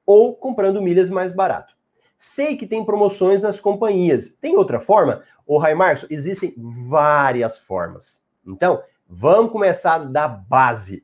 Ou 0.06 0.34
comprando 0.34 0.80
milhas 0.80 1.10
mais 1.10 1.30
barato. 1.30 1.74
Sei 2.16 2.56
que 2.56 2.66
tem 2.66 2.82
promoções 2.82 3.42
nas 3.42 3.60
companhias. 3.60 4.30
Tem 4.40 4.56
outra 4.56 4.80
forma? 4.80 5.22
Ô, 5.46 5.58
Raimarcos, 5.58 6.06
existem 6.08 6.54
várias 6.56 7.58
formas. 7.58 8.24
Então, 8.46 8.82
vamos 9.06 9.52
começar 9.52 9.98
da 9.98 10.26
base, 10.26 11.02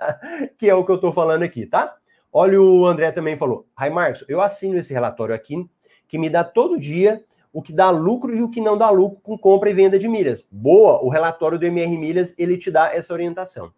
que 0.56 0.70
é 0.70 0.74
o 0.74 0.82
que 0.82 0.90
eu 0.90 0.96
estou 0.96 1.12
falando 1.12 1.42
aqui, 1.42 1.66
tá? 1.66 1.94
Olha, 2.32 2.58
o 2.58 2.86
André 2.86 3.12
também 3.12 3.36
falou. 3.36 3.66
Raimarcos, 3.76 4.24
eu 4.26 4.40
assino 4.40 4.78
esse 4.78 4.94
relatório 4.94 5.34
aqui, 5.34 5.68
que 6.08 6.16
me 6.16 6.30
dá 6.30 6.42
todo 6.42 6.80
dia 6.80 7.22
o 7.52 7.60
que 7.60 7.74
dá 7.74 7.90
lucro 7.90 8.34
e 8.34 8.42
o 8.42 8.50
que 8.50 8.60
não 8.62 8.78
dá 8.78 8.88
lucro 8.88 9.20
com 9.22 9.36
compra 9.36 9.68
e 9.68 9.74
venda 9.74 9.98
de 9.98 10.08
milhas. 10.08 10.48
Boa, 10.50 11.04
o 11.04 11.10
relatório 11.10 11.58
do 11.58 11.66
MR 11.66 11.94
Milhas, 11.98 12.34
ele 12.38 12.56
te 12.56 12.70
dá 12.70 12.90
essa 12.90 13.12
orientação. 13.12 13.70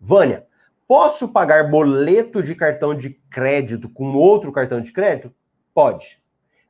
Vânia, 0.00 0.46
posso 0.88 1.28
pagar 1.28 1.70
boleto 1.70 2.42
de 2.42 2.54
cartão 2.54 2.94
de 2.94 3.10
crédito 3.30 3.88
com 3.90 4.14
outro 4.14 4.50
cartão 4.50 4.80
de 4.80 4.92
crédito? 4.92 5.30
Pode. 5.74 6.18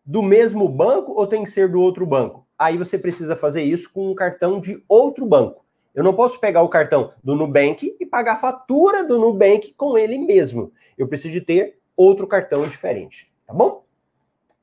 Do 0.05 0.20
mesmo 0.20 0.68
banco 0.68 1.12
ou 1.12 1.26
tem 1.28 1.45
que 1.45 1.51
ser 1.51 1.68
do 1.68 1.81
outro 1.81 2.05
banco? 2.05 2.45
Aí 2.59 2.76
você 2.76 2.99
precisa 2.99 3.37
fazer 3.37 3.62
isso 3.62 3.93
com 3.93 4.11
um 4.11 4.14
cartão 4.14 4.61
de 4.61 4.83
outro 4.89 5.24
banco. 5.24 5.64
Eu 5.95 6.03
não 6.03 6.12
posso 6.12 6.41
pegar 6.41 6.62
o 6.62 6.68
cartão 6.68 7.12
do 7.22 7.37
Nubank 7.37 7.97
e 8.01 8.05
pagar 8.05 8.33
a 8.33 8.41
fatura 8.41 9.05
do 9.05 9.18
Nubank 9.18 9.74
com 9.74 9.97
ele 9.97 10.18
mesmo. 10.18 10.72
Eu 10.99 11.07
preciso 11.07 11.33
de 11.33 11.41
ter 11.41 11.78
outro 11.97 12.26
cartão 12.26 12.68
diferente, 12.68 13.31
tá 13.47 13.55
bom? 13.55 13.85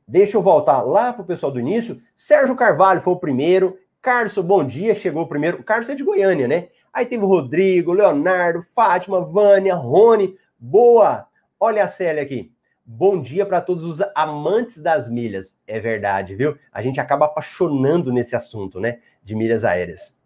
Deixa 0.06 0.38
eu 0.38 0.42
voltar 0.42 0.82
lá 0.82 1.14
para 1.14 1.22
o 1.22 1.26
pessoal 1.26 1.52
do 1.52 1.60
início. 1.60 2.02
Sérgio 2.16 2.56
Carvalho 2.56 3.02
foi 3.02 3.14
o 3.14 3.20
primeiro. 3.20 3.78
Carlos, 4.02 4.38
bom 4.38 4.64
dia, 4.64 4.94
chegou 4.94 5.24
o 5.24 5.28
primeiro. 5.28 5.60
O 5.60 5.64
Carlos 5.64 5.90
é 5.90 5.96
de 5.96 6.04
Goiânia, 6.04 6.48
né? 6.48 6.70
Aí 6.94 7.06
teve 7.06 7.24
o 7.24 7.28
Rodrigo, 7.28 7.94
Leonardo, 7.94 8.62
Fátima, 8.62 9.22
Vânia, 9.22 9.76
Rony. 9.76 10.36
Boa! 10.60 11.28
Olha 11.60 11.84
a 11.84 11.88
Célia 11.88 12.24
aqui. 12.24 12.52
Bom 12.86 13.22
dia 13.22 13.46
para 13.46 13.60
todos 13.60 13.84
os 13.84 14.00
amantes 14.16 14.82
das 14.82 15.10
milhas. 15.10 15.58
É 15.68 15.80
verdade, 15.80 16.36
viu? 16.36 16.58
A 16.72 16.82
gente 16.82 17.00
acaba 17.00 17.26
apaixonando 17.26 18.14
nesse 18.14 18.36
assunto, 18.36 18.80
né? 18.80 19.00
De 19.24 19.36
milhas 19.36 19.66
aéreas. 19.66 20.18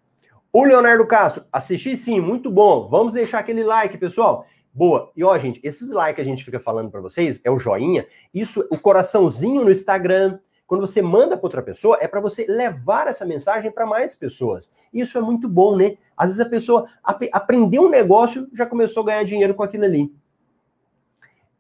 O 0.53 0.64
Leonardo 0.64 1.07
Castro, 1.07 1.43
assisti 1.51 1.95
sim, 1.97 2.20
muito 2.20 2.51
bom. 2.51 2.88
Vamos 2.88 3.14
deixar 3.14 3.39
aquele 3.39 3.64
like, 3.64 3.97
pessoal. 3.97 4.45
Boa. 4.74 5.12
E 5.16 5.24
ó, 5.24 5.38
gente, 5.38 5.59
esses 5.64 5.89
likes 5.89 6.16
que 6.16 6.22
a 6.22 6.26
gente 6.26 6.43
fica 6.43 6.59
falando 6.59 6.91
para 6.91 7.01
vocês 7.01 7.41
é 7.43 7.49
o 7.49 7.57
joinha. 7.57 8.05
Isso, 8.34 8.68
o 8.70 8.78
coraçãozinho 8.78 9.64
no 9.64 9.72
Instagram. 9.72 10.39
Quando 10.72 10.88
você 10.88 11.01
manda 11.01 11.36
para 11.36 11.45
outra 11.45 11.61
pessoa, 11.61 11.97
é 11.99 12.07
para 12.07 12.22
você 12.22 12.45
levar 12.47 13.07
essa 13.07 13.26
mensagem 13.26 13.69
para 13.69 13.86
mais 13.86 14.15
pessoas. 14.15 14.72
Isso 14.93 15.17
é 15.17 15.22
muito 15.22 15.49
bom, 15.49 15.76
né? 15.76 15.97
Às 16.15 16.30
vezes 16.30 16.39
a 16.39 16.47
pessoa 16.47 16.88
ap 17.03 17.24
aprendeu 17.34 17.84
um 17.84 17.89
negócio, 17.89 18.47
já 18.53 18.65
começou 18.65 19.03
a 19.03 19.07
ganhar 19.07 19.26
dinheiro 19.26 19.53
com 19.53 19.63
aquilo 19.63 19.84
ali. 19.84 20.09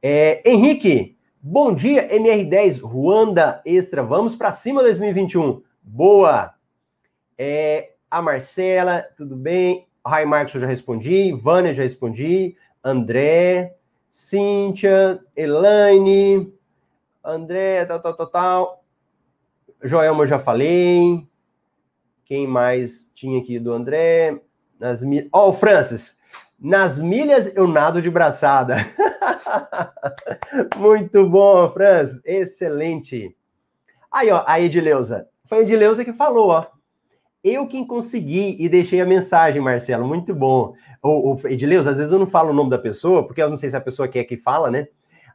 É, 0.01 0.41
Henrique, 0.49 1.17
bom 1.41 1.75
dia, 1.75 2.07
MR10, 2.07 2.79
Ruanda 2.79 3.61
Extra. 3.65 4.01
Vamos 4.01 4.37
para 4.37 4.53
cima 4.53 4.81
2021. 4.81 5.61
Boa. 5.83 6.53
É, 7.37 7.91
a 8.09 8.21
Marcela, 8.21 9.05
tudo 9.17 9.35
bem? 9.35 9.89
Rai 10.07 10.23
Marcos, 10.23 10.55
eu 10.55 10.61
já 10.61 10.67
respondi. 10.67 11.33
Vânia, 11.33 11.73
já 11.73 11.83
respondi. 11.83 12.55
André, 12.81 13.75
Cíntia, 14.09 15.19
Elaine, 15.35 16.53
André, 17.21 17.83
tal, 17.83 17.99
tal, 18.01 18.13
tal, 18.15 18.27
tal. 18.27 18.80
Joelma, 19.83 20.23
eu 20.23 20.27
já 20.27 20.39
falei. 20.39 21.27
Quem 22.25 22.47
mais 22.47 23.09
tinha 23.13 23.39
aqui 23.39 23.59
do 23.59 23.73
André? 23.73 24.39
Nas 24.79 25.03
milhas. 25.03 25.27
Ó, 25.31 25.47
oh, 25.47 25.49
o 25.49 25.53
Francis. 25.53 26.19
Nas 26.59 26.99
milhas 26.99 27.55
eu 27.55 27.67
nado 27.67 28.01
de 28.01 28.09
braçada. 28.09 28.77
Muito 30.77 31.27
bom, 31.27 31.69
Francis. 31.71 32.21
Excelente. 32.23 33.35
Aí, 34.11 34.29
ó, 34.31 34.43
a 34.45 34.59
Edileuza. 34.59 35.27
Foi 35.45 35.59
a 35.59 35.61
Edileuza 35.61 36.05
que 36.05 36.13
falou, 36.13 36.49
ó. 36.49 36.67
Eu 37.43 37.67
quem 37.67 37.85
consegui 37.85 38.55
e 38.59 38.69
deixei 38.69 39.01
a 39.01 39.05
mensagem, 39.05 39.59
Marcelo. 39.59 40.07
Muito 40.07 40.35
bom. 40.35 40.75
O, 41.01 41.33
o 41.33 41.47
Edileus, 41.47 41.87
às 41.87 41.97
vezes 41.97 42.11
eu 42.11 42.19
não 42.19 42.27
falo 42.27 42.51
o 42.51 42.53
nome 42.53 42.69
da 42.69 42.77
pessoa, 42.77 43.25
porque 43.25 43.41
eu 43.41 43.49
não 43.49 43.57
sei 43.57 43.71
se 43.71 43.75
a 43.75 43.81
pessoa 43.81 44.07
quer 44.07 44.25
que 44.25 44.37
fala, 44.37 44.69
né? 44.69 44.87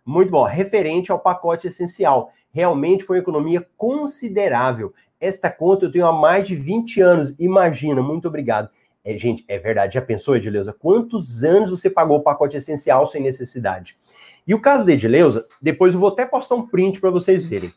Muito 0.05 0.31
bom. 0.31 0.45
Referente 0.45 1.11
ao 1.11 1.19
pacote 1.19 1.67
essencial. 1.67 2.31
Realmente 2.57 3.05
foi 3.05 3.19
uma 3.19 3.23
economia 3.23 3.69
considerável. 3.77 4.95
Esta 5.21 5.51
conta 5.51 5.85
eu 5.85 5.93
tenho 5.93 6.07
há 6.07 6.13
mais 6.13 6.49
de 6.49 6.57
20 6.57 7.03
anos. 7.03 7.35
Imagina, 7.39 8.01
muito 8.01 8.29
obrigado. 8.29 8.71
É, 9.05 9.15
gente, 9.19 9.45
é 9.47 9.59
verdade. 9.59 9.93
Já 9.93 10.01
pensou, 10.01 10.35
Edileuza? 10.35 10.73
Quantos 10.73 11.45
anos 11.45 11.69
você 11.69 11.91
pagou 11.91 12.17
o 12.17 12.23
pacote 12.23 12.57
essencial 12.57 13.05
sem 13.05 13.21
necessidade? 13.21 13.99
E 14.47 14.55
o 14.55 14.61
caso 14.63 14.87
da 14.87 14.93
Edileuza, 14.95 15.47
depois 15.61 15.93
eu 15.93 16.01
vou 16.01 16.09
até 16.09 16.25
postar 16.25 16.55
um 16.55 16.67
print 16.67 16.99
para 16.99 17.11
vocês 17.11 17.45
verem. 17.45 17.71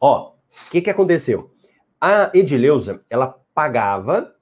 Ó, 0.00 0.34
o 0.34 0.70
que, 0.70 0.80
que 0.80 0.90
aconteceu? 0.90 1.50
A 2.00 2.30
Edileuza, 2.32 3.02
ela 3.10 3.40
pagava 3.52 4.36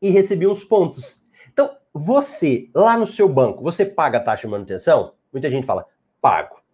e 0.00 0.08
recebia 0.10 0.48
uns 0.48 0.62
pontos. 0.62 1.20
Então, 1.52 1.68
você, 1.92 2.70
lá 2.72 2.96
no 2.96 3.08
seu 3.08 3.28
banco, 3.28 3.60
você 3.60 3.84
paga 3.84 4.18
a 4.18 4.22
taxa 4.22 4.42
de 4.42 4.52
manutenção? 4.52 5.14
Muita 5.32 5.50
gente 5.50 5.66
fala, 5.66 5.84
pago. 6.20 6.64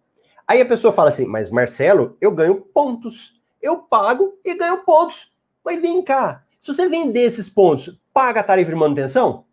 Aí 0.47 0.61
a 0.61 0.65
pessoa 0.65 0.93
fala 0.93 1.09
assim, 1.09 1.25
mas 1.25 1.49
Marcelo, 1.49 2.17
eu 2.19 2.31
ganho 2.31 2.55
pontos. 2.55 3.41
Eu 3.61 3.77
pago 3.77 4.37
e 4.43 4.55
ganho 4.55 4.83
pontos. 4.83 5.31
Mas 5.63 5.81
vem 5.81 6.01
cá, 6.01 6.43
se 6.59 6.73
você 6.73 6.87
vender 6.87 7.21
esses 7.21 7.49
pontos, 7.49 7.97
paga 8.13 8.41
a 8.41 8.43
tarifa 8.43 8.69
de 8.71 8.75
manutenção? 8.75 9.45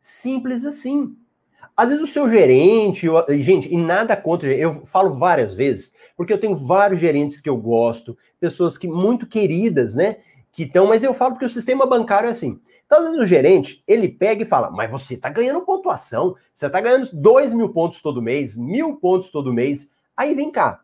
Simples 0.00 0.64
assim. 0.64 1.16
Às 1.76 1.90
vezes 1.90 2.02
o 2.02 2.06
seu 2.06 2.28
gerente, 2.30 3.04
eu, 3.04 3.22
gente, 3.38 3.72
e 3.72 3.76
nada 3.76 4.16
contra, 4.16 4.50
eu 4.54 4.86
falo 4.86 5.14
várias 5.14 5.54
vezes, 5.54 5.92
porque 6.16 6.32
eu 6.32 6.40
tenho 6.40 6.56
vários 6.56 6.98
gerentes 6.98 7.40
que 7.40 7.48
eu 7.50 7.56
gosto, 7.56 8.16
pessoas 8.40 8.78
que 8.78 8.88
muito 8.88 9.26
queridas, 9.26 9.94
né? 9.94 10.18
Que 10.50 10.62
estão, 10.62 10.86
mas 10.86 11.02
eu 11.02 11.12
falo 11.12 11.32
porque 11.32 11.44
o 11.44 11.50
sistema 11.50 11.84
bancário 11.84 12.28
é 12.28 12.30
assim. 12.30 12.58
Então, 12.86 12.98
às 12.98 13.04
vezes 13.04 13.20
o 13.20 13.26
gerente, 13.26 13.82
ele 13.86 14.08
pega 14.08 14.42
e 14.42 14.46
fala, 14.46 14.70
mas 14.70 14.90
você 14.90 15.14
está 15.14 15.28
ganhando 15.28 15.60
pontuação, 15.62 16.36
você 16.54 16.66
está 16.66 16.80
ganhando 16.80 17.10
dois 17.12 17.52
mil 17.52 17.68
pontos 17.70 18.00
todo 18.00 18.22
mês, 18.22 18.56
mil 18.56 18.96
pontos 18.96 19.28
todo 19.28 19.52
mês. 19.52 19.90
Aí 20.16 20.34
vem 20.34 20.50
cá, 20.50 20.82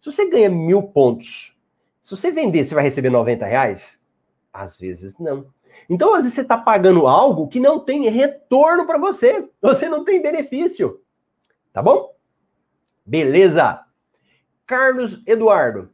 se 0.00 0.10
você 0.10 0.28
ganha 0.28 0.48
mil 0.48 0.82
pontos, 0.82 1.56
se 2.02 2.16
você 2.16 2.30
vender, 2.30 2.64
você 2.64 2.74
vai 2.74 2.84
receber 2.84 3.10
90 3.10 3.46
reais? 3.46 4.04
Às 4.52 4.76
vezes 4.78 5.16
não. 5.18 5.46
Então, 5.88 6.14
às 6.14 6.22
vezes, 6.22 6.34
você 6.34 6.42
está 6.42 6.56
pagando 6.56 7.06
algo 7.06 7.48
que 7.48 7.60
não 7.60 7.78
tem 7.80 8.08
retorno 8.08 8.86
para 8.86 8.98
você. 8.98 9.48
Você 9.60 9.88
não 9.88 10.04
tem 10.04 10.20
benefício. 10.20 11.00
Tá 11.72 11.82
bom? 11.82 12.14
Beleza. 13.04 13.80
Carlos 14.66 15.22
Eduardo. 15.26 15.90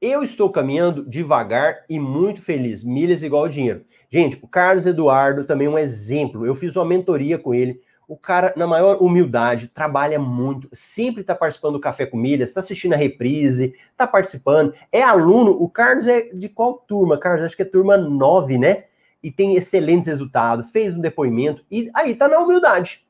Eu 0.00 0.22
estou 0.22 0.50
caminhando 0.50 1.08
devagar 1.08 1.84
e 1.88 1.98
muito 1.98 2.42
feliz. 2.42 2.84
Milhas 2.84 3.22
igual 3.22 3.48
dinheiro. 3.48 3.84
Gente, 4.10 4.38
o 4.42 4.48
Carlos 4.48 4.86
Eduardo 4.86 5.44
também 5.44 5.66
é 5.66 5.70
um 5.70 5.78
exemplo. 5.78 6.44
Eu 6.44 6.54
fiz 6.54 6.76
uma 6.76 6.84
mentoria 6.84 7.38
com 7.38 7.54
ele. 7.54 7.80
O 8.06 8.16
cara, 8.16 8.52
na 8.56 8.66
maior 8.66 9.02
humildade, 9.02 9.68
trabalha 9.68 10.18
muito, 10.18 10.68
sempre 10.72 11.22
está 11.22 11.34
participando 11.34 11.74
do 11.74 11.80
Café 11.80 12.04
com 12.04 12.22
está 12.26 12.60
assistindo 12.60 12.92
a 12.92 12.96
reprise, 12.96 13.74
está 13.90 14.06
participando, 14.06 14.74
é 14.92 15.02
aluno. 15.02 15.52
O 15.52 15.68
Carlos 15.68 16.06
é 16.06 16.22
de 16.32 16.48
qual 16.48 16.74
turma? 16.74 17.18
Carlos, 17.18 17.44
acho 17.44 17.56
que 17.56 17.62
é 17.62 17.66
turma 17.66 17.96
9, 17.96 18.58
né? 18.58 18.84
E 19.22 19.30
tem 19.30 19.56
excelentes 19.56 20.06
resultados, 20.06 20.70
fez 20.70 20.94
um 20.94 21.00
depoimento 21.00 21.64
e 21.70 21.90
aí 21.94 22.12
está 22.12 22.28
na 22.28 22.38
humildade. 22.38 23.06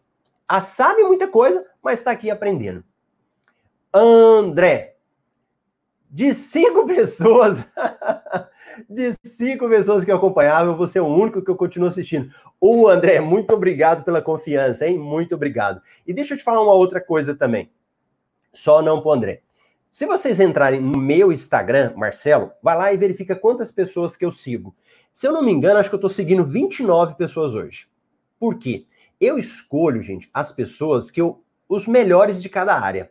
A 0.46 0.60
sabe 0.60 1.02
muita 1.02 1.26
coisa, 1.26 1.64
mas 1.82 1.98
está 1.98 2.12
aqui 2.12 2.30
aprendendo. 2.30 2.84
André, 3.92 4.96
de 6.08 6.32
cinco 6.32 6.86
pessoas, 6.86 7.64
de 8.88 9.14
cinco 9.24 9.68
pessoas 9.68 10.04
que 10.04 10.10
eu 10.10 10.16
acompanhava, 10.16 10.72
você 10.72 10.98
é 10.98 11.02
o 11.02 11.06
único 11.06 11.42
que 11.42 11.50
eu 11.50 11.56
continuo 11.56 11.88
assistindo. 11.88 12.32
O 12.60 12.88
André, 12.88 13.20
muito 13.20 13.54
obrigado 13.54 14.04
pela 14.04 14.22
confiança, 14.22 14.86
hein? 14.86 14.98
Muito 14.98 15.34
obrigado. 15.34 15.80
E 16.06 16.12
deixa 16.12 16.34
eu 16.34 16.38
te 16.38 16.44
falar 16.44 16.62
uma 16.62 16.72
outra 16.72 17.00
coisa 17.00 17.34
também. 17.34 17.70
Só 18.52 18.80
não 18.80 19.00
pro 19.00 19.12
André. 19.12 19.42
Se 19.90 20.06
vocês 20.06 20.40
entrarem 20.40 20.80
no 20.80 20.98
meu 20.98 21.30
Instagram, 21.30 21.92
Marcelo, 21.96 22.50
vai 22.62 22.76
lá 22.76 22.92
e 22.92 22.96
verifica 22.96 23.36
quantas 23.36 23.70
pessoas 23.70 24.16
que 24.16 24.24
eu 24.24 24.32
sigo. 24.32 24.74
Se 25.12 25.26
eu 25.26 25.32
não 25.32 25.42
me 25.42 25.52
engano, 25.52 25.78
acho 25.78 25.88
que 25.88 25.94
eu 25.94 26.00
tô 26.00 26.08
seguindo 26.08 26.44
29 26.44 27.14
pessoas 27.14 27.54
hoje. 27.54 27.86
Por 28.38 28.58
quê? 28.58 28.86
Eu 29.20 29.38
escolho, 29.38 30.02
gente, 30.02 30.28
as 30.34 30.50
pessoas 30.50 31.10
que 31.10 31.20
eu. 31.20 31.42
os 31.68 31.86
melhores 31.86 32.42
de 32.42 32.48
cada 32.48 32.74
área. 32.78 33.10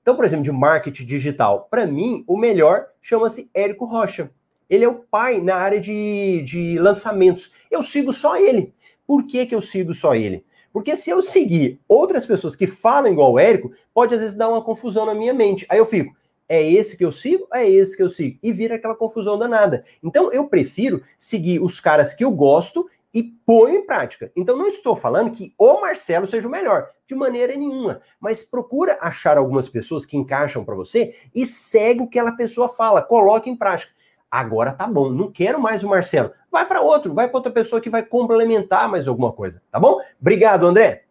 Então, 0.00 0.16
por 0.16 0.24
exemplo, 0.24 0.44
de 0.44 0.52
marketing 0.52 1.06
digital, 1.06 1.68
para 1.70 1.86
mim, 1.86 2.24
o 2.26 2.36
melhor 2.36 2.86
chama-se 3.00 3.50
Érico 3.54 3.84
Rocha. 3.84 4.30
Ele 4.68 4.84
é 4.84 4.88
o 4.88 4.94
pai 4.94 5.40
na 5.40 5.56
área 5.56 5.80
de, 5.80 6.42
de 6.42 6.78
lançamentos. 6.78 7.52
Eu 7.70 7.82
sigo 7.82 8.12
só 8.12 8.36
ele. 8.36 8.72
Por 9.06 9.26
que, 9.26 9.46
que 9.46 9.54
eu 9.54 9.60
sigo 9.60 9.92
só 9.92 10.14
ele? 10.14 10.44
Porque 10.72 10.96
se 10.96 11.10
eu 11.10 11.22
seguir 11.22 11.78
outras 11.86 12.26
pessoas 12.26 12.56
que 12.56 12.66
falam 12.66 13.12
igual 13.12 13.32
o 13.32 13.38
Érico, 13.38 13.72
pode 13.92 14.14
às 14.14 14.20
vezes 14.20 14.36
dar 14.36 14.48
uma 14.48 14.62
confusão 14.62 15.06
na 15.06 15.14
minha 15.14 15.32
mente. 15.32 15.64
Aí 15.68 15.78
eu 15.78 15.86
fico, 15.86 16.16
é 16.48 16.62
esse 16.62 16.96
que 16.96 17.04
eu 17.04 17.12
sigo? 17.12 17.46
É 17.52 17.68
esse 17.68 17.96
que 17.96 18.02
eu 18.02 18.08
sigo. 18.08 18.38
E 18.42 18.52
vira 18.52 18.74
aquela 18.74 18.94
confusão 18.94 19.38
danada. 19.38 19.84
Então 20.02 20.32
eu 20.32 20.48
prefiro 20.48 21.02
seguir 21.16 21.62
os 21.62 21.78
caras 21.78 22.12
que 22.12 22.24
eu 22.24 22.32
gosto 22.32 22.88
e 23.14 23.22
põe 23.22 23.76
em 23.76 23.86
prática. 23.86 24.32
Então 24.34 24.56
não 24.56 24.66
estou 24.66 24.96
falando 24.96 25.30
que 25.30 25.54
o 25.56 25.80
Marcelo 25.80 26.26
seja 26.26 26.48
o 26.48 26.50
melhor, 26.50 26.88
de 27.06 27.14
maneira 27.14 27.54
nenhuma, 27.54 28.00
mas 28.18 28.42
procura 28.42 28.98
achar 29.00 29.38
algumas 29.38 29.68
pessoas 29.68 30.04
que 30.04 30.16
encaixam 30.16 30.64
para 30.64 30.74
você 30.74 31.14
e 31.32 31.46
segue 31.46 32.02
o 32.02 32.08
que 32.08 32.18
aquela 32.18 32.36
pessoa 32.36 32.68
fala, 32.68 33.00
coloque 33.00 33.48
em 33.48 33.54
prática. 33.54 33.92
Agora 34.34 34.72
tá 34.72 34.84
bom, 34.88 35.10
não 35.10 35.30
quero 35.30 35.60
mais 35.60 35.84
o 35.84 35.88
Marcelo. 35.88 36.32
Vai 36.50 36.66
para 36.66 36.80
outro, 36.80 37.14
vai 37.14 37.28
para 37.28 37.38
outra 37.38 37.52
pessoa 37.52 37.80
que 37.80 37.88
vai 37.88 38.02
complementar 38.02 38.88
mais 38.88 39.06
alguma 39.06 39.32
coisa, 39.32 39.62
tá 39.70 39.78
bom? 39.78 40.00
Obrigado, 40.20 40.66
André. 40.66 41.04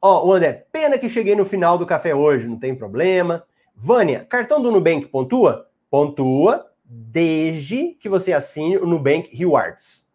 Ó, 0.00 0.32
André, 0.32 0.66
pena 0.72 0.96
que 0.96 1.10
cheguei 1.10 1.36
no 1.36 1.44
final 1.44 1.76
do 1.76 1.84
café 1.84 2.14
hoje, 2.14 2.48
não 2.48 2.58
tem 2.58 2.74
problema. 2.74 3.44
Vânia, 3.74 4.24
cartão 4.24 4.62
do 4.62 4.72
Nubank 4.72 5.04
pontua? 5.08 5.68
Pontua 5.90 6.66
desde 6.82 7.88
que 8.00 8.08
você 8.08 8.32
assine 8.32 8.78
o 8.78 8.86
Nubank 8.86 9.36
Rewards. 9.36 10.10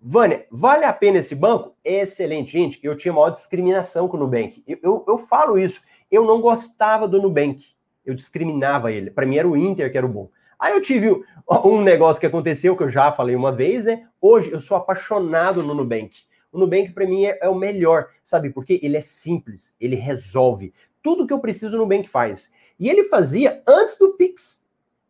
Vânia, 0.00 0.46
vale 0.50 0.86
a 0.86 0.94
pena 0.94 1.18
esse 1.18 1.34
banco? 1.34 1.76
Excelente, 1.84 2.52
gente. 2.52 2.80
Eu 2.82 2.96
tinha 2.96 3.12
maior 3.12 3.28
discriminação 3.28 4.08
com 4.08 4.16
o 4.16 4.20
Nubank. 4.20 4.64
Eu, 4.66 4.78
eu, 4.82 5.04
eu 5.08 5.18
falo 5.18 5.58
isso. 5.58 5.82
Eu 6.10 6.24
não 6.24 6.40
gostava 6.40 7.06
do 7.06 7.20
Nubank. 7.20 7.66
Eu 8.02 8.14
discriminava 8.14 8.90
ele. 8.90 9.10
Para 9.10 9.26
mim 9.26 9.36
era 9.36 9.46
o 9.46 9.54
Inter 9.54 9.92
que 9.92 9.98
era 9.98 10.06
o 10.06 10.08
bom. 10.08 10.30
Aí 10.58 10.72
eu 10.72 10.80
tive 10.80 11.10
um 11.64 11.82
negócio 11.82 12.20
que 12.20 12.26
aconteceu, 12.26 12.76
que 12.76 12.82
eu 12.82 12.90
já 12.90 13.12
falei 13.12 13.34
uma 13.34 13.52
vez, 13.52 13.84
né? 13.84 14.08
Hoje 14.20 14.50
eu 14.50 14.60
sou 14.60 14.76
apaixonado 14.76 15.62
no 15.62 15.74
Nubank. 15.74 16.22
O 16.52 16.58
Nubank 16.58 16.92
para 16.92 17.06
mim 17.06 17.24
é, 17.24 17.38
é, 17.42 17.48
o 17.48 17.54
melhor, 17.54 18.08
sabe? 18.22 18.50
Porque 18.50 18.78
ele 18.82 18.96
é 18.96 19.00
simples, 19.00 19.74
ele 19.80 19.96
resolve. 19.96 20.72
Tudo 21.02 21.26
que 21.26 21.32
eu 21.32 21.40
preciso 21.40 21.74
o 21.74 21.78
Nubank 21.78 22.08
faz. 22.08 22.52
E 22.78 22.88
ele 22.88 23.04
fazia 23.04 23.62
antes 23.66 23.98
do 23.98 24.12
Pix. 24.14 24.64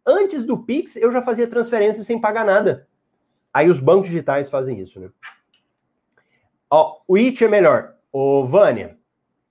Antes 0.07 0.45
do 0.45 0.59
Pix, 0.59 0.97
eu 0.97 1.13
já 1.13 1.23
fazia 1.23 1.47
transferência 1.47 2.03
sem 2.03 2.21
pagar 2.21 2.45
nada. 2.45 2.89
Aí 3.53 3.69
os 3.71 3.79
bancos 3.79 4.09
digitais 4.09 4.51
fazem 4.51 4.81
isso, 4.81 4.99
né? 4.99 5.11
Ó, 6.69 7.01
o 7.07 7.17
IT 7.17 7.45
é 7.45 7.49
melhor. 7.49 7.95
Ô, 8.11 8.45
Vânia, 8.45 8.99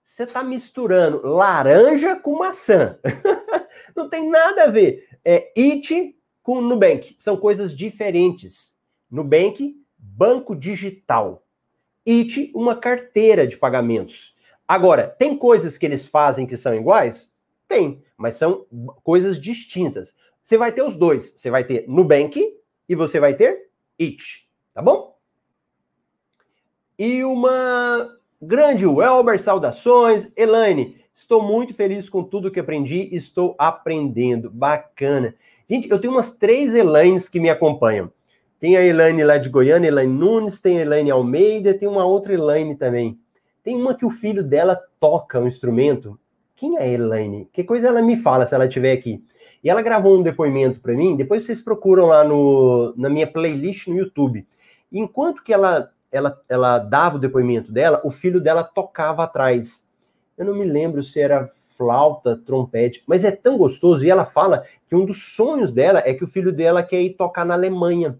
você 0.03 0.27
tá 0.27 0.43
misturando 0.43 1.25
laranja 1.25 2.15
com 2.15 2.37
maçã. 2.37 2.99
Não 3.95 4.09
tem 4.09 4.29
nada 4.29 4.63
a 4.63 4.67
ver. 4.67 5.07
É 5.23 5.51
IT 5.57 6.15
com 6.41 6.61
Nubank. 6.61 7.15
São 7.17 7.37
coisas 7.37 7.75
diferentes. 7.75 8.77
Nubank, 9.09 9.75
banco 9.97 10.55
digital. 10.55 11.45
IT, 12.05 12.51
uma 12.53 12.75
carteira 12.75 13.47
de 13.47 13.57
pagamentos. 13.57 14.35
Agora, 14.67 15.07
tem 15.07 15.37
coisas 15.37 15.77
que 15.77 15.85
eles 15.85 16.05
fazem 16.05 16.45
que 16.45 16.57
são 16.57 16.75
iguais? 16.75 17.33
Tem, 17.67 18.03
mas 18.17 18.35
são 18.35 18.65
coisas 19.03 19.39
distintas. 19.39 20.13
Você 20.43 20.57
vai 20.57 20.71
ter 20.71 20.83
os 20.83 20.95
dois. 20.95 21.33
Você 21.35 21.49
vai 21.49 21.63
ter 21.63 21.85
Nubank 21.87 22.57
e 22.87 22.95
você 22.95 23.19
vai 23.19 23.33
ter 23.33 23.69
IT. 23.99 24.47
Tá 24.73 24.81
bom? 24.81 25.17
E 26.99 27.23
uma 27.23 28.17
grande 28.41 28.85
Welber, 28.85 29.39
saudações. 29.39 30.27
Elaine, 30.35 31.02
estou 31.13 31.41
muito 31.41 31.73
feliz 31.73 32.09
com 32.09 32.23
tudo 32.23 32.51
que 32.51 32.59
aprendi. 32.59 33.09
Estou 33.11 33.55
aprendendo. 33.57 34.49
Bacana. 34.49 35.35
Gente, 35.69 35.89
eu 35.89 35.99
tenho 35.99 36.13
umas 36.13 36.35
três 36.35 36.73
Elaines 36.73 37.29
que 37.29 37.39
me 37.39 37.49
acompanham. 37.49 38.11
Tem 38.59 38.77
a 38.77 38.85
Elaine 38.85 39.25
lá 39.25 39.37
de 39.37 39.49
Goiânia, 39.49 39.89
Elaine 39.89 40.13
Nunes, 40.13 40.61
tem 40.61 40.77
a 40.77 40.81
Elaine 40.83 41.11
Almeida, 41.11 41.73
tem 41.73 41.85
uma 41.85 42.05
outra 42.05 42.33
Elaine 42.33 42.75
também. 42.75 43.19
Tem 43.61 43.75
uma 43.75 43.93
que 43.93 44.05
o 44.05 44.09
filho 44.09 44.41
dela 44.41 44.79
toca 44.99 45.39
um 45.39 45.47
instrumento. 45.47 46.17
Quem 46.55 46.77
é 46.77 46.83
a 46.83 46.87
Elaine? 46.87 47.49
Que 47.51 47.63
coisa 47.63 47.89
ela 47.89 48.01
me 48.01 48.15
fala 48.15 48.45
se 48.45 48.55
ela 48.55 48.65
estiver 48.65 48.93
aqui? 48.93 49.21
E 49.61 49.69
ela 49.69 49.81
gravou 49.81 50.17
um 50.17 50.23
depoimento 50.23 50.79
para 50.79 50.93
mim, 50.93 51.15
depois 51.15 51.45
vocês 51.45 51.61
procuram 51.61 52.05
lá 52.05 52.23
no, 52.23 52.93
na 52.95 53.09
minha 53.09 53.27
playlist 53.27 53.87
no 53.87 53.97
YouTube. 53.97 54.45
Enquanto 54.91 55.43
que 55.43 55.53
ela, 55.53 55.91
ela, 56.11 56.41
ela 56.47 56.79
dava 56.79 57.17
o 57.17 57.19
depoimento 57.19 57.71
dela, 57.71 58.01
o 58.03 58.11
filho 58.11 58.39
dela 58.39 58.63
tocava 58.63 59.23
atrás. 59.23 59.89
Eu 60.37 60.45
não 60.45 60.55
me 60.55 60.65
lembro 60.65 61.03
se 61.03 61.19
era 61.19 61.49
flauta, 61.77 62.37
trompete, 62.37 63.03
mas 63.07 63.23
é 63.23 63.31
tão 63.31 63.57
gostoso. 63.57 64.05
E 64.05 64.09
ela 64.09 64.25
fala 64.25 64.65
que 64.87 64.95
um 64.95 65.05
dos 65.05 65.23
sonhos 65.35 65.71
dela 65.71 66.01
é 66.05 66.13
que 66.13 66.23
o 66.23 66.27
filho 66.27 66.51
dela 66.51 66.83
quer 66.83 67.01
ir 67.01 67.11
tocar 67.11 67.45
na 67.45 67.53
Alemanha. 67.53 68.17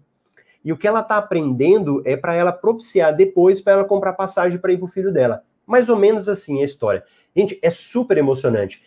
E 0.64 0.72
o 0.72 0.76
que 0.76 0.88
ela 0.88 1.00
está 1.00 1.18
aprendendo 1.18 2.02
é 2.04 2.16
para 2.16 2.34
ela 2.34 2.52
propiciar 2.52 3.14
depois 3.14 3.60
para 3.60 3.74
ela 3.74 3.84
comprar 3.84 4.14
passagem 4.14 4.58
para 4.58 4.72
ir 4.72 4.78
para 4.78 4.86
o 4.86 4.88
filho 4.88 5.12
dela. 5.12 5.44
Mais 5.66 5.88
ou 5.88 5.96
menos 5.96 6.28
assim 6.28 6.62
a 6.62 6.64
história. 6.64 7.04
Gente, 7.36 7.58
é 7.62 7.70
super 7.70 8.16
emocionante. 8.16 8.82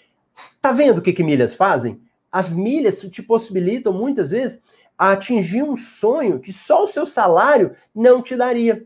Tá 0.61 0.71
vendo 0.71 0.99
o 0.99 1.01
que, 1.01 1.13
que 1.13 1.23
milhas 1.23 1.53
fazem? 1.53 2.01
As 2.31 2.51
milhas 2.51 2.99
te 3.01 3.21
possibilitam 3.21 3.93
muitas 3.93 4.31
vezes 4.31 4.61
a 4.97 5.11
atingir 5.11 5.63
um 5.63 5.77
sonho 5.77 6.39
que 6.39 6.51
só 6.51 6.83
o 6.83 6.87
seu 6.87 7.05
salário 7.05 7.75
não 7.93 8.21
te 8.21 8.35
daria. 8.35 8.85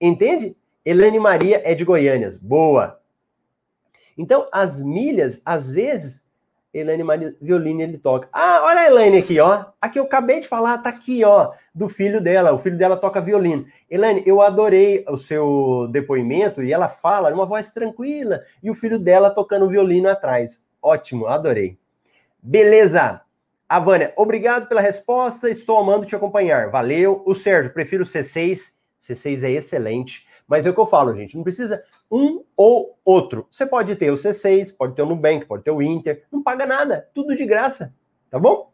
Entende? 0.00 0.56
Helene 0.84 1.20
Maria 1.20 1.62
é 1.64 1.74
de 1.74 1.84
Goiânias. 1.84 2.36
Boa. 2.36 2.99
Então, 4.20 4.46
as 4.52 4.82
milhas, 4.82 5.40
às 5.46 5.70
vezes, 5.70 6.26
Helene 6.74 7.02
Maria 7.02 7.34
ele 7.40 7.96
toca. 7.96 8.28
Ah, 8.30 8.60
olha 8.64 8.80
a 8.82 8.86
Helene 8.86 9.16
aqui, 9.16 9.40
ó. 9.40 9.64
Aqui 9.80 9.98
eu 9.98 10.04
acabei 10.04 10.40
de 10.40 10.46
falar, 10.46 10.76
tá 10.76 10.90
aqui, 10.90 11.24
ó, 11.24 11.52
do 11.74 11.88
filho 11.88 12.20
dela. 12.20 12.52
O 12.52 12.58
filho 12.58 12.76
dela 12.76 12.98
toca 12.98 13.18
violino. 13.18 13.64
Helene, 13.90 14.22
eu 14.26 14.42
adorei 14.42 15.06
o 15.08 15.16
seu 15.16 15.88
depoimento 15.90 16.62
e 16.62 16.70
ela 16.70 16.86
fala 16.86 17.30
numa 17.30 17.46
voz 17.46 17.72
tranquila 17.72 18.42
e 18.62 18.70
o 18.70 18.74
filho 18.74 18.98
dela 18.98 19.30
tocando 19.30 19.70
violino 19.70 20.10
atrás. 20.10 20.62
Ótimo, 20.82 21.26
adorei. 21.26 21.78
Beleza. 22.42 23.22
A 23.66 23.80
Vânia, 23.80 24.12
obrigado 24.16 24.68
pela 24.68 24.82
resposta. 24.82 25.48
Estou 25.48 25.78
amando 25.78 26.04
te 26.04 26.14
acompanhar. 26.14 26.70
Valeu. 26.70 27.22
O 27.24 27.34
Sérgio, 27.34 27.72
prefiro 27.72 28.02
o 28.02 28.06
C6. 28.06 28.74
C6 29.00 29.44
é 29.44 29.50
excelente. 29.52 30.28
Mas 30.50 30.66
é 30.66 30.70
o 30.70 30.74
que 30.74 30.80
eu 30.80 30.86
falo, 30.86 31.14
gente. 31.14 31.36
Não 31.36 31.44
precisa 31.44 31.80
um 32.10 32.42
ou 32.56 32.98
outro. 33.04 33.46
Você 33.48 33.64
pode 33.64 33.94
ter 33.94 34.10
o 34.10 34.16
C6, 34.16 34.76
pode 34.76 34.96
ter 34.96 35.02
o 35.02 35.06
Nubank, 35.06 35.46
pode 35.46 35.62
ter 35.62 35.70
o 35.70 35.80
Inter. 35.80 36.24
Não 36.28 36.42
paga 36.42 36.66
nada. 36.66 37.08
Tudo 37.14 37.36
de 37.36 37.46
graça. 37.46 37.94
Tá 38.28 38.36
bom? 38.36 38.72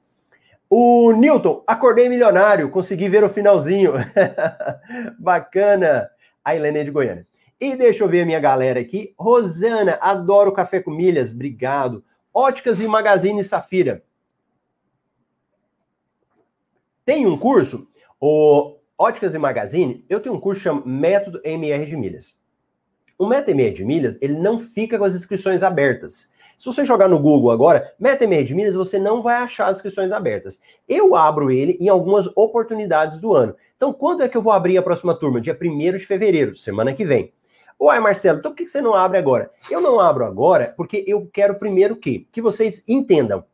O 0.71 1.13
Newton, 1.13 1.63
acordei 1.67 2.09
milionário. 2.09 2.71
Consegui 2.71 3.11
ver 3.11 3.23
o 3.25 3.29
finalzinho. 3.29 3.93
Bacana. 5.21 6.09
A 6.43 6.57
Helena 6.57 6.79
é 6.79 6.85
de 6.85 6.91
Goiânia. 6.91 7.27
E 7.61 7.77
deixa 7.77 8.03
eu 8.03 8.09
ver 8.09 8.23
a 8.23 8.27
minha 8.27 8.41
galera 8.41 8.81
aqui. 8.81 9.15
Rosana, 9.19 9.99
adoro 10.01 10.53
café 10.53 10.81
com 10.81 10.91
milhas. 10.91 11.31
Obrigado. 11.31 12.03
Óticas 12.33 12.81
e 12.81 12.87
Magazine 12.87 13.45
Safira. 13.45 14.03
Tem 17.05 17.27
um 17.27 17.37
curso, 17.37 17.87
o 18.19 18.76
Óticas 18.99 19.35
e 19.35 19.39
Magazine, 19.39 20.05
eu 20.09 20.21
tenho 20.21 20.35
um 20.35 20.41
curso 20.41 20.63
chamado 20.63 20.89
Método 20.89 21.41
MR 21.45 21.85
de 21.85 21.97
Milhas. 21.97 22.39
O 23.19 23.27
Método 23.27 23.51
MR 23.51 23.75
de 23.75 23.85
Milhas, 23.85 24.19
ele 24.23 24.39
não 24.39 24.59
fica 24.59 24.99
com 24.99 25.05
as 25.05 25.15
inscrições 25.15 25.63
abertas. 25.63 26.31
Se 26.57 26.65
você 26.65 26.83
jogar 26.83 27.07
no 27.07 27.19
Google 27.19 27.51
agora, 27.51 27.93
Método 27.99 28.25
MR 28.25 28.45
de 28.45 28.55
Milhas, 28.55 28.75
você 28.75 28.99
não 28.99 29.21
vai 29.21 29.37
achar 29.37 29.67
as 29.67 29.77
inscrições 29.77 30.13
abertas. 30.13 30.59
Eu 30.89 31.15
abro 31.15 31.51
ele 31.51 31.77
em 31.79 31.91
algumas 31.91 32.27
oportunidades 32.35 33.19
do 33.19 33.35
ano. 33.35 33.55
Então, 33.77 33.93
quando 33.93 34.23
é 34.23 34.29
que 34.29 34.37
eu 34.37 34.43
vou 34.43 34.53
abrir 34.53 34.79
a 34.79 34.83
próxima 34.83 35.15
turma? 35.15 35.43
Dia 35.43 35.59
1 35.61 35.99
de 35.99 36.07
fevereiro, 36.07 36.57
semana 36.57 36.95
que 36.95 37.05
vem. 37.05 37.35
Uai, 37.79 38.01
Marcelo, 38.01 38.39
então 38.39 38.53
por 38.53 38.57
que 38.57 38.67
você 38.67 38.81
não 38.81 38.95
abre 38.95 39.19
agora? 39.19 39.51
Eu 39.71 39.83
não 39.83 40.01
abro 40.01 40.25
agora 40.25 40.73
porque 40.75 41.05
eu 41.07 41.29
quero 41.31 41.59
primeiro 41.59 41.97
que, 41.97 42.27
que 42.33 42.41
vocês 42.41 42.83
entendam. 42.89 43.45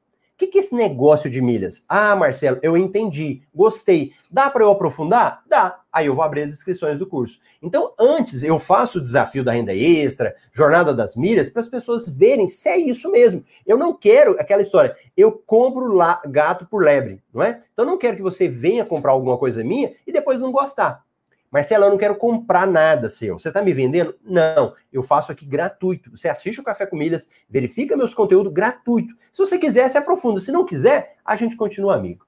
Que, 0.42 0.48
que 0.48 0.58
é 0.58 0.60
esse 0.60 0.74
negócio 0.74 1.30
de 1.30 1.40
milhas? 1.40 1.84
Ah, 1.88 2.16
Marcelo, 2.16 2.58
eu 2.62 2.76
entendi, 2.76 3.42
gostei. 3.54 4.12
Dá 4.28 4.50
para 4.50 4.64
eu 4.64 4.72
aprofundar? 4.72 5.40
Dá. 5.46 5.78
Aí 5.92 6.06
eu 6.06 6.16
vou 6.16 6.24
abrir 6.24 6.42
as 6.42 6.50
inscrições 6.50 6.98
do 6.98 7.06
curso. 7.06 7.38
Então, 7.62 7.92
antes 7.96 8.42
eu 8.42 8.58
faço 8.58 8.98
o 8.98 9.00
desafio 9.00 9.44
da 9.44 9.52
renda 9.52 9.72
extra, 9.72 10.34
jornada 10.52 10.92
das 10.92 11.14
milhas, 11.14 11.48
para 11.48 11.62
as 11.62 11.68
pessoas 11.68 12.08
verem 12.08 12.48
se 12.48 12.68
é 12.68 12.76
isso 12.76 13.08
mesmo. 13.12 13.44
Eu 13.64 13.78
não 13.78 13.94
quero 13.94 14.32
aquela 14.32 14.62
história, 14.62 14.96
eu 15.16 15.30
compro 15.30 15.94
lá 15.94 16.20
gato 16.26 16.66
por 16.66 16.82
lebre, 16.82 17.22
não 17.32 17.40
é? 17.40 17.62
Então, 17.72 17.84
eu 17.84 17.90
não 17.92 17.96
quero 17.98 18.16
que 18.16 18.22
você 18.22 18.48
venha 18.48 18.84
comprar 18.84 19.12
alguma 19.12 19.38
coisa 19.38 19.62
minha 19.62 19.92
e 20.04 20.10
depois 20.10 20.40
não 20.40 20.50
gostar. 20.50 21.04
Marcelo, 21.52 21.84
eu 21.84 21.90
não 21.90 21.98
quero 21.98 22.16
comprar 22.16 22.66
nada 22.66 23.10
seu. 23.10 23.38
Você 23.38 23.48
está 23.48 23.60
me 23.60 23.74
vendendo? 23.74 24.18
Não, 24.24 24.74
eu 24.90 25.02
faço 25.02 25.30
aqui 25.30 25.44
gratuito. 25.44 26.10
Você 26.10 26.26
assiste 26.26 26.58
o 26.58 26.64
Café 26.64 26.86
com 26.86 26.96
Milhas, 26.96 27.28
verifica 27.46 27.94
meus 27.94 28.14
conteúdos 28.14 28.50
gratuito. 28.50 29.14
Se 29.30 29.38
você 29.38 29.58
quiser, 29.58 29.90
se 29.90 29.98
aprofunda. 29.98 30.40
Se 30.40 30.50
não 30.50 30.64
quiser, 30.64 31.18
a 31.22 31.36
gente 31.36 31.54
continua 31.54 31.94
amigo. 31.94 32.26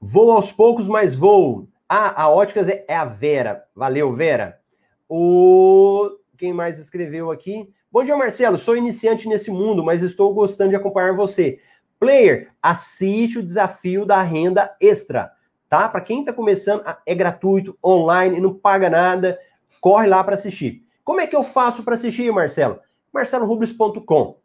Vou 0.00 0.32
aos 0.32 0.50
poucos, 0.50 0.88
mas 0.88 1.14
vou. 1.14 1.68
Ah, 1.86 2.22
a 2.22 2.30
Óticas 2.30 2.68
é, 2.68 2.86
é 2.88 2.96
a 2.96 3.04
Vera. 3.04 3.66
Valeu, 3.76 4.14
Vera. 4.14 4.58
O 5.06 6.10
quem 6.38 6.54
mais 6.54 6.78
escreveu 6.78 7.30
aqui? 7.30 7.68
Bom 7.92 8.02
dia, 8.02 8.16
Marcelo. 8.16 8.56
Sou 8.56 8.76
iniciante 8.76 9.28
nesse 9.28 9.50
mundo, 9.50 9.84
mas 9.84 10.00
estou 10.00 10.32
gostando 10.32 10.70
de 10.70 10.76
acompanhar 10.76 11.14
você. 11.14 11.60
Player, 12.00 12.50
assiste 12.62 13.38
o 13.38 13.42
desafio 13.42 14.06
da 14.06 14.22
renda 14.22 14.74
extra 14.80 15.32
tá? 15.68 15.88
Para 15.88 16.00
quem 16.00 16.20
está 16.20 16.32
começando, 16.32 16.82
é 17.04 17.14
gratuito, 17.14 17.76
online, 17.84 18.40
não 18.40 18.54
paga 18.54 18.88
nada, 18.88 19.38
corre 19.80 20.06
lá 20.06 20.22
para 20.24 20.34
assistir. 20.34 20.82
Como 21.04 21.20
é 21.20 21.26
que 21.26 21.36
eu 21.36 21.44
faço 21.44 21.82
para 21.82 21.94
assistir, 21.94 22.30
Marcelo? 22.32 22.80
marcelorubles.com. 23.12 24.38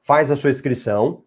Faz 0.00 0.30
a 0.30 0.36
sua 0.36 0.50
inscrição. 0.50 1.22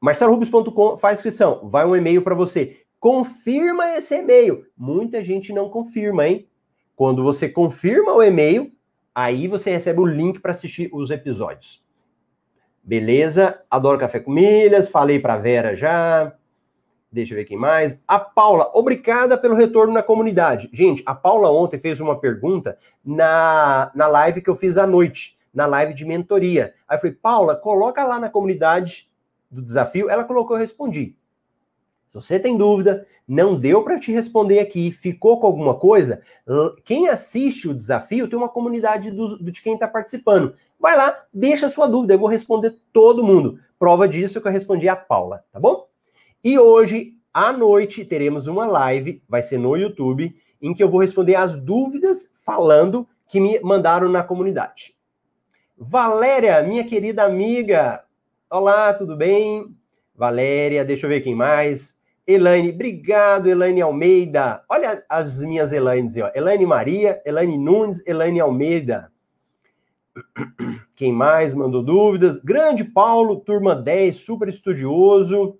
marcelorubles.com, 0.00 0.96
faz 0.96 1.18
inscrição. 1.18 1.68
Vai 1.68 1.84
um 1.84 1.96
e-mail 1.96 2.22
para 2.22 2.34
você. 2.34 2.80
confirma 2.98 3.96
esse 3.96 4.14
e-mail. 4.14 4.64
Muita 4.76 5.22
gente 5.22 5.52
não 5.52 5.68
confirma, 5.68 6.26
hein? 6.26 6.48
Quando 6.96 7.22
você 7.22 7.48
confirma 7.48 8.14
o 8.14 8.22
e-mail, 8.22 8.72
aí 9.14 9.46
você 9.46 9.70
recebe 9.70 10.00
o 10.00 10.06
link 10.06 10.40
para 10.40 10.52
assistir 10.52 10.88
os 10.92 11.10
episódios. 11.10 11.84
Beleza? 12.82 13.62
Adoro 13.70 13.98
café 13.98 14.20
com 14.20 14.30
milhas, 14.30 14.88
falei 14.88 15.18
para 15.18 15.36
Vera 15.36 15.74
já. 15.74 16.34
Deixa 17.14 17.32
eu 17.32 17.38
ver 17.38 17.44
quem 17.44 17.56
mais. 17.56 18.00
A 18.08 18.18
Paula, 18.18 18.72
obrigada 18.74 19.38
pelo 19.38 19.54
retorno 19.54 19.94
na 19.94 20.02
comunidade. 20.02 20.68
Gente, 20.72 21.00
a 21.06 21.14
Paula 21.14 21.48
ontem 21.48 21.78
fez 21.78 22.00
uma 22.00 22.18
pergunta 22.18 22.76
na, 23.04 23.92
na 23.94 24.08
live 24.08 24.42
que 24.42 24.50
eu 24.50 24.56
fiz 24.56 24.76
à 24.76 24.84
noite, 24.84 25.38
na 25.54 25.64
live 25.64 25.94
de 25.94 26.04
mentoria. 26.04 26.74
Aí 26.88 26.96
eu 26.96 27.00
falei, 27.00 27.14
Paula, 27.14 27.54
coloca 27.54 28.02
lá 28.02 28.18
na 28.18 28.28
comunidade 28.28 29.08
do 29.48 29.62
desafio. 29.62 30.10
Ela 30.10 30.24
colocou, 30.24 30.56
eu 30.56 30.60
respondi. 30.60 31.14
Se 32.08 32.16
você 32.16 32.40
tem 32.40 32.56
dúvida, 32.56 33.06
não 33.28 33.58
deu 33.58 33.84
para 33.84 34.00
te 34.00 34.10
responder 34.10 34.58
aqui, 34.58 34.90
ficou 34.90 35.38
com 35.38 35.46
alguma 35.46 35.76
coisa, 35.76 36.20
quem 36.84 37.08
assiste 37.08 37.68
o 37.68 37.74
desafio 37.74 38.28
tem 38.28 38.36
uma 38.36 38.48
comunidade 38.48 39.12
do, 39.12 39.40
de 39.40 39.62
quem 39.62 39.74
está 39.74 39.86
participando. 39.86 40.54
Vai 40.80 40.96
lá, 40.96 41.16
deixa 41.32 41.66
a 41.66 41.70
sua 41.70 41.86
dúvida, 41.86 42.14
eu 42.14 42.18
vou 42.18 42.28
responder 42.28 42.76
todo 42.92 43.22
mundo. 43.22 43.60
Prova 43.78 44.08
disso 44.08 44.40
que 44.40 44.48
eu 44.48 44.52
respondi 44.52 44.88
a 44.88 44.96
Paula, 44.96 45.44
tá 45.52 45.60
bom? 45.60 45.93
E 46.44 46.58
hoje, 46.58 47.14
à 47.32 47.54
noite, 47.54 48.04
teremos 48.04 48.46
uma 48.46 48.66
live, 48.66 49.22
vai 49.26 49.40
ser 49.40 49.56
no 49.56 49.74
YouTube, 49.78 50.36
em 50.60 50.74
que 50.74 50.84
eu 50.84 50.90
vou 50.90 51.00
responder 51.00 51.36
as 51.36 51.56
dúvidas 51.56 52.30
falando 52.44 53.08
que 53.26 53.40
me 53.40 53.58
mandaram 53.60 54.10
na 54.10 54.22
comunidade. 54.22 54.94
Valéria, 55.74 56.62
minha 56.62 56.84
querida 56.84 57.24
amiga, 57.24 58.04
olá, 58.50 58.92
tudo 58.92 59.16
bem? 59.16 59.74
Valéria, 60.14 60.84
deixa 60.84 61.06
eu 61.06 61.08
ver 61.10 61.22
quem 61.22 61.34
mais. 61.34 61.98
Elaine, 62.26 62.68
obrigado, 62.68 63.48
Elaine 63.48 63.80
Almeida. 63.80 64.62
Olha 64.68 65.02
as 65.08 65.40
minhas 65.40 65.72
Elaines, 65.72 66.14
ó. 66.18 66.30
Elaine 66.34 66.66
Maria, 66.66 67.22
Elaine 67.24 67.56
Nunes, 67.56 68.02
Elaine 68.06 68.40
Almeida. 68.40 69.10
Quem 70.94 71.10
mais 71.10 71.54
mandou 71.54 71.82
dúvidas? 71.82 72.36
Grande 72.36 72.84
Paulo, 72.84 73.40
turma 73.40 73.74
10, 73.74 74.16
super 74.16 74.50
estudioso. 74.50 75.58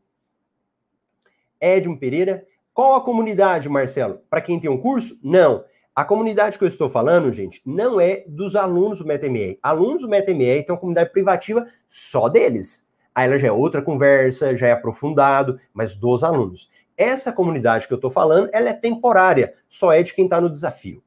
Edmo 1.65 1.99
Pereira. 1.99 2.45
Qual 2.73 2.95
a 2.95 3.01
comunidade, 3.01 3.69
Marcelo? 3.69 4.21
Para 4.29 4.41
quem 4.41 4.61
tem 4.61 4.71
um 4.71 4.79
curso? 4.79 5.19
Não. 5.23 5.65
A 5.95 6.05
comunidade 6.05 6.59
que 6.59 6.65
eu 6.65 6.69
estou 6.69 6.91
falando, 6.91 7.33
gente, 7.33 7.63
não 7.65 8.01
é 8.01 8.25
dos 8.27 8.57
alunos 8.57 8.99
do 8.99 9.07
MetaMR. 9.07 9.59
Alunos 9.63 10.03
do 10.03 10.09
MetaMR 10.09 10.65
tem 10.65 10.75
uma 10.75 10.81
comunidade 10.81 11.11
privativa 11.11 11.67
só 11.89 12.29
deles. 12.29 12.89
Aí 13.15 13.27
ela 13.27 13.39
já 13.39 13.47
é 13.47 13.53
outra 13.53 13.81
conversa, 13.81 14.57
já 14.57 14.67
é 14.67 14.73
aprofundado, 14.73 15.61
mas 15.73 15.95
dos 15.95 16.25
alunos. 16.25 16.69
Essa 16.97 17.33
comunidade 17.33 17.87
que 17.87 17.93
eu 17.93 17.97
estou 17.97 18.11
falando, 18.11 18.51
ela 18.53 18.71
é 18.71 18.73
temporária, 18.73 19.55
só 19.69 19.93
é 19.93 20.03
de 20.03 20.13
quem 20.13 20.25
está 20.25 20.41
no 20.41 20.51
desafio. 20.51 21.01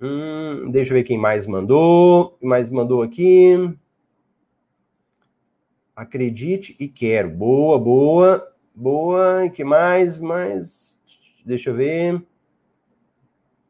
Hum, 0.00 0.70
deixa 0.72 0.92
eu 0.92 0.96
ver 0.96 1.04
quem 1.04 1.18
mais 1.18 1.46
mandou. 1.46 2.36
Quem 2.40 2.48
mais 2.48 2.68
mandou 2.68 3.02
aqui? 3.02 3.54
Acredite 5.94 6.74
e 6.80 6.88
quero. 6.88 7.28
Boa, 7.28 7.78
boa. 7.78 8.50
Boa, 8.80 9.50
que 9.50 9.62
mais? 9.62 10.18
Mais. 10.18 10.98
Deixa 11.44 11.68
eu 11.68 11.74
ver. 11.74 12.22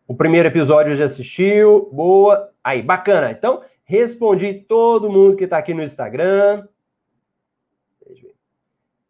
O 0.06 0.14
primeiro 0.14 0.46
episódio 0.46 0.94
já 0.94 1.06
assistiu. 1.06 1.90
Boa. 1.92 2.52
Aí, 2.62 2.80
bacana. 2.80 3.32
Então, 3.32 3.60
respondi 3.82 4.54
todo 4.54 5.10
mundo 5.10 5.36
que 5.36 5.42
está 5.42 5.58
aqui 5.58 5.74
no 5.74 5.82
Instagram. 5.82 6.64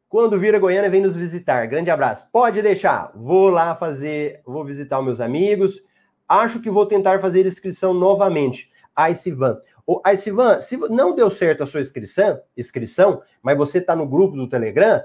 Quando 0.09 0.41
vir 0.41 0.55
a 0.55 0.59
Goiânia, 0.59 0.89
vem 0.89 1.03
nos 1.03 1.19
visitar. 1.19 1.67
Grande 1.67 1.91
abraço. 1.91 2.31
Pode 2.33 2.63
deixar. 2.63 3.13
Vou 3.15 3.51
lá 3.51 3.77
fazer, 3.77 4.41
vou 4.47 4.65
visitar 4.65 5.01
os 5.01 5.05
meus 5.05 5.21
amigos. 5.21 5.83
Acho 6.27 6.63
que 6.63 6.71
vou 6.71 6.87
tentar 6.87 7.21
fazer 7.21 7.45
inscrição 7.45 7.93
novamente. 7.93 8.73
A 8.97 9.15
Sivan. 9.15 9.61
O 9.87 10.01
Sivan, 10.17 10.63
se 10.63 10.79
não 10.79 11.15
deu 11.15 11.29
certo 11.29 11.63
a 11.63 11.67
sua 11.67 11.81
inscrição, 11.81 12.41
inscrição, 12.57 13.23
mas 13.43 13.59
você 13.59 13.77
está 13.77 13.95
no 13.95 14.09
grupo 14.09 14.35
do 14.35 14.49
Telegram, 14.49 15.03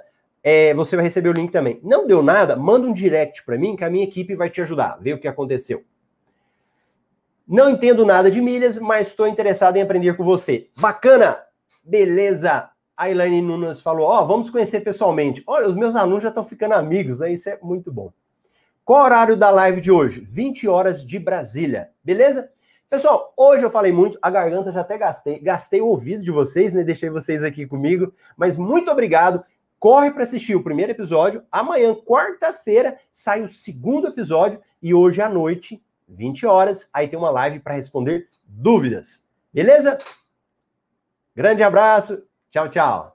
é, 0.48 0.76
você 0.76 0.96
vai 0.96 1.04
receber 1.04 1.30
o 1.30 1.34
link 1.34 1.52
também. 1.52 1.80
Não 1.82 2.06
deu 2.06 2.22
nada? 2.22 2.56
Manda 2.56 2.88
um 2.88 2.93
direct 2.93 3.43
para 3.43 3.58
mim 3.58 3.76
que 3.76 3.84
a 3.84 3.89
minha 3.89 4.04
equipe 4.04 4.36
vai 4.36 4.48
te 4.48 4.62
ajudar, 4.62 5.00
ver 5.02 5.14
o 5.14 5.18
que 5.18 5.28
aconteceu. 5.28 5.84
Não 7.48 7.72
entendo 7.72 8.06
nada 8.06 8.30
de 8.30 8.39
milhas, 8.39 8.78
mas 8.78 9.08
estou 9.08 9.28
interessado 9.28 9.78
em 9.78 9.82
aprender 9.82 10.16
com 10.16 10.24
você. 10.24 10.70
Bacana! 10.78 11.39
Beleza! 11.84 12.70
A 12.96 13.10
Elaine 13.10 13.41
Nunes 13.41 13.82
falou: 13.82 14.08
Ó, 14.08 14.22
oh, 14.22 14.28
vamos 14.28 14.52
conhecer 14.52 14.82
pessoalmente. 14.82 15.43
Olha, 15.48 15.68
os 15.68 15.76
meus 15.76 15.96
alunos 15.96 16.22
já 16.22 16.30
estão 16.30 16.46
ficando 16.46 16.76
amigos, 16.76 17.20
né? 17.20 17.34
Isso 17.34 17.50
é 17.50 17.58
muito 17.64 17.91
bom. 17.91 18.14
Qual 18.84 19.02
o 19.02 19.04
horário 19.04 19.36
da 19.36 19.50
live 19.50 19.82
de 19.82 19.91
hoje? 19.91 20.22
20 20.22 20.68
horas 20.68 21.04
de 21.04 21.18
Brasília, 21.18 21.89
beleza? 22.04 22.52
Pessoal, 22.88 23.34
hoje 23.36 23.64
eu 23.64 23.72
falei 23.72 23.91
muito, 23.91 24.18
a 24.22 24.30
garganta 24.30 24.72
já 24.72 24.82
até 24.82 24.96
gastei, 24.96 25.39
gastei 25.39 25.82
o 25.82 25.88
ouvido 25.88 26.24
de 26.24 26.30
vocês, 26.30 26.72
né? 26.72 26.84
Deixei 26.84 27.10
vocês 27.10 27.43
aqui 27.43 27.66
comigo, 27.66 28.14
mas 28.38 28.56
muito 28.56 28.91
obrigado 28.91 29.43
corre 29.86 30.10
para 30.10 30.24
assistir 30.24 30.56
o 30.56 30.64
primeiro 30.64 30.94
episódio. 30.94 31.44
Amanhã, 31.52 31.94
quarta-feira, 31.94 32.98
sai 33.12 33.44
o 33.44 33.48
segundo 33.48 34.08
episódio 34.08 34.60
e 34.82 34.96
hoje 34.96 35.22
à 35.22 35.30
noite, 35.30 35.80
20 36.10 36.44
horas, 36.48 36.90
aí 36.92 37.08
tem 37.08 37.20
uma 37.20 37.30
live 37.30 37.60
para 37.60 37.76
responder 37.76 38.28
dúvidas. 38.48 39.24
Beleza? 39.54 40.00
Grande 41.36 41.62
abraço. 41.62 42.24
Tchau, 42.50 42.68
tchau. 42.68 43.14